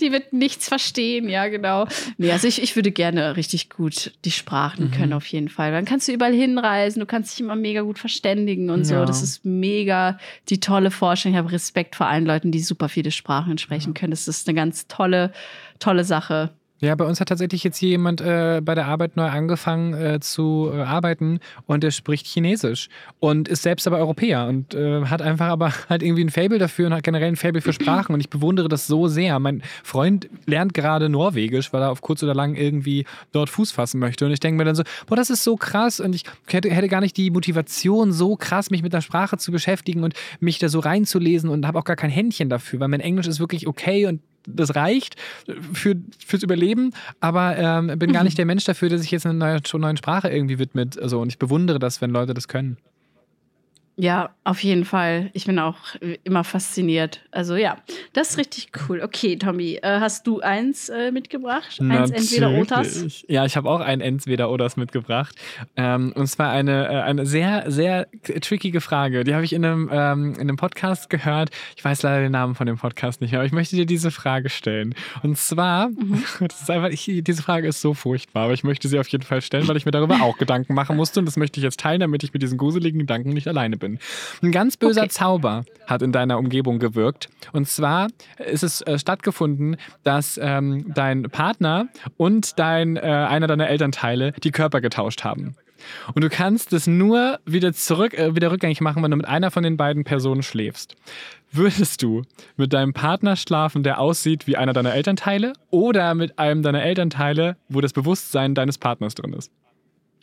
Die 0.01 0.11
wird 0.11 0.33
nichts 0.33 0.67
verstehen, 0.67 1.29
ja, 1.29 1.47
genau. 1.47 1.85
Nee, 2.17 2.31
also 2.31 2.47
ich, 2.47 2.61
ich 2.63 2.75
würde 2.75 2.91
gerne 2.91 3.35
richtig 3.35 3.69
gut 3.69 4.13
die 4.25 4.31
Sprachen 4.31 4.85
Mhm. 4.85 4.91
können, 4.91 5.13
auf 5.13 5.25
jeden 5.27 5.49
Fall. 5.49 5.71
Dann 5.71 5.85
kannst 5.85 6.07
du 6.07 6.11
überall 6.11 6.33
hinreisen, 6.33 7.01
du 7.01 7.05
kannst 7.05 7.33
dich 7.33 7.41
immer 7.45 7.55
mega 7.55 7.81
gut 7.81 7.99
verständigen 7.99 8.69
und 8.71 8.83
so. 8.85 8.95
Ja. 8.95 9.05
Das 9.05 9.21
ist 9.21 9.45
mega 9.45 10.17
die 10.49 10.59
tolle 10.59 10.89
Forschung. 10.89 11.33
Ich 11.33 11.37
habe 11.37 11.51
Respekt 11.51 11.95
vor 11.95 12.07
allen 12.07 12.25
Leuten, 12.25 12.51
die 12.51 12.59
super 12.61 12.89
viele 12.89 13.11
Sprachen 13.11 13.57
sprechen 13.59 13.93
können. 13.93 14.11
Das 14.11 14.27
ist 14.27 14.47
eine 14.47 14.55
ganz 14.55 14.87
tolle, 14.87 15.31
tolle 15.79 16.05
Sache. 16.05 16.51
Ja, 16.81 16.95
bei 16.95 17.03
uns 17.03 17.19
hat 17.19 17.27
tatsächlich 17.27 17.65
jetzt 17.65 17.77
hier 17.77 17.89
jemand 17.89 18.21
äh, 18.21 18.61
bei 18.63 18.73
der 18.73 18.87
Arbeit 18.87 19.17
neu 19.17 19.27
angefangen 19.27 19.93
äh, 19.93 20.21
zu 20.21 20.71
äh, 20.73 20.79
arbeiten 20.79 21.39
und 21.65 21.83
der 21.83 21.91
spricht 21.91 22.25
Chinesisch 22.25 22.87
und 23.19 23.49
ist 23.49 23.63
selbst 23.63 23.85
aber 23.85 23.97
Europäer 23.97 24.47
und 24.47 24.73
äh, 24.75 25.03
hat 25.05 25.21
einfach 25.21 25.47
aber 25.47 25.73
halt 25.89 26.03
irgendwie 26.03 26.23
ein 26.23 26.29
Fable 26.29 26.57
dafür 26.57 26.87
und 26.87 26.93
hat 26.93 27.03
generell 27.03 27.27
ein 27.27 27.35
Fable 27.35 27.59
für 27.59 27.73
Sprachen 27.73 28.13
und 28.13 28.21
ich 28.21 28.29
bewundere 28.29 28.69
das 28.69 28.87
so 28.87 29.09
sehr. 29.09 29.39
Mein 29.39 29.61
Freund 29.83 30.29
lernt 30.45 30.73
gerade 30.73 31.09
Norwegisch, 31.09 31.73
weil 31.73 31.81
er 31.81 31.91
auf 31.91 32.01
kurz 32.01 32.23
oder 32.23 32.33
lang 32.33 32.55
irgendwie 32.55 33.05
dort 33.33 33.49
Fuß 33.49 33.71
fassen 33.71 33.99
möchte 33.99 34.25
und 34.25 34.31
ich 34.31 34.39
denke 34.39 34.57
mir 34.57 34.63
dann 34.63 34.75
so, 34.75 34.83
boah, 35.05 35.17
das 35.17 35.29
ist 35.29 35.43
so 35.43 35.57
krass 35.57 35.99
und 35.99 36.15
ich 36.15 36.23
hätte, 36.47 36.69
hätte 36.69 36.87
gar 36.87 37.01
nicht 37.01 37.17
die 37.17 37.29
Motivation, 37.29 38.13
so 38.13 38.37
krass 38.37 38.69
mich 38.69 38.83
mit 38.83 38.93
der 38.93 39.01
Sprache 39.01 39.37
zu 39.37 39.51
beschäftigen 39.51 40.05
und 40.05 40.13
mich 40.39 40.59
da 40.59 40.69
so 40.69 40.79
reinzulesen 40.79 41.49
und 41.49 41.67
habe 41.67 41.77
auch 41.77 41.83
gar 41.83 41.97
kein 41.97 42.09
Händchen 42.09 42.47
dafür, 42.47 42.79
weil 42.79 42.87
mein 42.87 43.01
Englisch 43.01 43.27
ist 43.27 43.41
wirklich 43.41 43.67
okay 43.67 44.05
und 44.05 44.21
das 44.47 44.75
reicht 44.75 45.15
für, 45.73 45.95
fürs 46.25 46.43
Überleben, 46.43 46.91
aber 47.19 47.57
ähm, 47.57 47.99
bin 47.99 48.11
gar 48.11 48.23
nicht 48.23 48.37
der 48.37 48.45
Mensch 48.45 48.65
dafür, 48.65 48.89
der 48.89 48.99
sich 48.99 49.11
jetzt 49.11 49.25
einer 49.25 49.33
neuen, 49.33 49.65
schon 49.65 49.81
neuen 49.81 49.97
Sprache 49.97 50.29
irgendwie 50.29 50.59
widmet. 50.59 50.99
Also, 50.99 51.19
und 51.19 51.29
ich 51.29 51.39
bewundere 51.39 51.79
das, 51.79 52.01
wenn 52.01 52.11
Leute 52.11 52.33
das 52.33 52.47
können. 52.47 52.77
Ja, 54.01 54.29
auf 54.45 54.63
jeden 54.63 54.85
Fall. 54.85 55.29
Ich 55.33 55.45
bin 55.45 55.59
auch 55.59 55.77
immer 56.23 56.45
fasziniert. 56.45 57.19
Also 57.31 57.57
ja, 57.57 57.75
das 58.13 58.29
ist 58.29 58.37
richtig 58.37 58.69
cool. 58.87 59.01
Okay, 59.03 59.35
Tommy, 59.35 59.77
äh, 59.81 59.99
hast 59.99 60.25
du 60.25 60.39
eins 60.39 60.87
äh, 60.87 61.11
mitgebracht? 61.11 61.81
Eins 61.81 62.09
entweder 62.09 62.49
Otas? 62.51 62.95
Natürlich. 62.95 63.25
Ja, 63.27 63.45
ich 63.45 63.57
habe 63.57 63.69
auch 63.69 63.81
ein 63.81 63.99
entweder 63.99 64.49
Otas 64.49 64.77
mitgebracht. 64.77 65.35
Ähm, 65.75 66.13
und 66.15 66.27
zwar 66.27 66.49
eine, 66.49 66.85
äh, 66.85 67.01
eine 67.01 67.25
sehr, 67.25 67.69
sehr 67.69 68.07
trickige 68.39 68.79
Frage. 68.79 69.25
Die 69.25 69.33
habe 69.33 69.43
ich 69.43 69.51
in 69.51 69.65
einem, 69.65 69.89
ähm, 69.91 70.33
in 70.35 70.41
einem 70.41 70.55
Podcast 70.55 71.09
gehört. 71.09 71.49
Ich 71.75 71.83
weiß 71.83 72.01
leider 72.03 72.21
den 72.21 72.31
Namen 72.31 72.55
von 72.55 72.67
dem 72.67 72.77
Podcast 72.77 73.19
nicht 73.19 73.31
mehr, 73.31 73.41
aber 73.41 73.47
ich 73.47 73.51
möchte 73.51 73.75
dir 73.75 73.85
diese 73.85 74.11
Frage 74.11 74.47
stellen. 74.47 74.95
Und 75.23 75.37
zwar, 75.37 75.89
das 76.39 76.61
ist 76.61 76.71
einfach, 76.71 76.89
ich, 76.89 77.03
diese 77.21 77.43
Frage 77.43 77.67
ist 77.67 77.81
so 77.81 77.93
furchtbar, 77.93 78.45
aber 78.45 78.53
ich 78.53 78.63
möchte 78.63 78.87
sie 78.87 78.97
auf 78.97 79.09
jeden 79.09 79.25
Fall 79.25 79.41
stellen, 79.41 79.67
weil 79.67 79.75
ich 79.75 79.85
mir 79.85 79.91
darüber 79.91 80.21
auch 80.21 80.37
Gedanken 80.37 80.73
machen 80.73 80.95
musste. 80.95 81.19
Und 81.19 81.25
das 81.25 81.35
möchte 81.35 81.59
ich 81.59 81.65
jetzt 81.65 81.81
teilen, 81.81 81.99
damit 81.99 82.23
ich 82.23 82.31
mit 82.31 82.41
diesen 82.41 82.57
gruseligen 82.57 82.99
Gedanken 82.99 83.31
nicht 83.31 83.49
alleine 83.49 83.75
bin. 83.75 83.88
Ein 84.41 84.51
ganz 84.51 84.77
böser 84.77 85.01
Okay. 85.01 85.09
Zauber 85.09 85.63
hat 85.87 86.01
in 86.01 86.11
deiner 86.11 86.37
Umgebung 86.37 86.77
gewirkt. 86.77 87.29
Und 87.53 87.67
zwar 87.67 88.07
ist 88.37 88.63
es 88.63 88.81
äh, 88.81 88.99
stattgefunden, 88.99 89.77
dass 90.03 90.39
ähm, 90.41 90.85
dein 90.93 91.23
Partner 91.23 91.87
und 92.17 92.59
dein, 92.59 92.97
äh, 92.97 92.99
einer 92.99 93.47
deiner 93.47 93.69
Elternteile 93.69 94.33
die 94.33 94.51
Körper 94.51 94.81
getauscht 94.81 95.23
haben. 95.23 95.55
Und 96.13 96.23
du 96.23 96.29
kannst 96.29 96.73
es 96.73 96.87
nur 96.87 97.39
wieder 97.45 97.73
zurück, 97.73 98.13
äh, 98.13 98.35
wieder 98.35 98.51
rückgängig 98.51 98.81
machen, 98.81 99.01
wenn 99.03 99.11
du 99.11 99.17
mit 99.17 99.27
einer 99.27 99.51
von 99.51 99.63
den 99.63 99.77
beiden 99.77 100.03
Personen 100.03 100.43
schläfst. 100.43 100.95
Würdest 101.51 102.03
du 102.03 102.23
mit 102.57 102.73
deinem 102.73 102.93
Partner 102.93 103.35
schlafen, 103.35 103.83
der 103.83 103.99
aussieht 103.99 104.45
wie 104.45 104.57
einer 104.57 104.73
deiner 104.73 104.93
Elternteile, 104.93 105.53
oder 105.71 106.13
mit 106.13 106.37
einem 106.37 106.61
deiner 106.61 106.83
Elternteile, 106.83 107.57
wo 107.69 107.81
das 107.81 107.93
Bewusstsein 107.93 108.53
deines 108.53 108.77
Partners 108.77 109.15
drin 109.15 109.33
ist? 109.33 109.51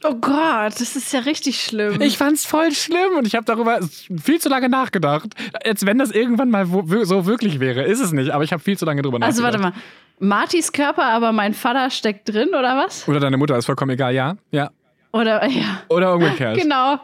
Oh 0.04 0.14
Gott, 0.14 0.78
das 0.78 0.94
ist 0.94 1.12
ja 1.12 1.20
richtig 1.20 1.62
schlimm. 1.62 2.00
Ich 2.02 2.18
fand's 2.18 2.44
voll 2.44 2.72
schlimm 2.72 3.16
und 3.16 3.26
ich 3.26 3.34
habe 3.34 3.44
darüber 3.44 3.80
viel 4.22 4.40
zu 4.40 4.48
lange 4.48 4.68
nachgedacht. 4.68 5.28
Als 5.64 5.86
wenn 5.86 5.98
das 5.98 6.10
irgendwann 6.10 6.50
mal 6.50 6.66
so 6.66 7.26
wirklich 7.26 7.60
wäre. 7.60 7.82
Ist 7.82 8.00
es 8.00 8.12
nicht, 8.12 8.30
aber 8.30 8.44
ich 8.44 8.52
habe 8.52 8.62
viel 8.62 8.76
zu 8.76 8.84
lange 8.84 9.02
drüber 9.02 9.22
also 9.22 9.42
nachgedacht. 9.42 9.64
warte 9.64 9.76
mal. 9.76 9.82
Martis 10.18 10.72
Körper, 10.72 11.04
aber 11.04 11.32
mein 11.32 11.54
Vater 11.54 11.90
steckt 11.90 12.28
drin, 12.28 12.50
oder 12.50 12.76
was? 12.76 13.08
Oder 13.08 13.20
deine 13.20 13.36
Mutter 13.36 13.56
ist 13.56 13.66
vollkommen 13.66 13.92
egal, 13.92 14.14
ja? 14.14 14.36
Ja. 14.50 14.70
Oder 15.12 15.46
ja. 15.46 15.82
Oder 15.88 16.14
umgekehrt. 16.14 16.58
Genau. 16.58 16.98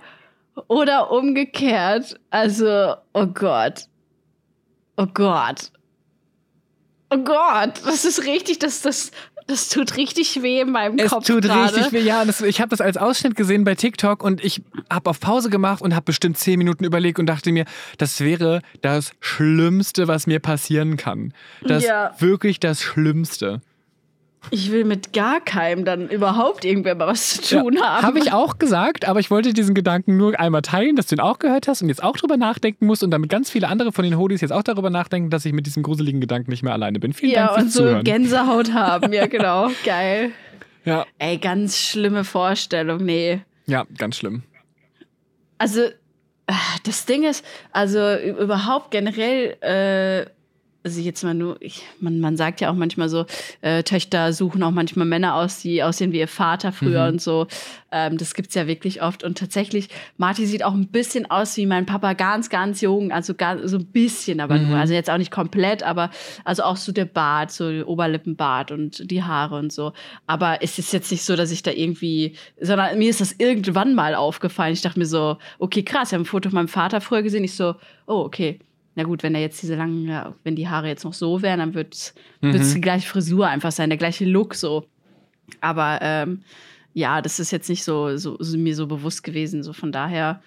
Oder 0.69 1.11
umgekehrt. 1.11 2.19
Also, 2.31 2.95
oh 3.15 3.27
Gott. 3.27 3.87
Oh 4.97 5.07
Gott. 5.07 5.73
Oh 7.11 7.19
Gott. 7.19 7.81
Das 7.85 8.05
ist 8.05 8.25
richtig, 8.25 8.59
das, 8.59 8.83
das, 8.83 9.11
das 9.47 9.69
tut 9.69 9.97
richtig 9.97 10.43
weh 10.43 10.61
in 10.61 10.71
meinem 10.71 10.99
Es 10.99 11.11
Kopf. 11.11 11.27
tut 11.27 11.43
gerade. 11.43 11.75
richtig 11.77 11.93
weh. 11.93 12.01
Ja, 12.01 12.25
das, 12.25 12.41
ich 12.41 12.61
habe 12.61 12.71
das 12.71 12.81
als 12.81 12.97
Ausschnitt 12.97 13.37
gesehen 13.37 13.65
bei 13.65 13.75
TikTok 13.75 14.23
und 14.23 14.43
ich 14.45 14.63
habe 14.91 15.09
auf 15.11 15.21
Pause 15.21 15.51
gemacht 15.51 15.83
und 15.83 15.95
habe 15.95 16.05
bestimmt 16.05 16.39
zehn 16.39 16.59
Minuten 16.59 16.85
überlegt 16.85 17.19
und 17.19 17.27
dachte 17.27 17.53
mir, 17.53 17.65
das 17.99 18.21
wäre 18.21 18.61
das 18.81 19.13
Schlimmste, 19.21 20.09
was 20.09 20.27
mir 20.27 20.41
passieren 20.41 20.97
kann. 20.97 21.33
Das 21.63 21.85
Ja. 21.85 22.15
wirklich 22.19 22.61
das 22.61 22.83
Schlimmste. 22.83 23.61
Ich 24.51 24.71
will 24.71 24.85
mit 24.85 25.13
gar 25.13 25.41
keinem 25.41 25.85
dann 25.85 26.09
überhaupt 26.09 26.65
irgendwer 26.65 26.95
mal 26.95 27.07
was 27.07 27.41
zu 27.41 27.59
tun 27.59 27.81
haben. 27.81 28.05
Habe 28.05 28.19
ich 28.19 28.33
auch 28.33 28.59
gesagt, 28.59 29.07
aber 29.07 29.21
ich 29.21 29.31
wollte 29.31 29.53
diesen 29.55 29.75
Gedanken 29.75 30.17
nur 30.17 30.39
einmal 30.39 30.63
teilen, 30.63 30.97
dass 30.97 31.07
du 31.07 31.17
ihn 31.17 31.21
auch 31.21 31.39
gehört 31.39 31.69
hast 31.69 31.83
und 31.83 31.89
jetzt 31.89 32.03
auch 32.03 32.17
drüber 32.17 32.37
nachdenken 32.37 32.87
musst 32.87 33.03
und 33.03 33.11
damit 33.11 33.31
ganz 33.31 33.51
viele 33.51 33.69
andere 33.69 33.93
von 33.93 34.05
den 34.05 34.19
Hodis 34.19 34.41
jetzt 34.41 34.53
auch 34.53 34.63
darüber 34.63 34.91
nachdenken, 34.91 35.31
dass 35.31 35.45
ich 35.45 35.53
mit 35.53 35.67
diesem 35.67 35.83
gruseligen 35.83 36.21
Gedanken 36.21 36.51
nicht 36.51 36.63
mehr 36.63 36.73
alleine 36.73 36.99
bin. 36.99 37.13
Vielen 37.13 37.33
ja, 37.33 37.47
Dank 37.47 37.53
fürs 37.53 37.65
und 37.65 37.73
so 37.73 37.81
Zuhören. 37.81 38.05
Gänsehaut 38.05 38.73
haben. 38.75 39.13
Ja, 39.13 39.27
genau. 39.27 39.71
Geil. 39.85 40.33
Ja, 40.85 41.07
Ey, 41.19 41.39
ganz 41.39 41.79
schlimme 41.79 42.25
Vorstellung. 42.25 43.05
Nee. 43.05 43.43
ja, 43.67 43.85
ganz 43.97 44.17
schlimm. 44.17 44.43
Also, 45.59 45.83
äh, 45.83 46.53
das 46.85 47.07
Ding 47.07 47.23
ist, 47.23 47.45
also 47.71 48.17
überhaupt 48.17 48.91
generell, 48.91 49.57
äh, 49.61 50.31
also 50.85 51.01
jetzt 51.01 51.23
mal 51.23 51.35
nur, 51.35 51.57
ich, 51.61 51.83
man, 52.01 52.19
man 52.21 52.37
sagt 52.37 52.61
ja 52.61 52.71
auch 52.71 52.75
manchmal 52.75 53.09
so, 53.09 53.25
äh, 53.61 53.83
Töchter 53.83 54.33
suchen 54.33 54.63
auch 54.63 54.71
manchmal 54.73 55.07
Männer 55.07 55.37
aus, 55.37 55.61
die 55.61 55.83
aussehen 55.83 56.13
wie 56.13 56.19
ihr 56.19 56.29
Vater 56.29 56.73
früher 56.73 57.07
und 57.07 57.21
so. 57.21 57.47
Ähm, 57.93 58.19
das 58.19 58.35
gibt's 58.35 58.55
ja 58.55 58.67
wirklich 58.67 59.03
oft. 59.03 59.23
Und 59.23 59.39
tatsächlich, 59.39 59.89
Marty 60.17 60.47
sieht 60.47 60.65
auch 60.65 60.75
ein 60.75 60.89
bisschen 60.89 61.31
aus 61.31 61.57
wie 61.57 61.67
mein 61.67 61.87
Papa, 61.87 62.15
ganz, 62.15 62.51
ganz 62.51 62.81
jung. 62.81 63.13
Also 63.13 63.35
ganz, 63.35 63.71
so 63.71 63.79
ein 63.79 63.87
bisschen, 63.87 64.41
aber 64.41 64.59
nur. 64.59 64.77
Also 64.77 64.95
jetzt 64.95 65.11
auch 65.11 65.19
nicht 65.19 65.31
komplett, 65.31 65.83
aber 65.83 66.11
also 66.45 66.65
auch 66.65 66.77
so 66.77 66.91
der 66.91 67.05
Bart, 67.05 67.53
so 67.53 67.71
der 67.71 67.87
Oberlippenbart 67.87 68.73
und 68.73 69.11
die 69.11 69.23
Haare 69.23 69.57
und 69.57 69.73
so. 69.73 69.93
Aber 70.27 70.63
es 70.63 70.79
ist 70.79 70.93
jetzt 70.93 71.13
nicht 71.13 71.23
so, 71.23 71.37
dass 71.37 71.53
ich 71.53 71.63
da 71.63 71.71
irgendwie, 71.71 72.35
sondern 72.61 72.99
mir 72.99 73.11
ist 73.11 73.21
das 73.21 73.37
irgendwann 73.39 73.95
mal 73.95 74.15
aufgefallen. 74.15 74.73
Ich 74.73 74.83
dachte 74.83 74.99
mir 74.99 75.07
so, 75.07 75.37
okay, 75.59 75.83
krass, 75.85 76.09
ich 76.09 76.15
habe 76.15 76.23
ein 76.23 76.27
Foto 76.27 76.49
von 76.49 76.57
meinem 76.57 76.69
Vater 76.69 77.01
früher 77.01 77.23
gesehen. 77.23 77.45
Ich 77.45 77.55
so, 77.55 77.77
oh, 78.07 78.23
okay. 78.25 78.59
Na 78.95 79.05
gut, 79.05 79.23
wenn 79.23 79.35
er 79.35 79.41
jetzt 79.41 79.63
diese 79.63 79.75
langen, 79.75 80.07
ja, 80.07 80.35
wenn 80.45 80.55
die 80.55 80.69
Haare 80.69 80.89
jetzt 80.89 81.05
noch 81.05 81.15
so 81.15 81.41
wären, 81.41 81.61
dann 81.61 81.75
wird 81.75 81.95
es 82.43 82.75
die 82.75 82.81
gleiche 82.81 83.09
Frisur 83.09 83.47
einfach 83.47 83.73
sein, 83.73 83.89
der 83.89 83.97
gleiche 83.99 84.25
Look 84.27 84.55
so. 84.55 84.85
Aber 85.61 85.99
ähm, 86.03 86.43
ja, 86.95 87.23
das 87.23 87.41
ist 87.41 87.51
jetzt 87.53 87.69
nicht 87.71 87.85
so, 87.85 88.17
so, 88.17 88.37
so 88.39 88.59
mir 88.59 88.77
so 88.77 88.87
bewusst 88.87 89.23
gewesen. 89.23 89.63
So 89.63 89.73
von 89.73 89.93
daher, 89.93 90.43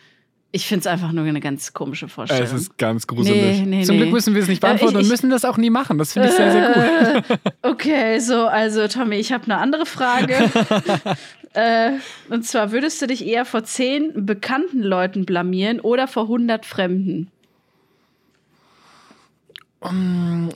ich 0.51 0.67
finde 0.67 0.81
es 0.81 0.87
einfach 0.87 1.11
nur 1.11 1.25
eine 1.25 1.39
ganz 1.39 1.73
komische 1.73 2.07
Vorstellung. 2.07 2.43
Es 2.45 2.53
ist 2.53 2.77
ganz 2.77 3.07
gruselig. 3.07 3.61
Nee, 3.61 3.65
nee, 3.65 3.83
Zum 3.83 3.95
nee. 3.95 4.03
Glück 4.03 4.13
müssen 4.13 4.35
wir 4.35 4.43
es 4.43 4.47
nicht 4.47 4.63
Äh, 4.63 4.67
beantworten 4.67 4.97
ich- 4.97 5.03
und 5.03 5.09
müssen 5.09 5.29
das 5.29 5.43
auch 5.43 5.57
nie 5.57 5.69
machen. 5.71 5.97
Das 5.97 6.13
finde 6.13 6.29
ich 6.29 6.35
sehr, 6.35 6.51
sehr 6.51 7.23
gut. 7.23 7.39
Okay, 7.63 8.19
so, 8.19 8.45
also 8.45 8.87
Tommy, 8.87 9.15
ich 9.15 9.31
habe 9.33 9.43
eine 9.45 9.57
andere 9.57 9.85
Frage. 9.85 10.35
äh, 11.53 11.91
und 12.29 12.45
zwar, 12.45 12.71
würdest 12.71 13.01
du 13.01 13.07
dich 13.07 13.25
eher 13.25 13.43
vor 13.43 13.63
zehn 13.63 14.25
bekannten 14.25 14.81
Leuten 14.81 15.25
blamieren 15.25 15.79
oder 15.79 16.07
vor 16.07 16.23
100 16.23 16.65
Fremden? 16.65 17.31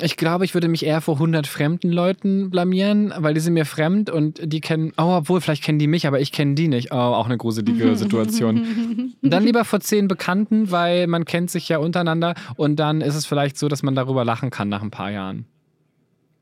Ich 0.01 0.17
glaube, 0.17 0.45
ich 0.45 0.53
würde 0.53 0.67
mich 0.67 0.85
eher 0.85 1.01
vor 1.01 1.15
100 1.15 1.47
fremden 1.47 1.91
Leuten 1.91 2.49
blamieren, 2.49 3.13
weil 3.17 3.33
die 3.33 3.39
sind 3.39 3.53
mir 3.53 3.65
fremd 3.65 4.09
und 4.09 4.39
die 4.43 4.61
kennen, 4.61 4.91
oh, 4.97 5.15
obwohl, 5.17 5.41
vielleicht 5.41 5.63
kennen 5.63 5.79
die 5.79 5.87
mich, 5.87 6.07
aber 6.07 6.19
ich 6.19 6.31
kenne 6.31 6.55
die 6.55 6.67
nicht. 6.67 6.91
Oh, 6.91 6.95
auch 6.95 7.25
eine 7.25 7.37
gruselige 7.37 7.95
Situation. 7.97 9.13
dann 9.21 9.43
lieber 9.43 9.65
vor 9.65 9.79
10 9.79 10.07
Bekannten, 10.07 10.71
weil 10.71 11.07
man 11.07 11.25
kennt 11.25 11.51
sich 11.51 11.67
ja 11.69 11.77
untereinander 11.79 12.35
und 12.55 12.77
dann 12.77 13.01
ist 13.01 13.15
es 13.15 13.25
vielleicht 13.25 13.57
so, 13.57 13.67
dass 13.67 13.83
man 13.83 13.95
darüber 13.95 14.23
lachen 14.25 14.49
kann 14.49 14.69
nach 14.69 14.81
ein 14.81 14.91
paar 14.91 15.11
Jahren. 15.11 15.45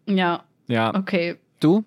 Ja, 0.07 0.43
Ja. 0.67 0.95
okay. 0.95 1.35
Du? 1.59 1.83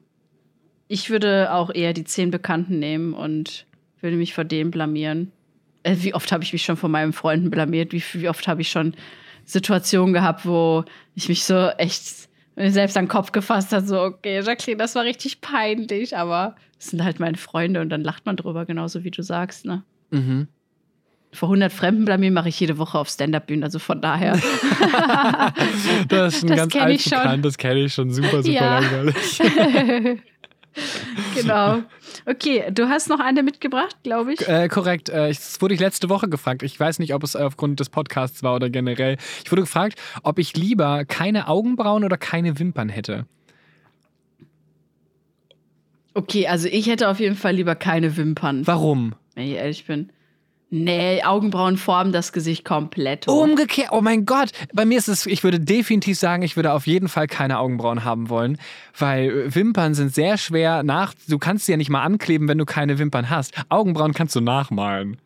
Ich 0.88 1.08
würde 1.10 1.52
auch 1.52 1.70
eher 1.72 1.92
die 1.92 2.04
zehn 2.04 2.30
Bekannten 2.30 2.78
nehmen 2.80 3.14
und 3.14 3.66
würde 4.00 4.16
mich 4.16 4.34
vor 4.34 4.44
denen 4.44 4.70
blamieren. 4.72 5.30
Äh, 5.84 5.96
wie 6.00 6.14
oft 6.14 6.32
habe 6.32 6.42
ich 6.42 6.52
mich 6.52 6.64
schon 6.64 6.76
vor 6.76 6.88
meinen 6.88 7.12
Freunden 7.12 7.50
blamiert? 7.50 7.92
Wie, 7.92 8.02
wie 8.14 8.28
oft 8.28 8.48
habe 8.48 8.60
ich 8.60 8.70
schon 8.70 8.94
Situationen 9.44 10.12
gehabt, 10.14 10.46
wo 10.46 10.84
ich 11.14 11.28
mich 11.28 11.44
so 11.44 11.68
echt 11.78 12.28
selbst 12.56 12.96
an 12.96 13.04
den 13.04 13.08
Kopf 13.10 13.32
gefasst 13.32 13.72
habe, 13.72 13.86
so, 13.86 14.00
okay, 14.00 14.40
Jacqueline, 14.44 14.76
das 14.78 14.94
war 14.94 15.04
richtig 15.04 15.40
peinlich, 15.40 16.16
aber 16.16 16.56
es 16.78 16.88
sind 16.88 17.02
halt 17.02 17.18
meine 17.20 17.36
Freunde 17.36 17.80
und 17.80 17.88
dann 17.90 18.02
lacht 18.02 18.26
man 18.26 18.36
drüber, 18.36 18.66
genauso 18.66 19.02
wie 19.04 19.10
du 19.10 19.22
sagst, 19.22 19.64
ne? 19.64 19.82
Mhm. 20.10 20.48
Vor 21.32 21.48
100 21.48 21.72
Fremden 21.72 22.04
blamieren 22.04 22.34
mache 22.34 22.48
ich 22.48 22.58
jede 22.58 22.76
Woche 22.76 22.98
auf 22.98 23.08
Stand-Up-Bühnen, 23.08 23.62
also 23.64 23.78
von 23.78 24.00
daher. 24.02 24.38
Das 26.08 26.34
ist 26.36 26.42
ein 26.42 26.48
Das 26.48 26.56
ganz 26.56 26.72
schon. 26.72 26.82
altbekannt, 26.82 27.44
das 27.44 27.56
kenne 27.58 27.80
ich 27.80 27.94
schon 27.94 28.10
super, 28.10 28.42
super 28.42 28.52
Ja. 28.52 28.78
langweilig. 28.80 29.40
genau. 31.34 31.82
Okay, 32.26 32.64
du 32.70 32.88
hast 32.88 33.08
noch 33.08 33.20
eine 33.20 33.42
mitgebracht, 33.42 33.96
glaube 34.02 34.34
ich. 34.34 34.46
Äh, 34.48 34.68
korrekt. 34.68 35.08
Äh, 35.08 35.28
das 35.28 35.60
wurde 35.60 35.74
ich 35.74 35.80
letzte 35.80 36.08
Woche 36.08 36.28
gefragt. 36.28 36.62
Ich 36.62 36.78
weiß 36.78 36.98
nicht, 36.98 37.14
ob 37.14 37.22
es 37.24 37.36
aufgrund 37.36 37.80
des 37.80 37.90
Podcasts 37.90 38.42
war 38.42 38.54
oder 38.54 38.70
generell. 38.70 39.16
Ich 39.44 39.50
wurde 39.50 39.62
gefragt, 39.62 40.00
ob 40.22 40.38
ich 40.38 40.56
lieber 40.56 41.04
keine 41.04 41.48
Augenbrauen 41.48 42.04
oder 42.04 42.16
keine 42.16 42.58
Wimpern 42.58 42.88
hätte. 42.88 43.26
Okay, 46.14 46.46
also 46.48 46.68
ich 46.68 46.86
hätte 46.88 47.08
auf 47.08 47.20
jeden 47.20 47.36
Fall 47.36 47.54
lieber 47.54 47.74
keine 47.74 48.16
Wimpern, 48.16 48.66
Warum? 48.66 49.14
wenn 49.34 49.46
ich 49.46 49.54
ehrlich 49.54 49.86
bin. 49.86 50.10
Nee, 50.72 51.20
Augenbrauen 51.24 51.76
formen 51.76 52.12
das 52.12 52.32
Gesicht 52.32 52.64
komplett 52.64 53.26
hoch. 53.26 53.42
Umgekehrt, 53.42 53.88
oh 53.90 54.00
mein 54.00 54.24
Gott. 54.24 54.52
Bei 54.72 54.84
mir 54.84 54.98
ist 54.98 55.08
es, 55.08 55.26
ich 55.26 55.42
würde 55.42 55.58
definitiv 55.58 56.16
sagen, 56.16 56.44
ich 56.44 56.54
würde 56.54 56.72
auf 56.72 56.86
jeden 56.86 57.08
Fall 57.08 57.26
keine 57.26 57.58
Augenbrauen 57.58 58.04
haben 58.04 58.28
wollen, 58.28 58.56
weil 58.96 59.52
Wimpern 59.52 59.94
sind 59.94 60.14
sehr 60.14 60.38
schwer 60.38 60.84
nach. 60.84 61.12
Du 61.28 61.38
kannst 61.38 61.66
sie 61.66 61.72
ja 61.72 61.76
nicht 61.76 61.90
mal 61.90 62.02
ankleben, 62.02 62.46
wenn 62.46 62.58
du 62.58 62.66
keine 62.66 63.00
Wimpern 63.00 63.30
hast. 63.30 63.52
Augenbrauen 63.68 64.14
kannst 64.14 64.36
du 64.36 64.40
nachmalen. 64.40 65.18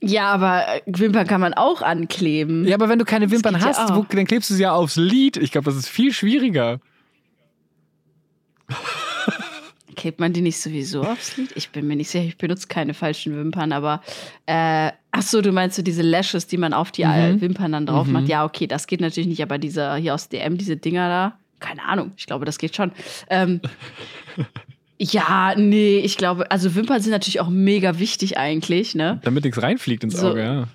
Ja, 0.00 0.32
aber 0.32 0.64
äh, 0.68 0.80
Wimpern 0.86 1.26
kann 1.26 1.40
man 1.40 1.54
auch 1.54 1.82
ankleben. 1.82 2.64
Ja, 2.66 2.76
aber 2.76 2.88
wenn 2.88 3.00
du 3.00 3.04
keine 3.04 3.32
Wimpern 3.32 3.54
geht 3.54 3.62
ja 3.64 3.68
hast, 3.68 3.96
wo, 3.96 4.06
dann 4.08 4.26
klebst 4.26 4.48
du 4.50 4.54
sie 4.54 4.62
ja 4.62 4.72
aufs 4.72 4.94
Lid. 4.94 5.36
Ich 5.38 5.50
glaube, 5.50 5.64
das 5.64 5.74
ist 5.74 5.88
viel 5.88 6.12
schwieriger. 6.12 6.78
Klebt 9.98 10.20
man 10.20 10.32
die 10.32 10.40
nicht 10.40 10.58
sowieso 10.58 11.02
aufs 11.02 11.36
Lid? 11.36 11.50
Ich 11.56 11.70
bin 11.70 11.86
mir 11.88 11.96
nicht 11.96 12.08
sicher, 12.08 12.24
ich 12.24 12.38
benutze 12.38 12.68
keine 12.68 12.94
falschen 12.94 13.36
Wimpern, 13.36 13.72
aber 13.72 14.00
äh, 14.46 14.92
Ach 15.10 15.22
so, 15.22 15.40
du 15.42 15.50
meinst 15.52 15.74
so 15.76 15.82
diese 15.82 16.02
Lashes, 16.02 16.46
die 16.46 16.56
man 16.58 16.72
auf 16.72 16.92
die 16.92 17.04
Mhm. 17.04 17.40
Wimpern 17.40 17.72
dann 17.72 17.86
drauf 17.86 18.06
macht. 18.06 18.28
Ja, 18.28 18.44
okay, 18.44 18.66
das 18.68 18.86
geht 18.86 19.00
natürlich 19.00 19.26
nicht, 19.26 19.42
aber 19.42 19.58
dieser 19.58 19.96
hier 19.96 20.14
aus 20.14 20.28
DM, 20.28 20.56
diese 20.56 20.76
Dinger 20.76 21.08
da, 21.08 21.38
keine 21.60 21.82
Ahnung, 21.84 22.12
ich 22.16 22.26
glaube, 22.26 22.44
das 22.44 22.58
geht 22.58 22.76
schon. 22.76 22.92
Ähm, 23.28 23.60
ja, 25.00 25.54
nee, 25.56 25.98
ich 25.98 26.16
glaube, 26.16 26.50
also 26.50 26.74
Wimpern 26.74 27.00
sind 27.00 27.12
natürlich 27.12 27.40
auch 27.40 27.48
mega 27.48 27.98
wichtig 27.98 28.36
eigentlich, 28.38 28.94
ne? 28.94 29.20
Damit 29.24 29.44
nichts 29.44 29.60
reinfliegt 29.62 30.04
ins 30.04 30.18
So. 30.20 30.30
Auge, 30.30 30.40
ja. 30.42 30.68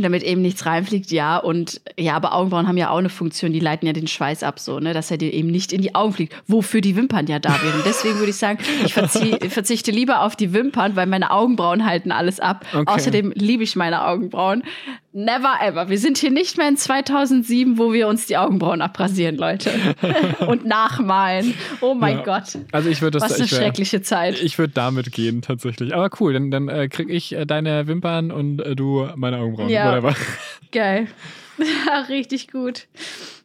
Damit 0.00 0.22
eben 0.22 0.42
nichts 0.42 0.66
reinfliegt, 0.66 1.10
ja. 1.10 1.38
Und 1.38 1.80
ja, 1.98 2.14
aber 2.14 2.34
Augenbrauen 2.34 2.68
haben 2.68 2.76
ja 2.76 2.90
auch 2.90 2.98
eine 2.98 3.08
Funktion, 3.08 3.52
die 3.52 3.60
leiten 3.60 3.86
ja 3.86 3.92
den 3.92 4.06
Schweiß 4.06 4.42
ab, 4.42 4.58
so, 4.58 4.80
ne, 4.80 4.92
dass 4.92 5.10
er 5.10 5.18
dir 5.18 5.32
eben 5.32 5.48
nicht 5.48 5.72
in 5.72 5.82
die 5.82 5.94
Augen 5.94 6.12
fliegt, 6.12 6.34
wofür 6.46 6.80
die 6.80 6.96
Wimpern 6.96 7.26
ja 7.26 7.38
da 7.38 7.50
wären. 7.62 7.82
Deswegen 7.84 8.18
würde 8.18 8.30
ich 8.30 8.36
sagen, 8.36 8.58
ich 8.84 8.94
verzichte 9.52 9.90
lieber 9.90 10.22
auf 10.22 10.36
die 10.36 10.52
Wimpern, 10.52 10.96
weil 10.96 11.06
meine 11.06 11.30
Augenbrauen 11.30 11.86
halten 11.86 12.12
alles 12.12 12.40
ab. 12.40 12.66
Okay. 12.72 12.84
Außerdem 12.86 13.32
liebe 13.34 13.62
ich 13.62 13.76
meine 13.76 14.06
Augenbrauen. 14.06 14.62
Never 15.18 15.54
ever. 15.62 15.88
Wir 15.88 15.98
sind 15.98 16.18
hier 16.18 16.30
nicht 16.30 16.58
mehr 16.58 16.68
in 16.68 16.76
2007, 16.76 17.78
wo 17.78 17.90
wir 17.94 18.06
uns 18.06 18.26
die 18.26 18.36
Augenbrauen 18.36 18.82
abrasieren, 18.82 19.36
Leute. 19.36 19.70
Und 20.46 20.66
nachmalen. 20.66 21.54
Oh 21.80 21.94
mein 21.94 22.18
Ja. 22.18 22.22
Gott. 22.22 22.58
Also 22.70 22.90
ich 22.90 23.00
würde 23.00 23.18
das 23.18 23.30
Was 23.30 23.36
eine 23.36 23.46
ich 23.46 23.52
wär- 23.52 23.58
schreckliche 23.60 24.02
Zeit. 24.02 24.42
Ich 24.42 24.58
würde 24.58 24.74
damit 24.74 25.12
gehen, 25.12 25.40
tatsächlich. 25.40 25.94
Aber 25.94 26.10
cool, 26.20 26.34
dann, 26.34 26.50
dann 26.50 26.68
äh, 26.68 26.88
krieg 26.88 27.08
ich 27.08 27.32
äh, 27.34 27.46
deine 27.46 27.86
Wimpern 27.86 28.30
und 28.30 28.60
äh, 28.60 28.76
du 28.76 29.08
meine 29.16 29.38
Augenbrauen. 29.38 29.70
Ja. 29.70 29.90
Whatever. 29.90 30.14
Geil. 30.70 31.06
Richtig 32.10 32.52
gut. 32.52 32.86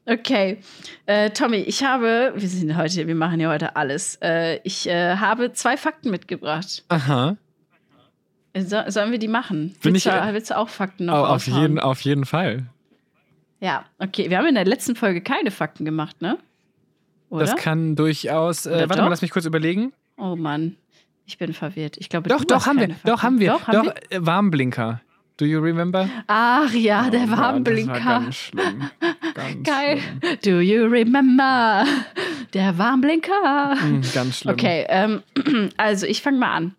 Okay. 0.05 0.57
Äh, 1.05 1.29
Tommy, 1.29 1.57
ich 1.59 1.85
habe, 1.85 2.33
wir 2.35 2.49
sind 2.49 2.75
heute, 2.75 3.07
wir 3.07 3.15
machen 3.15 3.39
ja 3.39 3.49
heute 3.49 3.77
alles. 3.77 4.17
Äh, 4.21 4.59
ich 4.65 4.89
äh, 4.89 5.15
habe 5.15 5.53
zwei 5.53 5.77
Fakten 5.77 6.11
mitgebracht. 6.11 6.83
Aha. 6.89 7.37
So, 8.57 8.77
sollen 8.87 9.11
wir 9.11 9.19
die 9.19 9.27
machen? 9.29 9.75
Bin 9.81 9.93
willst, 9.93 10.05
ich, 10.05 10.11
du, 10.11 10.17
äh, 10.19 10.33
willst 10.33 10.49
du 10.49 10.57
auch 10.57 10.67
Fakten 10.69 11.05
noch 11.05 11.13
Au- 11.15 11.25
auf, 11.35 11.47
jeden, 11.47 11.79
auf 11.79 12.01
jeden 12.01 12.25
Fall. 12.25 12.65
Ja, 13.61 13.85
okay. 13.99 14.29
Wir 14.29 14.37
haben 14.39 14.47
in 14.47 14.55
der 14.55 14.65
letzten 14.65 14.95
Folge 14.95 15.21
keine 15.21 15.51
Fakten 15.51 15.85
gemacht, 15.85 16.21
ne? 16.21 16.37
Oder? 17.29 17.45
Das 17.45 17.55
kann 17.55 17.95
durchaus. 17.95 18.65
Äh, 18.65 18.71
warte 18.71 18.87
mal, 18.89 18.95
doch? 19.03 19.09
lass 19.09 19.21
mich 19.21 19.31
kurz 19.31 19.45
überlegen. 19.45 19.93
oh 20.17 20.35
Mann, 20.35 20.75
ich 21.25 21.37
bin 21.37 21.53
verwirrt. 21.53 21.95
Ich 21.97 22.09
glaube, 22.09 22.27
Doch, 22.27 22.43
doch, 22.43 22.65
haben 22.65 22.79
wir. 22.79 22.89
Fakten. 22.89 23.07
Doch, 23.07 23.23
haben 23.23 23.39
wir. 23.39 23.51
Doch, 23.51 23.67
haben 23.67 23.85
Doch, 23.87 23.95
wir? 24.09 24.17
äh, 24.17 24.25
Warmblinker. 24.25 25.01
Do 25.37 25.45
you 25.45 25.59
remember? 25.61 26.09
Ach 26.27 26.71
ja, 26.73 27.09
der 27.09 27.21
Oh 27.23 27.27
Gott, 27.27 27.37
Warmblinker. 27.37 27.93
Das 27.93 28.05
war 28.05 28.19
ganz 28.21 28.35
schlimm. 28.35 28.83
Ganz 29.33 29.63
Geil. 29.63 29.99
Schlimm. 29.99 30.37
Do 30.43 30.59
you 30.59 30.85
remember? 30.87 31.85
Der 32.53 32.77
Warmblinker. 32.77 33.75
Mm, 33.75 34.01
ganz 34.13 34.39
schlimm. 34.39 34.53
Okay, 34.53 34.85
ähm, 34.89 35.23
also 35.77 36.05
ich 36.05 36.21
fange 36.21 36.37
mal 36.37 36.53
an. 36.53 36.75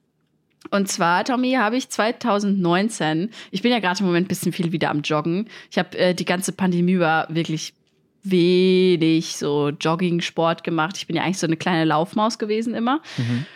Und 0.70 0.88
zwar, 0.88 1.24
Tommy, 1.24 1.52
habe 1.52 1.76
ich 1.76 1.88
2019, 1.88 3.30
ich 3.50 3.62
bin 3.62 3.72
ja 3.72 3.80
gerade 3.80 4.00
im 4.00 4.06
Moment 4.06 4.26
ein 4.26 4.28
bisschen 4.28 4.52
viel 4.52 4.72
wieder 4.72 4.90
am 4.90 5.02
Joggen. 5.02 5.48
Ich 5.70 5.78
habe 5.78 5.98
äh, 5.98 6.14
die 6.14 6.24
ganze 6.24 6.52
Pandemie 6.52 6.92
über 6.92 7.26
wirklich 7.28 7.74
wenig 8.22 9.36
so 9.36 9.70
Jogging-Sport 9.70 10.62
gemacht. 10.62 10.96
Ich 10.96 11.06
bin 11.06 11.16
ja 11.16 11.22
eigentlich 11.22 11.38
so 11.38 11.46
eine 11.46 11.56
kleine 11.56 11.84
Laufmaus 11.84 12.38
gewesen 12.38 12.74
immer. 12.74 13.00
Mhm. 13.16 13.46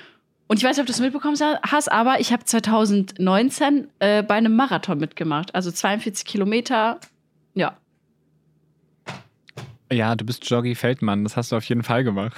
Und 0.49 0.59
ich 0.59 0.65
weiß 0.65 0.77
nicht, 0.77 0.83
ob 0.83 0.87
du 0.87 0.93
es 0.93 1.01
mitbekommen 1.01 1.37
hast, 1.63 1.91
aber 1.91 2.21
ich 2.21 2.33
habe 2.33 2.45
2019 2.45 3.89
äh, 3.99 4.23
bei 4.23 4.35
einem 4.35 4.55
Marathon 4.55 4.99
mitgemacht. 4.99 5.55
Also 5.55 5.71
42 5.71 6.25
Kilometer. 6.25 7.01
Ja, 7.55 7.77
Ja, 9.93 10.15
du 10.17 10.25
bist 10.25 10.49
Joggy 10.49 10.75
Feldmann. 10.75 11.25
Das 11.25 11.37
hast 11.37 11.53
du 11.53 11.57
auf 11.57 11.65
jeden 11.65 11.83
Fall 11.83 12.05
gemacht. 12.05 12.37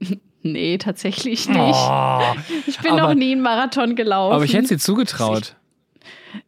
nee, 0.42 0.78
tatsächlich 0.78 1.48
nicht. 1.48 1.58
Oh, 1.60 2.20
ich 2.66 2.78
bin 2.78 2.92
aber- 2.92 3.02
noch 3.08 3.14
nie 3.14 3.32
einen 3.32 3.42
Marathon 3.42 3.96
gelaufen. 3.96 4.34
aber 4.34 4.44
ich 4.44 4.52
hätte 4.54 4.64
es 4.64 4.68
dir 4.70 4.78
zugetraut. 4.78 5.56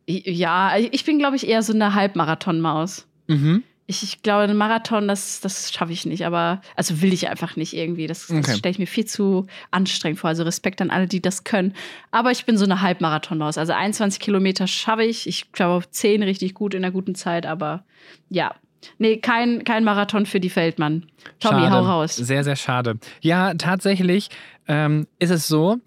Ja, 0.07 0.77
ich 0.77 1.05
bin, 1.05 1.19
glaube 1.19 1.37
ich, 1.37 1.47
eher 1.47 1.63
so 1.63 1.73
eine 1.73 1.95
Halbmarathon-Maus. 1.95 3.07
Mhm. 3.27 3.63
Ich, 3.87 4.03
ich 4.03 4.23
glaube, 4.23 4.45
einen 4.45 4.57
Marathon, 4.57 5.09
das, 5.09 5.41
das 5.43 5.71
schaffe 5.71 5.93
ich 5.93 6.07
nicht, 6.07 6.25
aber 6.25 6.63
also 6.75 7.03
will 7.03 7.13
ich 7.13 7.29
einfach 7.29 7.57
nicht 7.57 7.75
irgendwie. 7.75 8.07
Das, 8.07 8.27
das 8.29 8.31
Okay. 8.39 8.57
stelle 8.57 8.71
ich 8.71 8.79
mir 8.79 8.87
viel 8.87 9.05
zu 9.05 9.47
anstrengend 9.71 10.19
vor. 10.21 10.29
Also 10.29 10.43
Respekt 10.43 10.81
an 10.81 10.89
alle, 10.89 11.07
die 11.07 11.21
das 11.21 11.45
können. 11.45 11.75
Aber 12.11 12.31
ich 12.31 12.47
bin 12.47 12.57
so 12.57 12.65
eine 12.65 12.81
Halbmarathon-Maus. 12.81 13.59
Also 13.59 13.75
21 13.75 14.21
Kilometer 14.21 14.67
schaffe 14.67 15.05
ich. 15.05 15.27
Ich 15.27 15.53
glaube 15.53 15.75
auf 15.75 15.91
10 15.91 16.23
richtig 16.23 16.55
gut 16.55 16.73
in 16.73 16.81
der 16.81 16.93
guten 16.93 17.15
Zeit, 17.15 17.45
aber 17.45 17.85
ja. 18.31 18.55
Nee, 18.99 19.19
kein, 19.19 19.65
kein 19.65 19.85
Marathon 19.85 20.27
für 20.27 20.41
die 20.41 20.51
Feldmann. 20.51 21.07
Tommy, 21.41 21.63
Schade. 21.63 21.71
hau 21.71 21.81
raus. 21.83 22.17
Sehr, 22.17 22.45
sehr 22.45 22.57
schade. 22.57 22.99
Ja, 23.21 23.55
tatsächlich 23.55 24.29
ähm, 24.69 25.07
ist 25.19 25.31
es 25.31 25.49
so, 25.49 25.79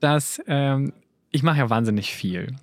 dass 0.00 0.40
ähm, 0.46 0.92
ich 1.30 1.42
mache 1.42 1.58
ja 1.58 1.70
wahnsinnig 1.70 2.14
viel. 2.14 2.56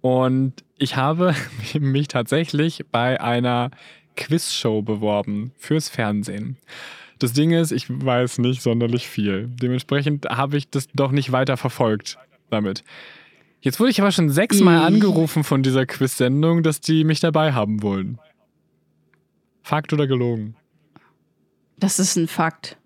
Und 0.00 0.52
ich 0.78 0.96
habe 0.96 1.34
mich 1.78 2.08
tatsächlich 2.08 2.84
bei 2.90 3.20
einer 3.20 3.70
Quizshow 4.16 4.82
beworben 4.82 5.52
fürs 5.58 5.88
Fernsehen. 5.88 6.56
Das 7.18 7.32
Ding 7.32 7.52
ist, 7.52 7.72
ich 7.72 7.86
weiß 7.88 8.38
nicht 8.38 8.62
sonderlich 8.62 9.08
viel. 9.08 9.48
Dementsprechend 9.48 10.26
habe 10.26 10.58
ich 10.58 10.68
das 10.68 10.88
doch 10.94 11.12
nicht 11.12 11.32
weiter 11.32 11.56
verfolgt 11.56 12.18
damit. 12.50 12.84
Jetzt 13.60 13.80
wurde 13.80 13.90
ich 13.90 14.00
aber 14.00 14.12
schon 14.12 14.28
sechsmal 14.28 14.78
angerufen 14.78 15.42
von 15.42 15.62
dieser 15.62 15.86
Quiz-Sendung, 15.86 16.62
dass 16.62 16.80
die 16.80 17.04
mich 17.04 17.20
dabei 17.20 17.52
haben 17.52 17.82
wollen. 17.82 18.18
Fakt 19.66 19.92
oder 19.92 20.06
gelogen? 20.06 20.54
Das 21.76 21.98
ist 21.98 22.14
ein 22.14 22.28
Fakt. 22.28 22.76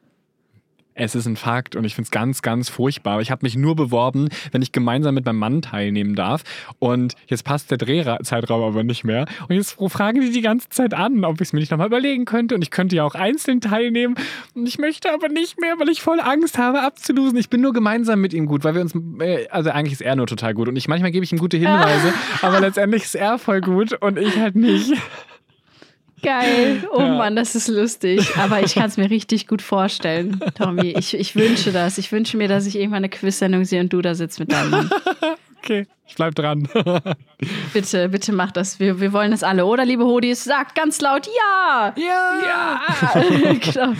Es 0.95 1.15
ist 1.15 1.27
ein 1.27 1.37
Fakt 1.37 1.77
und 1.77 1.85
ich 1.85 1.95
finde 1.95 2.07
es 2.07 2.11
ganz, 2.11 2.41
ganz 2.41 2.71
furchtbar. 2.71 3.21
Ich 3.21 3.31
habe 3.31 3.45
mich 3.45 3.55
nur 3.55 3.77
beworben, 3.77 4.31
wenn 4.51 4.63
ich 4.63 4.73
gemeinsam 4.73 5.15
mit 5.15 5.27
meinem 5.27 5.41
Mann 5.41 5.61
teilnehmen 5.61 6.15
darf. 6.15 6.43
Und 6.79 7.17
jetzt 7.27 7.45
passt 7.45 7.71
der 7.71 7.77
Drehzeitraum 7.77 8.63
aber 8.63 8.83
nicht 8.83 9.05
mehr. 9.05 9.27
Und 9.47 9.57
jetzt 9.57 9.77
fragen 9.89 10.23
die 10.23 10.33
die 10.33 10.41
ganze 10.41 10.71
Zeit 10.71 10.95
an, 10.95 11.23
ob 11.27 11.35
ich 11.35 11.49
es 11.49 11.53
mir 11.53 11.61
nicht 11.61 11.71
nochmal 11.71 11.89
überlegen 11.89 12.25
könnte. 12.25 12.55
Und 12.55 12.63
ich 12.63 12.71
könnte 12.71 12.97
ja 12.97 13.05
auch 13.05 13.15
einzeln 13.15 13.61
teilnehmen. 13.61 14.15
Und 14.55 14.67
ich 14.67 14.79
möchte 14.79 15.13
aber 15.13 15.29
nicht 15.29 15.61
mehr, 15.61 15.75
weil 15.79 15.91
ich 15.91 16.01
voll 16.01 16.19
Angst 16.19 16.57
habe, 16.57 16.81
abzulosen. 16.81 17.37
Ich 17.37 17.51
bin 17.51 17.61
nur 17.61 17.75
gemeinsam 17.75 18.23
mit 18.23 18.33
ihm 18.33 18.47
gut, 18.47 18.65
weil 18.65 18.75
wir 18.75 18.81
uns, 18.81 18.95
äh, 19.21 19.49
also 19.51 19.69
eigentlich 19.69 19.93
ist 19.93 20.03
er 20.03 20.17
nur 20.17 20.27
total 20.27 20.55
gut. 20.55 20.69
Und 20.69 20.77
ich 20.77 20.89
manchmal 20.89 21.11
gebe 21.11 21.25
ich 21.25 21.33
ihm 21.33 21.39
gute 21.39 21.59
Hinweise, 21.59 22.15
aber 22.41 22.59
letztendlich 22.59 23.03
ist 23.03 23.17
er 23.17 23.39
voll 23.39 23.61
gut 23.61 23.93
und 24.01 24.19
ich 24.19 24.39
halt 24.39 24.57
nicht. 24.57 24.95
Geil. 26.23 26.89
Oh 26.93 27.01
Ja. 27.01 27.15
Mann, 27.17 27.37
das 27.37 27.55
ist 27.55 27.69
lustig. 27.69 28.37
Aber 28.37 28.63
ich 28.63 28.75
kann 28.75 28.87
es 28.87 28.97
mir 28.97 29.11
richtig 29.11 29.47
gut 29.47 29.63
vorstellen, 29.63 30.41
Tommy. 30.55 30.95
Ich, 30.99 31.15
ich 31.15 31.35
wünsche 31.37 31.73
das. 31.73 31.99
Ich 31.99 32.13
wünsche 32.13 32.37
mir, 32.37 32.49
dass 32.49 32.67
ich 32.67 32.77
irgendwann 32.77 32.99
eine 32.99 33.09
Quiz-Sendung 33.09 33.65
sehe 33.65 33.81
und 33.81 33.93
du 33.93 34.03
da 34.03 34.15
sitzt 34.15 34.39
mit 34.41 34.53
deinem 34.53 34.71
Mann. 34.71 34.91
Okay, 35.63 35.87
ich 36.07 36.15
bleib 36.15 36.35
dran. 36.37 36.67
Bitte, 37.75 38.09
bitte 38.09 38.33
mach 38.33 38.51
das. 38.51 38.81
Wir, 38.81 38.99
wir 38.99 39.13
wollen 39.13 39.31
das 39.31 39.43
alle, 39.43 39.67
oder, 39.67 39.85
liebe 39.85 40.07
Hodis? 40.07 40.43
Sagt 40.43 40.75
ganz 40.75 41.03
laut 41.03 41.27
Ja! 41.27 41.95
ja. 41.99 42.41
Ja! 42.43 42.81
genau. 43.53 43.93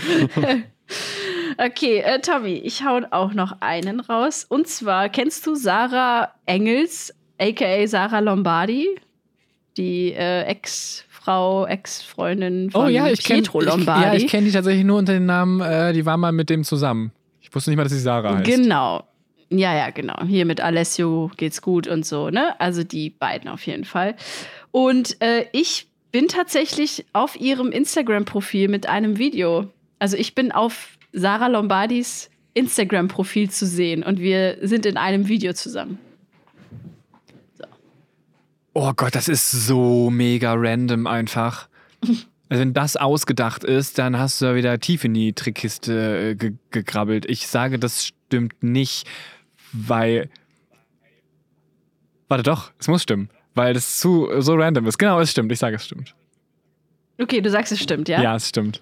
Okay, 1.59 1.99
äh, 1.99 2.19
Tommy, 2.19 2.53
ich 2.55 2.83
hau 2.83 3.01
auch 3.11 3.33
noch 3.33 3.57
einen 3.61 3.99
raus. 3.99 4.43
Und 4.49 4.67
zwar, 4.67 5.09
kennst 5.09 5.45
du 5.45 5.53
Sarah 5.53 6.33
Engels, 6.47 7.13
aka 7.39 7.85
Sarah 7.85 8.19
Lombardi? 8.19 8.87
Die 9.77 10.13
äh, 10.13 10.41
Ex-Frau, 11.21 11.67
Ex-Freundin 11.67 12.71
von 12.71 12.85
Oh 12.85 12.87
ja, 12.87 13.07
ich 13.07 13.23
kenne 13.23 13.41
Pietro 13.41 13.61
ich, 13.61 13.67
Lombardi. 13.67 14.05
ja, 14.05 14.13
ich 14.15 14.27
kenn 14.27 14.43
die 14.43 14.51
tatsächlich 14.51 14.83
nur 14.83 14.97
unter 14.97 15.13
dem 15.13 15.25
Namen, 15.27 15.61
äh, 15.61 15.93
die 15.93 16.05
war 16.05 16.17
mal 16.17 16.31
mit 16.31 16.49
dem 16.49 16.63
zusammen. 16.63 17.11
Ich 17.41 17.53
wusste 17.53 17.69
nicht 17.69 17.77
mal, 17.77 17.83
dass 17.83 17.91
sie 17.91 17.99
Sarah 17.99 18.37
heißt. 18.37 18.45
Genau. 18.45 19.03
Ja, 19.49 19.75
ja, 19.75 19.89
genau. 19.91 20.23
Hier 20.25 20.45
mit 20.45 20.61
Alessio 20.61 21.29
geht's 21.37 21.61
gut 21.61 21.87
und 21.87 22.05
so, 22.05 22.29
ne? 22.29 22.59
Also 22.59 22.83
die 22.83 23.09
beiden 23.09 23.49
auf 23.49 23.65
jeden 23.67 23.83
Fall. 23.83 24.15
Und 24.71 25.21
äh, 25.21 25.45
ich 25.51 25.87
bin 26.11 26.27
tatsächlich 26.27 27.05
auf 27.13 27.39
ihrem 27.39 27.71
Instagram-Profil 27.71 28.69
mit 28.69 28.87
einem 28.87 29.17
Video. 29.17 29.67
Also 29.99 30.17
ich 30.17 30.33
bin 30.33 30.51
auf 30.51 30.97
Sarah 31.11 31.47
Lombardis 31.47 32.29
Instagram-Profil 32.53 33.49
zu 33.49 33.65
sehen 33.65 34.03
und 34.03 34.19
wir 34.19 34.57
sind 34.61 34.85
in 34.85 34.97
einem 34.97 35.27
Video 35.27 35.53
zusammen. 35.53 35.99
Oh 38.73 38.93
Gott, 38.95 39.15
das 39.15 39.27
ist 39.27 39.51
so 39.51 40.09
mega 40.09 40.53
random 40.53 41.07
einfach. 41.07 41.67
Also 42.49 42.63
wenn 42.63 42.73
das 42.73 42.97
ausgedacht 42.97 43.63
ist, 43.63 43.97
dann 43.97 44.19
hast 44.19 44.41
du 44.41 44.45
ja 44.47 44.55
wieder 44.55 44.77
tief 44.77 45.05
in 45.05 45.13
die 45.13 45.31
Trickkiste 45.31 46.31
äh, 46.31 46.35
ge 46.35 46.51
gekrabbelt. 46.69 47.25
Ich 47.25 47.47
sage, 47.47 47.79
das 47.79 48.07
stimmt 48.07 48.61
nicht, 48.61 49.07
weil. 49.71 50.29
Warte 52.27 52.43
doch, 52.43 52.73
es 52.77 52.89
muss 52.89 53.03
stimmen. 53.03 53.29
Weil 53.55 53.73
das 53.73 53.99
zu 53.99 54.27
so 54.39 54.55
random 54.55 54.85
ist. 54.85 54.97
Genau, 54.97 55.21
es 55.21 55.31
stimmt. 55.31 55.49
Ich 55.53 55.59
sage, 55.59 55.77
es 55.77 55.85
stimmt. 55.85 56.13
Okay, 57.21 57.39
du 57.39 57.49
sagst, 57.49 57.71
es 57.71 57.81
stimmt, 57.81 58.09
ja? 58.09 58.21
Ja, 58.21 58.35
es 58.35 58.49
stimmt. 58.49 58.81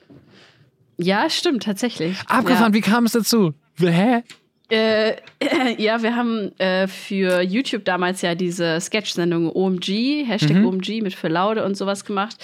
Ja, 0.98 1.30
stimmt, 1.30 1.62
tatsächlich. 1.62 2.18
Abgefahren, 2.26 2.74
wie 2.74 2.82
kam 2.82 3.06
es 3.06 3.12
dazu? 3.12 3.54
Hä? 3.78 4.24
Äh, 4.70 5.16
ja, 5.78 6.02
wir 6.04 6.16
haben 6.16 6.58
äh, 6.60 6.88
für 6.88 7.42
YouTube 7.42 7.86
damals 7.86 8.22
ja 8.22 8.36
diese 8.36 8.80
Sketch-Sendung 8.80 9.52
OMG, 9.52 10.26
Hashtag 10.26 10.58
Mhm. 10.58 10.66
OMG 10.68 11.02
mit 11.02 11.16
für 11.16 11.28
Laude 11.28 11.66
und 11.66 11.76
sowas 11.76 12.06
gemacht. 12.06 12.36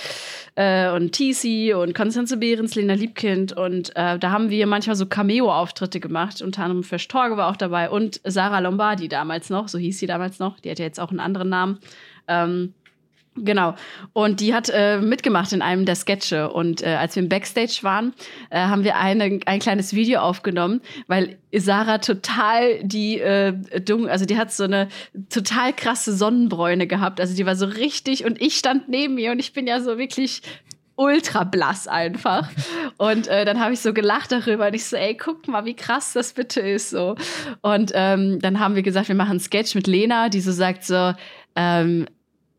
Äh, 0.55 0.89
und 0.91 1.11
TC 1.11 1.75
und 1.75 1.93
Konstanze 1.93 2.37
Behrens, 2.37 2.75
Lena 2.75 2.93
Liebkind. 2.95 3.53
Und 3.53 3.95
äh, 3.95 4.17
da 4.17 4.31
haben 4.31 4.49
wir 4.49 4.65
manchmal 4.67 4.95
so 4.95 5.05
Cameo-Auftritte 5.05 5.99
gemacht. 5.99 6.41
Unter 6.41 6.63
anderem 6.63 6.83
für 6.83 6.99
Storge 6.99 7.37
war 7.37 7.49
auch 7.51 7.57
dabei 7.57 7.89
und 7.89 8.19
Sarah 8.23 8.59
Lombardi 8.59 9.07
damals 9.07 9.49
noch, 9.49 9.67
so 9.67 9.77
hieß 9.77 9.99
sie 9.99 10.07
damals 10.07 10.39
noch. 10.39 10.59
Die 10.59 10.71
hat 10.71 10.79
ja 10.79 10.85
jetzt 10.85 10.99
auch 10.99 11.11
einen 11.11 11.19
anderen 11.19 11.49
Namen. 11.49 11.79
Ähm, 12.27 12.73
Genau. 13.37 13.75
Und 14.13 14.39
die 14.39 14.53
hat 14.53 14.69
äh, 14.73 14.99
mitgemacht 14.99 15.51
in 15.51 15.61
einem 15.61 15.85
der 15.85 15.95
Sketche. 15.95 16.49
Und 16.51 16.81
äh, 16.81 16.95
als 16.95 17.15
wir 17.15 17.23
im 17.23 17.27
Backstage 17.27 17.79
waren, 17.81 18.13
äh, 18.49 18.59
haben 18.59 18.85
wir 18.85 18.95
eine, 18.95 19.41
ein 19.45 19.59
kleines 19.59 19.93
Video 19.93 20.21
aufgenommen, 20.21 20.81
weil 21.07 21.37
Sarah 21.53 21.97
total 21.97 22.81
die 22.83 23.19
äh, 23.19 23.53
dumm, 23.81 24.07
also 24.07 24.25
die 24.25 24.37
hat 24.37 24.53
so 24.53 24.63
eine 24.63 24.87
total 25.29 25.73
krasse 25.73 26.15
Sonnenbräune 26.15 26.87
gehabt. 26.87 27.19
Also 27.19 27.35
die 27.35 27.45
war 27.45 27.57
so 27.57 27.65
richtig 27.65 28.23
und 28.23 28.41
ich 28.41 28.55
stand 28.55 28.87
neben 28.87 29.17
ihr 29.17 29.31
und 29.31 29.39
ich 29.39 29.51
bin 29.51 29.67
ja 29.67 29.81
so 29.81 29.97
wirklich 29.97 30.41
ultra 30.95 31.43
blass 31.43 31.89
einfach. 31.89 32.49
Und 32.97 33.27
äh, 33.27 33.43
dann 33.43 33.59
habe 33.59 33.73
ich 33.73 33.81
so 33.81 33.93
gelacht 33.93 34.31
darüber 34.31 34.67
und 34.67 34.73
ich 34.73 34.85
so, 34.85 34.95
ey, 34.95 35.15
guck 35.17 35.47
mal, 35.49 35.65
wie 35.65 35.73
krass 35.73 36.13
das 36.13 36.31
bitte 36.31 36.61
ist 36.61 36.89
so. 36.89 37.15
Und 37.61 37.91
ähm, 37.93 38.39
dann 38.39 38.61
haben 38.61 38.75
wir 38.75 38.83
gesagt, 38.83 39.09
wir 39.09 39.15
machen 39.15 39.31
einen 39.31 39.39
Sketch 39.41 39.75
mit 39.75 39.87
Lena, 39.87 40.29
die 40.29 40.39
so 40.39 40.53
sagt 40.53 40.85
so, 40.85 41.13
ähm, 41.57 42.05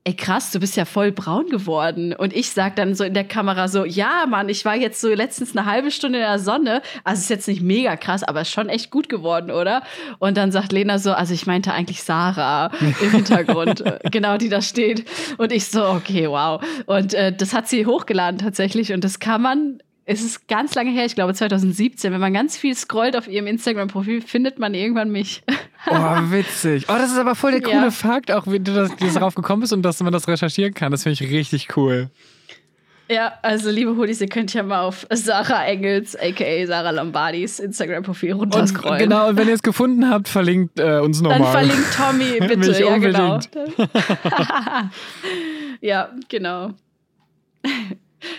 ey 0.07 0.15
krass, 0.15 0.53
du 0.53 0.61
bist 0.61 0.77
ja 0.77 0.85
voll 0.85 1.11
braun 1.11 1.49
geworden. 1.49 2.15
Und 2.15 2.33
ich 2.33 2.51
sag 2.53 2.77
dann 2.77 2.95
so 2.95 3.03
in 3.03 3.13
der 3.13 3.25
Kamera 3.25 3.67
so, 3.67 3.85
ja, 3.85 4.25
Mann, 4.29 4.49
ich 4.49 4.65
war 4.65 4.77
jetzt 4.77 5.01
so 5.01 5.09
letztens 5.09 5.57
eine 5.57 5.67
halbe 5.67 5.91
Stunde 5.91 6.19
in 6.19 6.25
der 6.25 6.39
Sonne. 6.39 6.81
Also 7.03 7.23
ist 7.23 7.29
jetzt 7.29 7.49
nicht 7.49 7.61
mega 7.61 7.97
krass, 7.97 8.23
aber 8.23 8.43
ist 8.43 8.53
schon 8.53 8.69
echt 8.69 8.93
gut 8.93 9.09
geworden, 9.09 9.51
oder? 9.51 9.83
Und 10.21 10.37
dann 10.37 10.53
sagt 10.53 10.71
Lena 10.71 11.01
so, 11.01 11.13
also 11.13 11.35
ich 11.35 11.49
meinte 11.49 11.73
eigentlich 11.73 12.05
Sarah 12.05 12.71
im 12.81 13.11
Hintergrund, 13.11 13.81
äh, 13.85 13.99
genau, 14.13 14.37
die 14.37 14.49
da 14.49 14.63
steht. 14.63 15.05
Und 15.39 15.51
ich 15.51 15.67
so, 15.67 15.85
okay, 15.85 16.29
wow. 16.29 16.65
Und 16.87 17.13
äh, 17.13 17.35
das 17.37 17.53
hat 17.53 17.67
sie 17.67 17.85
hochgeladen 17.85 18.39
tatsächlich. 18.39 18.93
Und 18.93 19.03
das 19.03 19.19
kann 19.19 19.43
man 19.43 19.83
es 20.09 20.23
ist 20.23 20.47
ganz 20.47 20.77
lange 20.77 20.93
her, 20.93 21.05
ich 21.05 21.17
glaube 21.17 21.35
2017. 21.35 22.13
Wenn 22.13 22.21
man 22.21 22.33
ganz 22.33 22.57
viel 22.57 22.77
scrollt 22.77 23.17
auf 23.17 23.27
ihrem 23.27 23.49
Instagram-Profil, 23.49 24.23
findet 24.23 24.61
man 24.61 24.73
irgendwann 24.73 25.11
mich. 25.11 25.43
Oh, 25.89 26.31
witzig. 26.31 26.85
Oh, 26.89 26.95
das 26.97 27.13
ist 27.13 27.19
aber 27.19 27.35
voll 27.35 27.53
der 27.53 27.61
Ja. 27.69 27.79
coole 27.79 27.91
Fakt, 27.91 28.31
auch 28.33 28.47
wie 28.47 28.61
du 28.61 28.75
das, 28.75 28.91
wie 28.99 29.07
du 29.07 29.13
darauf 29.15 29.35
gekommen 29.35 29.61
bist 29.61 29.73
und 29.73 29.83
dass 29.83 30.03
man 30.03 30.13
das 30.13 30.29
recherchieren 30.29 30.75
kann. 30.75 30.91
Das 30.93 31.03
finde 31.05 31.23
ich 31.23 31.31
richtig 31.31 31.77
cool. 31.77 32.11
Ja, 33.09 33.35
also 33.43 33.71
liebe 33.71 33.95
Hoodies, 33.97 34.21
ihr 34.21 34.29
könnt 34.29 34.53
ja 34.53 34.65
mal 34.65 34.83
auf 34.83 35.07
Sarah 35.13 35.65
Engels, 35.67 36.17
aka 36.17 36.67
Sarah 36.67 36.91
Lombardis 36.91 37.61
Instagram-Profil 37.61 38.33
Und, 38.33 38.41
runterscrollen. 38.53 38.99
genau, 38.99 39.29
und 39.29 39.37
wenn 39.37 39.47
ihr 39.47 39.55
es 39.55 39.63
gefunden 39.63 40.11
habt, 40.11 40.27
verlinkt 40.29 40.81
äh, 40.81 40.99
uns 40.99 41.23
Dann 41.23 41.31
nochmal. 41.39 41.53
verlinkt 41.53 41.95
Tommy 41.97 42.37
bitte. 42.41 42.57
Mich 42.57 42.79
ja, 42.81 42.99
genau. 42.99 43.39
ja, 45.81 46.11
genau. 46.29 46.71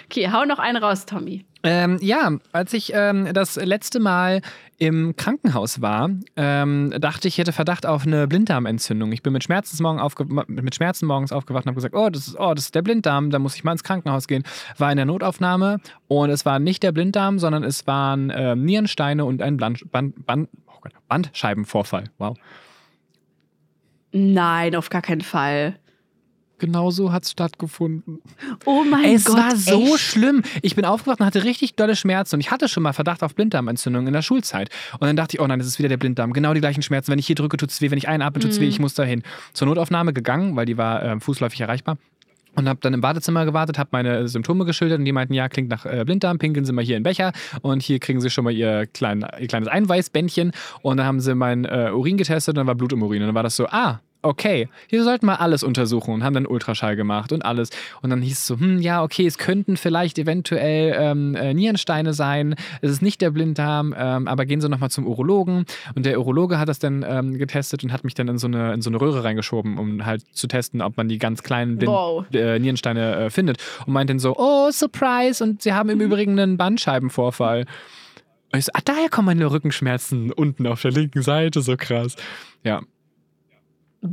Okay, 0.06 0.30
hau 0.32 0.44
noch 0.44 0.60
einen 0.60 0.84
raus, 0.84 1.06
Tommy. 1.06 1.46
Ähm, 1.70 1.98
ja, 2.02 2.32
als 2.54 2.72
ich 2.72 2.94
ähm, 2.96 3.28
das 3.34 3.58
letzte 3.58 4.00
Mal 4.00 4.42
im 4.78 5.18
Krankenhaus 5.18 5.82
war, 5.82 6.10
ähm, 6.38 6.94
dachte 6.98 7.28
ich, 7.28 7.34
ich 7.34 7.38
hätte 7.40 7.52
Verdacht 7.52 7.86
auf 7.86 8.08
eine 8.08 8.26
Blinddarmentzündung. 8.26 9.12
Ich 9.12 9.22
bin 9.22 9.34
mit 9.34 9.44
Schmerzen, 9.44 9.86
aufge 9.86 10.24
mit 10.48 10.76
Schmerzen 10.76 11.08
morgens 11.08 11.34
aufgewacht 11.34 11.66
und 11.66 11.72
habe 11.72 11.76
gesagt, 11.76 11.94
oh 11.94 12.10
das, 12.10 12.30
ist, 12.30 12.40
oh, 12.40 12.54
das 12.54 12.66
ist 12.66 12.76
der 12.76 12.84
Blinddarm, 12.84 13.32
da 13.32 13.40
muss 13.40 13.56
ich 13.56 13.66
mal 13.66 13.74
ins 13.74 13.84
Krankenhaus 13.84 14.28
gehen. 14.28 14.44
War 14.78 14.92
in 14.92 14.96
der 14.96 15.06
Notaufnahme 15.06 15.82
und 16.08 16.30
es 16.30 16.46
war 16.46 16.60
nicht 16.60 16.84
der 16.84 16.94
Blinddarm, 16.94 17.38
sondern 17.38 17.66
es 17.66 17.86
waren 17.86 18.32
ähm, 18.34 18.64
Nierensteine 18.64 19.26
und 19.26 19.42
ein 19.42 19.58
Band, 19.58 19.92
Band, 19.92 20.26
Band, 20.26 20.50
oh 20.68 20.88
Bandscheibenvorfall. 21.10 22.06
Wow. 22.18 22.38
Nein, 24.14 24.74
auf 24.74 24.90
gar 24.90 25.02
keinen 25.02 25.20
Fall. 25.20 25.78
Genau 26.60 26.90
so 26.90 27.12
hat 27.12 27.24
es 27.24 27.32
stattgefunden. 27.32 28.20
Oh 28.66 28.84
mein 28.90 29.14
Es 29.14 29.26
Gott. 29.26 29.38
war 29.38 29.56
so 29.56 29.94
echt? 29.94 30.00
schlimm. 30.00 30.42
Ich 30.64 30.76
bin 30.76 30.86
aufgewacht 30.86 31.20
und 31.20 31.26
hatte 31.26 31.44
richtig 31.44 31.76
dolle 31.76 31.96
Schmerzen. 31.96 32.36
Und 32.36 32.40
ich 32.42 32.50
hatte 32.50 32.68
schon 32.68 32.82
mal 32.84 32.94
Verdacht 32.94 33.22
auf 33.22 33.36
Blinddarmentzündung 33.36 34.08
in 34.08 34.14
der 34.14 34.24
Schulzeit. 34.24 34.70
Und 34.94 35.04
dann 35.08 35.16
dachte 35.16 35.36
ich, 35.38 35.42
oh 35.42 35.46
nein, 35.48 35.60
das 35.60 35.68
ist 35.68 35.78
wieder 35.78 35.90
der 35.90 35.98
Blinddarm. 35.98 36.34
Genau 36.34 36.54
die 36.56 36.60
gleichen 36.60 36.82
Schmerzen. 36.82 37.12
Wenn 37.12 37.20
ich 37.20 37.28
hier 37.28 37.36
drücke, 37.36 37.58
tut 37.58 37.70
es 37.70 37.80
weh. 37.82 37.92
Wenn 37.92 37.98
ich 38.00 38.08
einatme, 38.08 38.42
tut 38.42 38.52
es 38.52 38.60
weh. 38.60 38.68
Ich 38.68 38.80
muss 38.80 38.96
dahin. 38.96 39.22
Zur 39.54 39.68
Notaufnahme 39.68 40.14
gegangen, 40.14 40.56
weil 40.56 40.66
die 40.66 40.78
war 40.78 41.04
äh, 41.04 41.20
fußläufig 41.20 41.62
erreichbar. 41.62 41.98
Und 42.56 42.68
habe 42.68 42.80
dann 42.82 42.96
im 42.96 43.02
Badezimmer 43.02 43.46
gewartet, 43.46 43.78
habe 43.78 43.90
meine 43.92 44.28
Symptome 44.28 44.66
geschildert 44.66 44.98
und 44.98 45.06
die 45.06 45.12
meinten, 45.12 45.36
ja, 45.36 45.48
klingt 45.48 45.70
nach 45.70 45.86
äh, 45.86 46.04
Blinddarm, 46.04 46.40
pinkeln 46.40 46.66
Sie 46.66 46.74
mal 46.74 46.84
hier 46.84 46.98
in 46.98 47.04
den 47.04 47.08
Becher 47.08 47.32
und 47.62 47.84
hier 47.84 48.00
kriegen 48.00 48.20
Sie 48.20 48.32
schon 48.32 48.46
mal 48.46 48.50
Ihr, 48.52 48.88
klein, 48.88 49.24
ihr 49.40 49.46
kleines 49.48 49.68
Einweißbändchen 49.70 50.54
und 50.82 50.98
dann 50.98 51.06
haben 51.06 51.20
sie 51.20 51.36
mein 51.36 51.66
äh, 51.66 51.92
Urin 51.94 52.18
getestet 52.18 52.54
und 52.54 52.56
dann 52.56 52.66
war 52.66 52.74
Blut 52.74 52.94
im 52.94 53.04
Urin 53.04 53.22
und 53.22 53.28
dann 53.28 53.36
war 53.36 53.44
das 53.44 53.56
so, 53.58 53.68
ah, 53.68 54.00
okay, 54.28 54.70
hier 54.88 55.04
sollten 55.04 55.26
wir 55.26 55.42
alles 55.42 55.64
untersuchen 55.64 56.14
und 56.14 56.24
haben 56.24 56.34
dann 56.34 56.46
Ultraschall 56.46 56.96
gemacht 56.96 57.32
und 57.32 57.44
alles. 57.46 57.70
Und 58.02 58.10
dann 58.10 58.22
hieß 58.22 58.38
es 58.38 58.48
so, 58.48 58.60
hm, 58.60 58.80
ja, 58.80 59.04
okay, 59.04 59.26
es 59.26 59.38
könnten 59.38 59.78
vielleicht 59.78 60.20
eventuell 60.20 60.96
ähm, 61.00 61.36
äh, 61.36 61.54
Nierensteine 61.54 62.14
sein, 62.14 62.56
es 62.82 62.92
ist 62.92 63.02
nicht 63.02 63.22
der 63.22 63.32
Blinddarm, 63.32 63.96
ähm, 63.98 64.28
aber 64.28 64.46
gehen 64.46 64.62
Sie 64.62 64.70
nochmal 64.70 64.90
zum 64.92 65.08
Urologen. 65.08 65.66
Und 65.96 66.06
der 66.06 66.20
Urologe 66.20 66.60
hat 66.60 66.70
das 66.70 66.80
dann 66.80 67.06
ähm, 67.08 67.38
getestet 67.38 67.84
und 67.84 67.92
hat 67.92 68.04
mich 68.04 68.14
dann 68.14 68.28
in 68.28 68.38
so, 68.38 68.48
eine, 68.48 68.74
in 68.74 68.82
so 68.82 68.90
eine 68.90 69.00
Röhre 69.00 69.24
reingeschoben, 69.24 69.78
um 69.78 70.06
halt 70.06 70.24
zu 70.36 70.48
testen, 70.48 70.82
ob 70.82 70.98
man 70.98 71.08
die 71.08 71.18
ganz 71.18 71.44
kleinen 71.44 71.78
Blind 71.78 71.92
Wow. 71.92 72.26
äh, 72.34 72.60
Nierensteine 72.60 73.16
äh, 73.16 73.30
findet. 73.30 73.58
Und 73.86 73.94
meint 73.94 74.10
dann 74.10 74.20
so, 74.20 74.36
oh, 74.38 74.70
Surprise. 74.72 75.44
Und 75.44 75.62
Sie 75.62 75.74
haben 75.74 75.90
im 75.90 76.02
Übrigen 76.02 76.40
einen 76.40 76.58
Bandscheibenvorfall. 76.58 77.66
Und 78.52 78.60
ich 78.60 78.66
so, 78.66 78.72
ah, 78.74 78.82
daher 78.84 79.10
kommen 79.10 79.28
meine 79.28 79.50
Rückenschmerzen 79.50 80.32
unten 80.32 80.68
auf 80.68 80.82
der 80.82 80.92
linken 80.92 81.22
Seite, 81.22 81.62
so 81.62 81.76
krass. 81.78 82.16
Ja, 82.64 82.82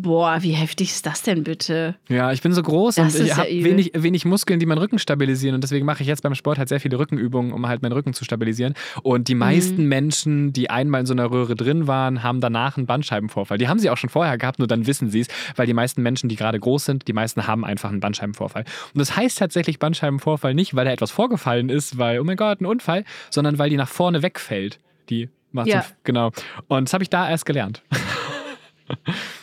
Boah, 0.02 0.38
wie 0.42 0.52
heftig 0.52 0.90
ist 0.90 1.06
das 1.06 1.22
denn 1.22 1.44
bitte? 1.44 1.94
ja, 2.08 2.32
ich 2.32 2.42
bin 2.42 2.52
so 2.52 2.62
groß 2.62 2.96
Das 2.96 3.14
und 3.14 3.22
ich 3.22 3.28
ja 3.28 3.36
habe 3.38 3.48
wenig, 3.48 3.92
wenig 3.94 4.24
Muskeln, 4.24 4.60
die 4.60 4.66
meinen 4.66 4.78
Rücken 4.78 4.98
stabilisieren 4.98 5.54
und 5.54 5.62
deswegen 5.64 5.86
mache 5.86 6.02
ich 6.02 6.08
jetzt 6.08 6.22
beim 6.22 6.34
Sport 6.34 6.58
halt 6.58 6.68
sehr 6.68 6.80
viele 6.80 6.98
Rückenübungen, 6.98 7.52
um 7.52 7.66
halt 7.66 7.82
meinen 7.82 7.92
Rücken 7.92 8.12
zu 8.12 8.24
stabilisieren. 8.24 8.74
Und 9.02 9.20
Mhm. 9.20 9.24
die 9.24 9.34
meisten 9.34 9.84
Menschen, 9.86 10.52
die 10.52 10.70
einmal 10.70 11.00
in 11.00 11.06
so 11.06 11.14
einer 11.14 11.30
Röhre 11.30 11.54
drin 11.54 11.86
waren, 11.86 12.22
haben 12.22 12.40
danach 12.40 12.76
einen 12.76 12.86
Bandscheibenvorfall. 12.86 13.58
Die 13.58 13.68
haben 13.68 13.78
sie 13.78 13.90
auch 13.90 13.96
schon 13.96 14.10
vorher 14.10 14.36
gehabt, 14.38 14.58
nur 14.58 14.68
dann 14.68 14.86
wissen 14.86 15.10
sie 15.10 15.20
es, 15.20 15.28
weil 15.56 15.66
die 15.66 15.74
meisten 15.74 16.02
Menschen, 16.02 16.28
die 16.28 16.36
gerade 16.36 16.58
groß 16.60 16.84
sind, 16.84 17.08
die 17.08 17.12
meisten 17.12 17.46
haben 17.46 17.64
einfach 17.64 17.90
einen 17.90 18.00
Bandscheibenvorfall. 18.00 18.64
Und 18.94 18.98
das 18.98 19.16
heißt 19.16 19.38
tatsächlich 19.38 19.78
Bandscheibenvorfall 19.78 20.54
nicht, 20.54 20.74
weil 20.74 20.84
da 20.84 20.90
etwas 20.92 21.10
vorgefallen 21.10 21.68
ist, 21.68 21.98
weil, 21.98 22.20
oh 22.20 22.24
mein 22.24 22.36
Gott, 22.36 22.60
ein 22.60 22.66
Unfall, 22.66 23.04
sondern 23.30 23.58
weil 23.58 23.70
die 23.70 23.76
nach 23.76 23.88
vorne 23.88 24.22
wegfällt. 24.22 24.78
Die 25.10 25.28
macht 25.52 25.68
Ja. 25.68 25.84
genau. 26.02 26.32
Und 26.68 26.88
das 26.88 26.92
habe 26.94 27.04
ich 27.04 27.10
da 27.10 27.28
erst 27.30 27.46
gelernt. 27.46 27.82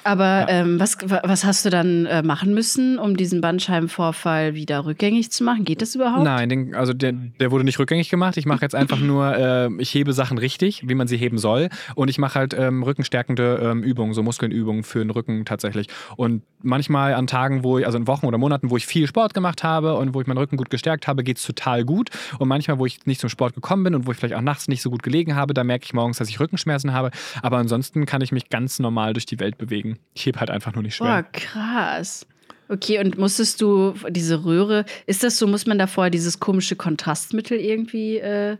Aber 0.03 0.47
ähm, 0.49 0.79
was, 0.79 0.97
wa- 1.09 1.21
was 1.23 1.43
hast 1.45 1.65
du 1.65 1.69
dann 1.69 2.05
äh, 2.05 2.23
machen 2.23 2.53
müssen, 2.53 2.97
um 2.97 3.15
diesen 3.15 3.41
Bandscheibenvorfall 3.41 4.55
wieder 4.55 4.85
rückgängig 4.85 5.31
zu 5.31 5.43
machen? 5.43 5.63
Geht 5.65 5.81
das 5.81 5.95
überhaupt? 5.95 6.23
Nein, 6.23 6.49
den, 6.49 6.75
also 6.75 6.93
der, 6.93 7.11
der 7.13 7.51
wurde 7.51 7.63
nicht 7.63 7.77
rückgängig 7.79 8.09
gemacht. 8.09 8.37
Ich 8.37 8.45
mache 8.45 8.61
jetzt 8.61 8.75
einfach 8.75 8.99
nur, 8.99 9.35
äh, 9.35 9.69
ich 9.79 9.93
hebe 9.93 10.13
Sachen 10.13 10.37
richtig, 10.37 10.87
wie 10.87 10.95
man 10.95 11.07
sie 11.07 11.17
heben 11.17 11.37
soll. 11.37 11.69
Und 11.95 12.09
ich 12.09 12.17
mache 12.17 12.35
halt 12.39 12.53
ähm, 12.57 12.83
rückenstärkende 12.83 13.59
ähm, 13.63 13.83
Übungen, 13.83 14.13
so 14.13 14.23
Muskelnübungen 14.23 14.83
für 14.83 14.99
den 14.99 15.09
Rücken 15.11 15.45
tatsächlich. 15.45 15.87
Und 16.17 16.41
manchmal 16.63 17.13
an 17.13 17.27
Tagen, 17.27 17.63
wo 17.63 17.77
ich, 17.77 17.85
also 17.85 17.97
in 17.97 18.07
Wochen 18.07 18.25
oder 18.25 18.37
Monaten, 18.37 18.69
wo 18.69 18.77
ich 18.77 18.85
viel 18.87 19.07
Sport 19.07 19.33
gemacht 19.33 19.63
habe 19.63 19.95
und 19.97 20.13
wo 20.13 20.21
ich 20.21 20.27
meinen 20.27 20.37
Rücken 20.37 20.57
gut 20.57 20.69
gestärkt 20.69 21.07
habe, 21.07 21.23
geht 21.23 21.37
es 21.37 21.43
total 21.43 21.85
gut. 21.85 22.09
Und 22.39 22.47
manchmal, 22.47 22.79
wo 22.79 22.85
ich 22.85 23.05
nicht 23.05 23.21
zum 23.21 23.29
Sport 23.29 23.53
gekommen 23.53 23.83
bin 23.83 23.95
und 23.95 24.07
wo 24.07 24.11
ich 24.11 24.17
vielleicht 24.17 24.35
auch 24.35 24.41
nachts 24.41 24.67
nicht 24.67 24.81
so 24.81 24.89
gut 24.89 25.03
gelegen 25.03 25.35
habe, 25.35 25.53
da 25.53 25.63
merke 25.63 25.85
ich 25.85 25.93
morgens, 25.93 26.17
dass 26.17 26.29
ich 26.29 26.39
Rückenschmerzen 26.39 26.93
habe. 26.93 27.11
Aber 27.41 27.57
ansonsten 27.57 28.05
kann 28.05 28.21
ich 28.21 28.31
mich 28.31 28.49
ganz 28.49 28.79
normal 28.79 29.13
durch 29.13 29.25
die 29.25 29.30
Welt 29.39 29.57
bewegen. 29.57 29.99
Ich 30.13 30.25
hebe 30.25 30.39
halt 30.39 30.49
einfach 30.49 30.73
nur 30.73 30.83
nicht 30.83 30.95
schwer. 30.95 31.23
Boah, 31.23 31.31
krass. 31.31 32.25
Okay, 32.69 32.99
und 32.99 33.17
musstest 33.17 33.61
du 33.61 33.93
diese 34.09 34.45
Röhre, 34.45 34.85
ist 35.05 35.23
das 35.23 35.37
so, 35.37 35.45
muss 35.45 35.65
man 35.65 35.77
davor 35.77 36.09
dieses 36.09 36.39
komische 36.39 36.77
Kontrastmittel 36.77 37.57
irgendwie 37.57 38.17
äh, 38.17 38.57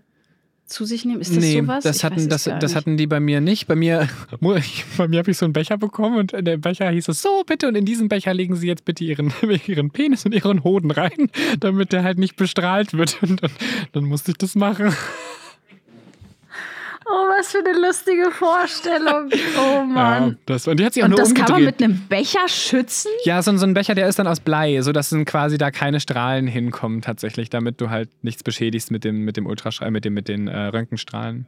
zu 0.72 0.86
sich 0.86 1.06
nehmen? 1.06 1.22
Ist 1.22 1.36
das 1.36 1.44
nee, 1.44 1.62
sowas? 1.62 1.84
das 1.84 1.98
Ich 1.98 2.04
hatten, 2.04 2.28
das, 2.28 2.44
das 2.44 2.76
hatten 2.76 2.98
die 2.98 3.08
bei 3.08 3.20
mir 3.20 3.40
nicht. 3.40 3.68
Bei 3.68 3.76
mir, 3.76 4.10
bei 4.98 5.08
mir 5.08 5.20
habe 5.20 5.32
ich 5.32 5.38
so 5.38 5.46
einen 5.46 5.54
Becher 5.54 5.78
bekommen 5.78 6.18
und 6.18 6.34
in 6.34 6.44
dem 6.44 6.60
Becher 6.60 6.90
hieß 6.90 7.08
es 7.10 7.22
so, 7.22 7.44
bitte, 7.46 7.68
und 7.68 7.76
in 7.76 7.86
diesen 7.86 8.10
Becher 8.10 8.34
legen 8.34 8.56
Sie 8.56 8.68
jetzt 8.68 8.86
bitte 8.86 9.04
Ihren, 9.04 9.32
Ihren 9.68 9.92
Penis 9.92 10.26
und 10.26 10.34
Ihren 10.34 10.64
Hoden 10.64 10.92
rein, 10.92 11.30
damit 11.60 11.94
der 11.94 12.04
halt 12.04 12.18
nicht 12.18 12.36
bestrahlt 12.36 12.94
wird. 12.94 13.22
Und 13.22 13.44
dann, 13.44 13.52
dann 13.94 14.04
musste 14.06 14.32
ich 14.32 14.38
das 14.38 14.56
machen. 14.56 14.94
Oh, 17.14 17.28
was 17.38 17.52
für 17.52 17.58
eine 17.60 17.74
lustige 17.78 18.32
Vorstellung. 18.32 19.30
Oh 19.58 19.60
Ja, 19.60 19.84
Mann. 19.84 20.38
das, 20.46 20.66
und 20.68 20.80
die 20.80 20.86
hat 20.86 20.94
sich 20.94 21.04
auch 21.04 21.08
und 21.08 21.12
nur 21.12 21.20
das 21.20 21.34
kann 21.34 21.46
man 21.52 21.62
umgedreht. 21.64 21.80
mit 21.80 21.84
einem 21.90 22.08
Becher 22.08 22.48
schützen? 22.48 23.12
ja, 23.26 23.42
so, 23.42 23.56
so 23.58 23.66
ein 23.66 23.74
Becher, 23.74 23.96
der 23.96 24.08
ist 24.08 24.18
dann 24.18 24.28
aus 24.28 24.40
Blei, 24.40 24.82
sodass 24.82 25.10
dann 25.10 25.26
quasi 25.26 25.58
da 25.58 25.72
keine 25.72 26.00
Strahlen 26.00 26.48
hinkommen 26.48 27.02
tatsächlich, 27.02 27.50
damit 27.50 27.82
du 27.82 27.90
halt 27.90 28.10
nichts 28.24 28.44
beschädigst 28.44 28.92
mit 28.92 29.04
dem, 29.04 29.26
mit 29.26 29.36
dem 29.36 29.46
Ultraschall, 29.46 29.92
mit, 29.92 30.06
dem, 30.06 30.14
mit 30.14 30.30
den 30.30 30.48
äh, 30.48 30.58
Röntgenstrahlen. 30.68 31.48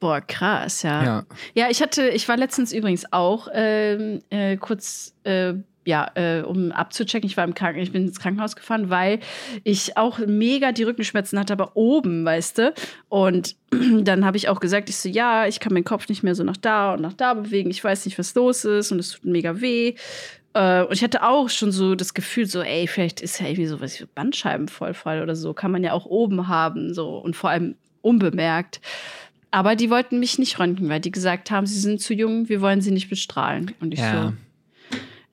Boah, 0.00 0.20
krass, 0.20 0.82
ja. 0.82 1.04
Ja. 1.04 1.24
Ja, 1.54 1.66
ich 1.68 1.82
hatte, 1.82 2.08
ich 2.08 2.28
war 2.28 2.36
letztens 2.36 2.72
übrigens 2.72 3.04
auch 3.12 3.48
ähm, 3.52 4.20
äh, 4.30 4.56
kurz, 4.56 5.12
äh, 5.24 5.54
ja, 5.84 6.10
äh, 6.14 6.42
um 6.42 6.72
abzuchecken, 6.72 7.28
ich 7.28 7.36
war 7.36 7.44
im 7.44 7.54
Kranken, 7.54 7.80
ich 7.80 7.92
bin 7.92 8.06
ins 8.06 8.20
Krankenhaus 8.20 8.56
gefahren, 8.56 8.90
weil 8.90 9.20
ich 9.64 9.96
auch 9.96 10.18
mega 10.18 10.72
die 10.72 10.84
Rückenschmerzen 10.84 11.38
hatte, 11.38 11.52
aber 11.52 11.76
oben, 11.76 12.24
weißt 12.24 12.58
du. 12.58 12.74
Und 13.08 13.56
dann 14.02 14.24
habe 14.24 14.36
ich 14.36 14.48
auch 14.48 14.60
gesagt, 14.60 14.88
ich 14.88 14.96
so, 14.96 15.08
ja, 15.08 15.46
ich 15.46 15.60
kann 15.60 15.72
meinen 15.72 15.84
Kopf 15.84 16.08
nicht 16.08 16.22
mehr 16.22 16.34
so 16.34 16.44
nach 16.44 16.56
da 16.56 16.94
und 16.94 17.00
nach 17.00 17.14
da 17.14 17.34
bewegen, 17.34 17.70
ich 17.70 17.82
weiß 17.82 18.04
nicht, 18.06 18.18
was 18.18 18.34
los 18.34 18.64
ist 18.64 18.92
und 18.92 18.98
es 18.98 19.10
tut 19.10 19.24
mega 19.24 19.60
weh. 19.60 19.94
Äh, 20.54 20.82
und 20.82 20.92
ich 20.92 21.02
hatte 21.02 21.22
auch 21.22 21.48
schon 21.48 21.72
so 21.72 21.94
das 21.94 22.14
Gefühl, 22.14 22.46
so, 22.46 22.62
ey, 22.62 22.86
vielleicht 22.86 23.20
ist 23.20 23.40
ja 23.40 23.46
irgendwie 23.46 23.66
so 23.66 23.80
was 23.80 24.00
wie 24.00 24.06
Bandscheibenvollfall 24.14 25.22
oder 25.22 25.34
so, 25.34 25.52
kann 25.52 25.70
man 25.70 25.82
ja 25.82 25.92
auch 25.92 26.06
oben 26.06 26.48
haben, 26.48 26.94
so 26.94 27.16
und 27.18 27.36
vor 27.36 27.50
allem 27.50 27.74
unbemerkt. 28.02 28.80
Aber 29.50 29.76
die 29.76 29.90
wollten 29.90 30.18
mich 30.18 30.38
nicht 30.38 30.58
röntgen, 30.58 30.88
weil 30.88 31.00
die 31.00 31.10
gesagt 31.10 31.50
haben, 31.50 31.66
sie 31.66 31.78
sind 31.78 32.00
zu 32.00 32.14
jung, 32.14 32.48
wir 32.48 32.62
wollen 32.62 32.80
sie 32.80 32.90
nicht 32.90 33.10
bestrahlen. 33.10 33.72
Und 33.80 33.92
ich 33.92 34.00
Ja. 34.00 34.28
so, 34.28 34.32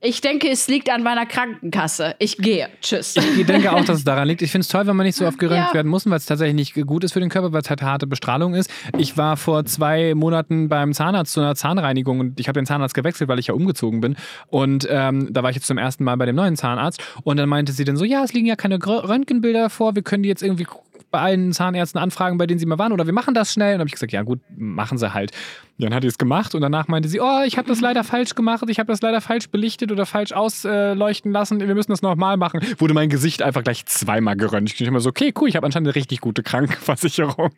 ich 0.02 0.22
denke, 0.22 0.50
es 0.50 0.68
liegt 0.70 0.90
an 0.90 1.04
meiner 1.04 1.26
Krankenkasse. 1.26 2.16
Ich 2.20 2.38
gehe. 2.38 2.70
Tschüss. 2.82 3.16
Ich 3.18 3.46
denke 3.46 3.72
auch, 3.74 3.84
dass 3.84 3.98
es 3.98 4.04
daran 4.06 4.28
liegt. 4.30 4.42
Ich 4.42 4.52
finde 4.52 4.62
es 4.64 4.70
toll, 4.70 4.88
wenn 4.88 4.96
man 4.96 5.06
nicht 5.06 5.18
so 5.18 5.26
oft 5.28 5.38
geröntgt 5.38 5.70
Ja. 5.70 5.74
werden 5.74 5.90
muss, 5.90 6.10
weil 6.10 6.16
es 6.18 6.26
tatsächlich 6.26 6.56
nicht 6.56 6.88
gut 6.88 7.04
ist 7.04 7.12
für 7.12 7.20
den 7.20 7.30
Körper, 7.30 7.52
weil 7.52 7.62
es 7.62 7.70
halt 7.70 7.82
harte 7.82 8.08
Bestrahlung 8.08 8.54
ist. 8.54 8.72
Ich 8.98 9.18
war 9.18 9.36
vor 9.36 9.66
zwei 9.66 10.16
Monaten 10.16 10.70
beim 10.70 10.94
Zahnarzt 10.94 11.34
zu 11.34 11.42
einer 11.42 11.56
Zahnreinigung 11.56 12.20
und 12.22 12.40
ich 12.40 12.48
habe 12.48 12.58
den 12.60 12.66
Zahnarzt 12.66 12.96
gewechselt, 12.96 13.28
weil 13.30 13.40
ich 13.40 13.48
ja 13.48 13.54
umgezogen 13.54 14.00
bin. 14.00 14.16
Und 14.48 14.88
ähm, 14.90 15.28
da 15.34 15.44
war 15.44 15.50
ich 15.50 15.58
jetzt 15.58 15.68
zum 15.68 15.78
ersten 15.78 16.06
Mal 16.06 16.16
bei 16.16 16.26
dem 16.26 16.36
neuen 16.36 16.56
Zahnarzt. 16.56 17.02
Und 17.24 17.38
dann 17.38 17.50
meinte 17.50 17.74
sie 17.74 17.84
dann 17.84 17.98
so, 17.98 18.06
ja, 18.06 18.24
es 18.24 18.32
liegen 18.32 18.48
ja 18.48 18.56
keine 18.56 18.80
Röntgenbilder 18.86 19.70
vor, 19.70 19.96
wir 19.96 20.02
können 20.02 20.24
die 20.24 20.30
jetzt 20.30 20.44
irgendwie 20.44 20.66
bei 21.12 21.20
allen 21.20 21.54
Zahnärzten 21.54 22.00
anfragen, 22.00 22.38
bei 22.38 22.48
denen 22.48 22.60
sie 22.60 22.66
mal 22.66 22.78
waren, 22.78 22.92
oder 22.92 23.06
wir 23.06 23.14
machen 23.14 23.34
das 23.34 23.54
schnell. 23.54 23.74
Und 23.76 23.80
habe 23.80 23.88
ich 23.88 23.94
gesagt, 23.94 24.12
ja 24.12 24.22
gut, 24.24 24.40
machen 24.58 24.98
sie 24.98 25.14
halt. 25.14 25.32
Dann 25.78 25.94
hat 25.94 26.02
sie 26.04 26.08
es 26.10 26.18
gemacht 26.18 26.56
und 26.56 26.62
danach 26.62 26.88
meinte 26.90 27.08
sie, 27.08 27.22
oh, 27.22 27.42
ich 27.46 27.58
habe 27.58 27.68
das 27.70 27.80
leider 27.80 28.04
falsch 28.04 28.36
gemacht, 28.36 28.64
ich 28.68 28.80
habe 28.80 28.92
das 28.92 29.02
leider 29.02 29.22
falsch 29.22 29.48
belichtet 29.50 29.92
oder 29.94 30.06
falsch 30.06 30.34
ausleuchten 30.34 31.32
lassen, 31.32 31.62
wir 31.62 31.74
müssen 31.74 31.92
das 31.92 32.02
nochmal 32.02 32.36
machen. 32.36 32.60
Wurde 32.80 32.94
mein 32.94 33.10
Gesicht 33.10 33.42
einfach 33.42 33.64
gleich 33.64 33.86
zweimal 33.86 34.36
geröntgt. 34.36 34.80
Ich 34.82 34.86
immer 34.88 35.00
so, 35.00 35.10
okay, 35.10 35.34
cool, 35.40 35.48
ich 35.48 35.56
habe 35.56 35.66
anscheinend 35.66 35.88
eine 35.88 35.96
richtig 35.96 36.20
gute 36.20 36.44
Krankenversicherung. 36.44 37.54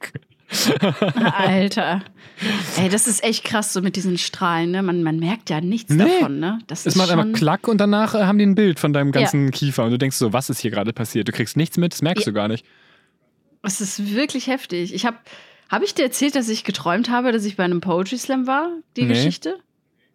Alter. 1.38 2.02
Ey, 2.78 2.90
das 2.90 3.08
ist 3.08 3.24
echt 3.24 3.44
krass 3.44 3.74
so 3.74 3.82
mit 3.82 3.96
diesen 3.96 4.18
Strahlen, 4.18 4.72
ne? 4.72 4.84
Man, 4.84 5.04
man 5.04 5.18
merkt 5.18 5.50
ja 5.50 5.62
nichts 5.62 5.92
Nee. 5.94 6.04
davon, 6.20 6.40
ne? 6.40 6.60
Das 6.68 6.82
Es 6.82 6.88
ist 6.88 6.96
macht 6.98 7.10
schon 7.10 7.20
einfach 7.20 7.38
Klack 7.40 7.68
und 7.68 7.78
danach 7.80 8.16
äh, 8.16 8.24
haben 8.24 8.38
die 8.38 8.46
ein 8.46 8.56
Bild 8.56 8.80
von 8.80 8.94
deinem 8.94 9.12
ganzen 9.12 9.52
Kiefer 9.52 9.84
und 9.86 9.92
du 9.92 9.98
denkst 9.98 10.18
so, 10.18 10.34
was 10.34 10.50
ist 10.50 10.60
hier 10.60 10.72
gerade 10.72 10.94
passiert? 10.94 11.28
Du 11.28 11.32
kriegst 11.32 11.58
nichts 11.58 11.78
mit, 11.78 11.94
das 11.94 12.02
merkst 12.02 12.26
Ja. 12.26 12.32
du 12.32 12.36
gar 12.36 12.48
nicht. 12.48 12.66
Es 13.64 13.82
ist 13.82 14.14
wirklich 14.16 14.48
heftig. 14.48 14.94
Ich 14.94 15.06
habe 15.06 15.18
habe 15.70 15.86
ich 15.86 15.94
dir 15.96 16.04
erzählt, 16.04 16.36
dass 16.36 16.50
ich 16.50 16.64
geträumt 16.66 17.10
habe, 17.10 17.32
dass 17.32 17.46
ich 17.46 17.56
bei 17.56 17.64
einem 17.64 17.80
Poetry 17.80 18.18
Slam 18.18 18.46
war? 18.48 18.70
Die 18.98 19.04
Nee. 19.04 19.10
Geschichte? 19.14 19.58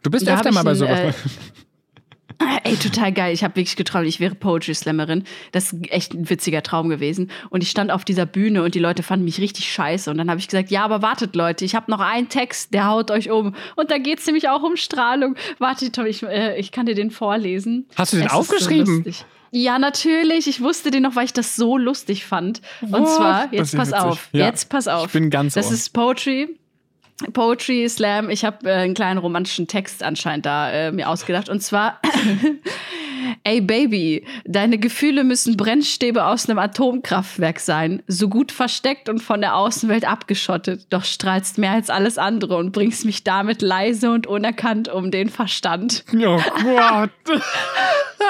Du 0.02 0.10
bist 0.10 0.26
Da 0.26 0.34
öfter 0.34 0.52
mal 0.52 0.64
bei 0.64 0.74
sowas. 0.74 0.98
äh, 1.00 1.12
Ey, 2.64 2.76
total 2.76 3.12
geil. 3.12 3.32
Ich 3.32 3.42
habe 3.42 3.56
wirklich 3.56 3.76
geträumt, 3.76 4.06
ich 4.06 4.20
wäre 4.20 4.34
Poetry 4.34 4.74
Slammerin. 4.74 5.24
Das 5.52 5.72
ist 5.72 5.90
echt 5.90 6.12
ein 6.12 6.28
witziger 6.28 6.62
Traum 6.62 6.90
gewesen. 6.90 7.30
Und 7.48 7.62
ich 7.62 7.70
stand 7.70 7.90
auf 7.90 8.04
dieser 8.04 8.26
Bühne 8.26 8.62
und 8.62 8.74
die 8.74 8.78
Leute 8.78 9.02
fanden 9.02 9.24
mich 9.24 9.40
richtig 9.40 9.72
scheiße. 9.72 10.10
Und 10.10 10.18
dann 10.18 10.28
habe 10.28 10.38
ich 10.38 10.48
gesagt, 10.48 10.70
ja, 10.70 10.84
aber 10.84 11.00
wartet 11.00 11.34
Leute, 11.34 11.64
ich 11.64 11.74
habe 11.74 11.90
noch 11.90 12.00
einen 12.00 12.28
Text, 12.28 12.74
der 12.74 12.88
haut 12.88 13.10
euch 13.10 13.30
um. 13.30 13.54
Und 13.76 13.90
da 13.90 13.96
geht 13.96 14.18
es 14.18 14.26
nämlich 14.26 14.50
auch 14.50 14.62
um 14.62 14.76
Strahlung. 14.76 15.36
Warte, 15.58 15.90
Tom, 15.90 16.04
ich, 16.04 16.22
äh, 16.24 16.58
ich 16.58 16.72
kann 16.72 16.84
dir 16.84 16.94
den 16.94 17.10
vorlesen. 17.10 17.86
Hast 17.96 18.12
du 18.12 18.18
den 18.18 18.26
Es 18.26 18.32
ist 18.32 18.32
so 18.34 18.38
aufgeschrieben? 18.40 18.96
lustig. 19.04 19.24
Ja, 19.56 19.78
natürlich. 19.78 20.46
Ich 20.48 20.60
wusste 20.60 20.90
den 20.90 21.02
noch, 21.02 21.16
weil 21.16 21.24
ich 21.24 21.32
das 21.32 21.56
so 21.56 21.76
lustig 21.78 22.24
fand. 22.26 22.60
Und 22.82 22.92
What? 22.92 23.08
zwar, 23.08 23.42
Das 23.48 23.52
jetzt 23.52 23.76
pass 23.76 23.88
witzig. 23.88 24.02
auf, 24.04 24.28
Ja, 24.32 24.46
jetzt 24.46 24.68
pass 24.68 24.88
auf. 24.88 25.06
ich 25.06 25.12
bin 25.12 25.30
ganz 25.30 25.54
Das 25.54 25.66
ohr. 25.66 25.72
ist 25.72 25.92
Poetry. 25.92 26.48
Poetry 27.32 27.88
Slam. 27.88 28.28
Ich 28.28 28.44
habe 28.44 28.68
äh, 28.68 28.74
einen 28.74 28.92
kleinen 28.92 29.16
romantischen 29.18 29.66
Text 29.66 30.02
anscheinend 30.02 30.44
da 30.44 30.70
äh, 30.70 30.92
mir 30.92 31.08
ausgedacht. 31.08 31.48
Und 31.48 31.60
zwar, 31.62 31.98
ey 33.44 33.62
Baby, 33.62 34.26
deine 34.44 34.76
Gefühle 34.76 35.24
müssen 35.24 35.56
Brennstäbe 35.56 36.26
aus 36.26 36.46
einem 36.48 36.58
Atomkraftwerk 36.58 37.58
sein. 37.60 38.02
So 38.06 38.28
gut 38.28 38.52
versteckt 38.52 39.08
und 39.08 39.20
von 39.22 39.40
der 39.40 39.56
Außenwelt 39.56 40.06
abgeschottet. 40.06 40.88
Doch 40.90 41.04
strahlst 41.04 41.56
mehr 41.56 41.70
als 41.72 41.88
alles 41.88 42.18
andere 42.18 42.58
und 42.58 42.72
bringst 42.72 43.06
mich 43.06 43.24
damit 43.24 43.62
leise 43.62 44.10
und 44.10 44.26
unerkannt 44.26 44.88
um 44.88 45.10
den 45.10 45.30
Verstand. 45.30 46.04
Oh 46.14 46.38
Gott. 46.62 47.10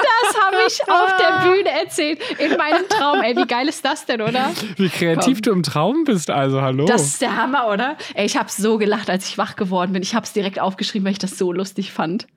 Das 0.03 0.41
habe 0.41 0.57
ich 0.67 0.81
auf 0.89 1.15
der 1.17 1.49
Bühne 1.49 1.69
erzählt. 1.69 2.19
In 2.39 2.57
meinem 2.57 2.87
Traum. 2.89 3.21
Ey, 3.21 3.35
wie 3.35 3.45
geil 3.45 3.67
ist 3.67 3.83
das 3.83 4.05
denn, 4.05 4.21
oder? 4.21 4.51
Wie 4.75 4.89
kreativ 4.89 5.37
Komm. 5.37 5.41
du 5.41 5.51
im 5.51 5.63
Traum 5.63 6.03
bist, 6.03 6.29
also 6.29 6.61
hallo. 6.61 6.85
Das 6.85 7.03
ist 7.03 7.21
der 7.21 7.35
Hammer, 7.35 7.67
oder? 7.67 7.97
Ey, 8.13 8.25
ich 8.25 8.37
habe 8.37 8.49
so 8.49 8.77
gelacht, 8.77 9.09
als 9.09 9.27
ich 9.27 9.37
wach 9.37 9.55
geworden 9.55 9.93
bin. 9.93 10.01
Ich 10.01 10.15
habe 10.15 10.25
es 10.25 10.33
direkt 10.33 10.59
aufgeschrieben, 10.59 11.05
weil 11.05 11.13
ich 11.13 11.19
das 11.19 11.37
so 11.37 11.51
lustig 11.51 11.91
fand. 11.91 12.27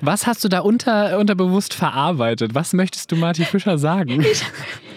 Was 0.00 0.26
hast 0.26 0.42
du 0.44 0.48
da 0.48 0.60
unter, 0.60 1.18
unterbewusst 1.18 1.74
verarbeitet? 1.74 2.54
Was 2.54 2.72
möchtest 2.72 3.12
du 3.12 3.16
Marty 3.16 3.44
Fischer 3.44 3.78
sagen? 3.78 4.24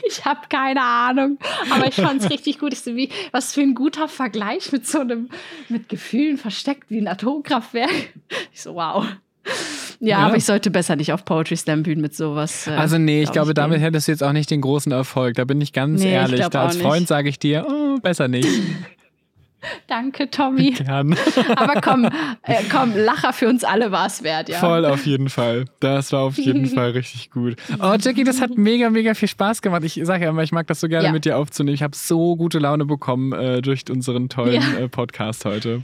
Ich 0.07 0.23
habe 0.23 0.41
keine 0.49 0.81
Ahnung, 0.81 1.39
aber 1.71 1.87
ich 1.87 1.95
fand 1.95 2.21
es 2.21 2.29
richtig 2.29 2.59
gut. 2.59 2.73
Ich 2.73 2.81
so, 2.81 2.95
wie, 2.95 3.09
was 3.31 3.53
für 3.53 3.61
ein 3.61 3.73
guter 3.73 4.07
Vergleich 4.07 4.71
mit 4.71 4.87
so 4.87 4.99
einem, 4.99 5.29
mit 5.67 5.89
Gefühlen 5.89 6.37
versteckt 6.37 6.89
wie 6.89 6.99
ein 6.99 7.07
Atomkraftwerk. 7.07 8.13
Ich 8.53 8.61
so, 8.61 8.75
wow. 8.75 9.05
Ja, 9.99 10.19
Ja. 10.19 10.25
aber 10.27 10.37
ich 10.37 10.45
sollte 10.45 10.71
besser 10.71 10.95
nicht 10.95 11.11
auf 11.13 11.25
Poetry 11.25 11.55
Slam 11.55 11.83
Bühnen 11.83 12.01
mit 12.01 12.15
sowas. 12.15 12.67
Äh, 12.67 12.71
Also 12.71 12.97
nee, 12.97 13.19
ich 13.21 13.25
glaub 13.31 13.33
glaube, 13.45 13.53
damit 13.53 13.77
gehen. 13.77 13.83
hättest 13.83 14.07
du 14.07 14.11
jetzt 14.11 14.23
auch 14.23 14.33
nicht 14.33 14.49
den 14.51 14.61
großen 14.61 14.91
Erfolg. 14.91 15.35
Da 15.35 15.45
bin 15.45 15.59
ich 15.61 15.73
ganz 15.73 16.01
Nee, 16.01 16.07
ich 16.09 16.13
ehrlich. 16.13 16.39
glaub 16.39 16.51
Da 16.51 16.63
als 16.65 16.77
Freund 16.77 17.07
sage 17.07 17.29
ich 17.29 17.39
dir, 17.39 17.65
oh, 17.69 17.97
besser 18.01 18.27
nicht. 18.27 18.47
Danke, 19.87 20.29
Tommy. 20.29 20.71
Gern. 20.77 21.15
aber 21.55 21.81
komm, 21.81 22.05
äh, 22.43 22.61
komm, 22.71 22.93
Lacher 22.95 23.33
für 23.33 23.47
uns 23.49 23.63
alle 23.63 23.91
war 23.91 24.05
es 24.05 24.21
wert, 24.21 24.47
ja. 24.47 24.59
Voll 24.59 24.85
auf 24.85 25.07
jeden 25.07 25.27
Fall. 25.27 25.65
Das 25.79 26.11
war 26.11 26.21
auf 26.21 26.37
jeden 26.37 26.67
Fall 26.67 26.91
richtig 26.91 27.31
gut. 27.31 27.55
Oh, 27.81 27.95
Jackie, 27.99 28.23
das 28.23 28.41
hat 28.41 28.57
mega, 28.57 28.91
mega 28.91 29.15
viel 29.15 29.27
Spaß 29.27 29.63
gemacht. 29.63 29.83
Ich 29.83 29.99
sage 30.03 30.25
ja 30.25 30.29
immer, 30.29 30.43
ich 30.43 30.51
mag 30.51 30.67
das 30.67 30.79
so 30.81 30.87
gerne 30.87 31.07
Ja. 31.07 31.11
mit 31.11 31.25
dir 31.25 31.37
aufzunehmen. 31.37 31.73
Ich 31.73 31.81
habe 31.81 31.95
so 31.95 32.35
gute 32.35 32.59
Laune 32.59 32.85
bekommen 32.85 33.33
äh, 33.33 33.61
durch 33.63 33.83
unseren 33.89 34.29
tollen 34.29 34.53
Ja. 34.61 34.77
äh, 34.83 34.87
Podcast 34.87 35.45
heute. 35.45 35.81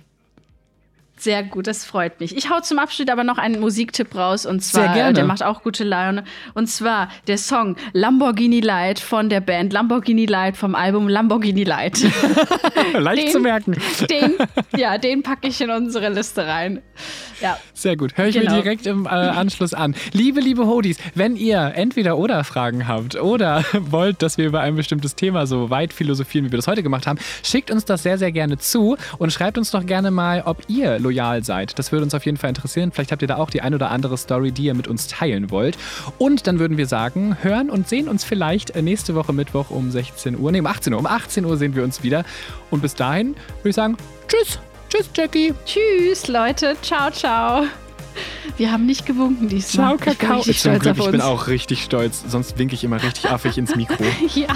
Sehr 1.21 1.43
gut, 1.43 1.67
das 1.67 1.85
freut 1.85 2.19
mich. 2.19 2.35
Ich 2.35 2.49
hau 2.49 2.61
zum 2.61 2.79
Abschied 2.79 3.11
aber 3.11 3.23
noch 3.23 3.37
einen 3.37 3.59
Musiktipp 3.59 4.15
raus 4.15 4.47
und 4.47 4.61
zwar, 4.63 4.95
äh, 4.97 5.13
der 5.13 5.23
macht 5.25 5.43
auch 5.43 5.61
gute 5.61 5.83
Laune. 5.83 6.23
Und 6.55 6.65
zwar 6.65 7.09
der 7.27 7.37
Song 7.37 7.75
Lamborghini 7.93 8.59
Light 8.59 8.99
von 8.99 9.29
der 9.29 9.39
Band 9.39 9.71
Lamborghini 9.71 10.25
Light 10.25 10.57
vom 10.57 10.73
Album 10.73 11.07
Lamborghini 11.07 11.63
Light. 11.63 11.99
Leicht 12.97 13.21
Den- 13.25 13.31
zu 13.31 13.39
merken. 13.39 13.77
Den, 14.09 14.33
ja, 14.75 14.97
den 14.97 15.21
packe 15.21 15.47
ich 15.47 15.61
in 15.61 15.69
unsere 15.69 16.09
Liste 16.09 16.47
rein. 16.47 16.81
Ja, 17.39 17.57
Sehr 17.73 17.97
gut. 17.97 18.17
Höre 18.17 18.27
ich 18.27 18.35
Genau. 18.35 18.55
mir 18.55 18.61
direkt 18.61 18.85
im 18.85 19.05
äh, 19.05 19.09
Anschluss 19.09 19.73
an. 19.73 19.95
Liebe, 20.13 20.39
liebe 20.39 20.65
Hodis, 20.67 20.97
wenn 21.15 21.35
ihr 21.35 21.71
entweder 21.75 22.17
oder 22.17 22.43
Fragen 22.43 22.87
habt 22.87 23.15
oder 23.15 23.63
wollt, 23.79 24.21
dass 24.21 24.37
wir 24.37 24.45
über 24.45 24.61
ein 24.61 24.75
bestimmtes 24.75 25.15
Thema 25.15 25.47
so 25.47 25.69
weit 25.71 25.91
philosophieren, 25.93 26.45
wie 26.47 26.51
wir 26.51 26.57
das 26.57 26.67
heute 26.67 26.83
gemacht 26.83 27.07
haben, 27.07 27.17
schickt 27.43 27.71
uns 27.71 27.85
das 27.85 28.03
sehr, 28.03 28.17
sehr 28.19 28.31
gerne 28.31 28.57
zu 28.59 28.95
und 29.17 29.33
schreibt 29.33 29.57
uns 29.57 29.71
doch 29.71 29.85
gerne 29.85 30.11
mal, 30.11 30.43
ob 30.45 30.63
ihr 30.67 30.99
loyal 31.11 31.43
seid. 31.43 31.77
Das 31.77 31.91
würde 31.91 32.03
uns 32.03 32.13
auf 32.13 32.25
jeden 32.25 32.37
Fall 32.37 32.49
interessieren. 32.49 32.91
Vielleicht 32.91 33.11
habt 33.11 33.21
ihr 33.21 33.27
da 33.27 33.35
auch 33.37 33.49
die 33.49 33.61
ein 33.61 33.75
oder 33.75 33.91
andere 33.91 34.17
Story, 34.17 34.51
die 34.51 34.63
ihr 34.63 34.73
mit 34.73 34.87
uns 34.87 35.07
teilen 35.07 35.51
wollt. 35.51 35.77
Und 36.17 36.47
dann 36.47 36.59
würden 36.59 36.77
wir 36.77 36.87
sagen, 36.87 37.37
hören 37.41 37.69
und 37.69 37.87
sehen 37.87 38.07
uns 38.07 38.23
vielleicht 38.23 38.71
äh, 38.71 38.81
nächste 38.81 39.15
Woche 39.15 39.33
Mittwoch 39.33 39.69
um 39.69 39.91
16 39.91 40.39
Uhr. 40.39 40.51
Nee, 40.51 40.59
um 40.59 40.65
18 40.67 40.93
Uhr. 40.93 40.99
Um 40.99 41.05
18 41.05 41.45
Uhr 41.45 41.57
sehen 41.57 41.75
wir 41.75 41.83
uns 41.83 42.03
wieder. 42.03 42.23
Und 42.69 42.81
bis 42.81 42.95
dahin 42.95 43.35
würde 43.59 43.69
ich 43.69 43.75
sagen, 43.75 43.97
tschüss. 44.27 44.59
Tschüss, 44.89 45.09
Jackie. 45.15 45.53
tschüss, 45.65 46.27
Leute. 46.27 46.75
Ciao, 46.81 47.09
ciao. 47.11 47.63
Wir 48.57 48.71
haben 48.73 48.85
nicht 48.85 49.05
gewunken 49.05 49.47
diesmal. 49.47 49.97
Ciao, 49.97 50.13
Kakao. 50.13 50.39
Ich 50.39 50.45
bin 50.45 50.53
stolz 50.55 50.79
Glück, 50.81 50.91
auf 50.91 50.97
ich 50.97 51.03
uns. 51.05 51.11
bin 51.11 51.21
auch 51.21 51.47
richtig 51.47 51.83
stolz. 51.83 52.23
Sonst 52.27 52.57
winke 52.57 52.75
ich 52.75 52.83
immer 52.83 53.01
richtig 53.01 53.29
affig 53.29 53.57
ins 53.57 53.75
Mikro. 53.75 54.03
Ja. 54.35 54.47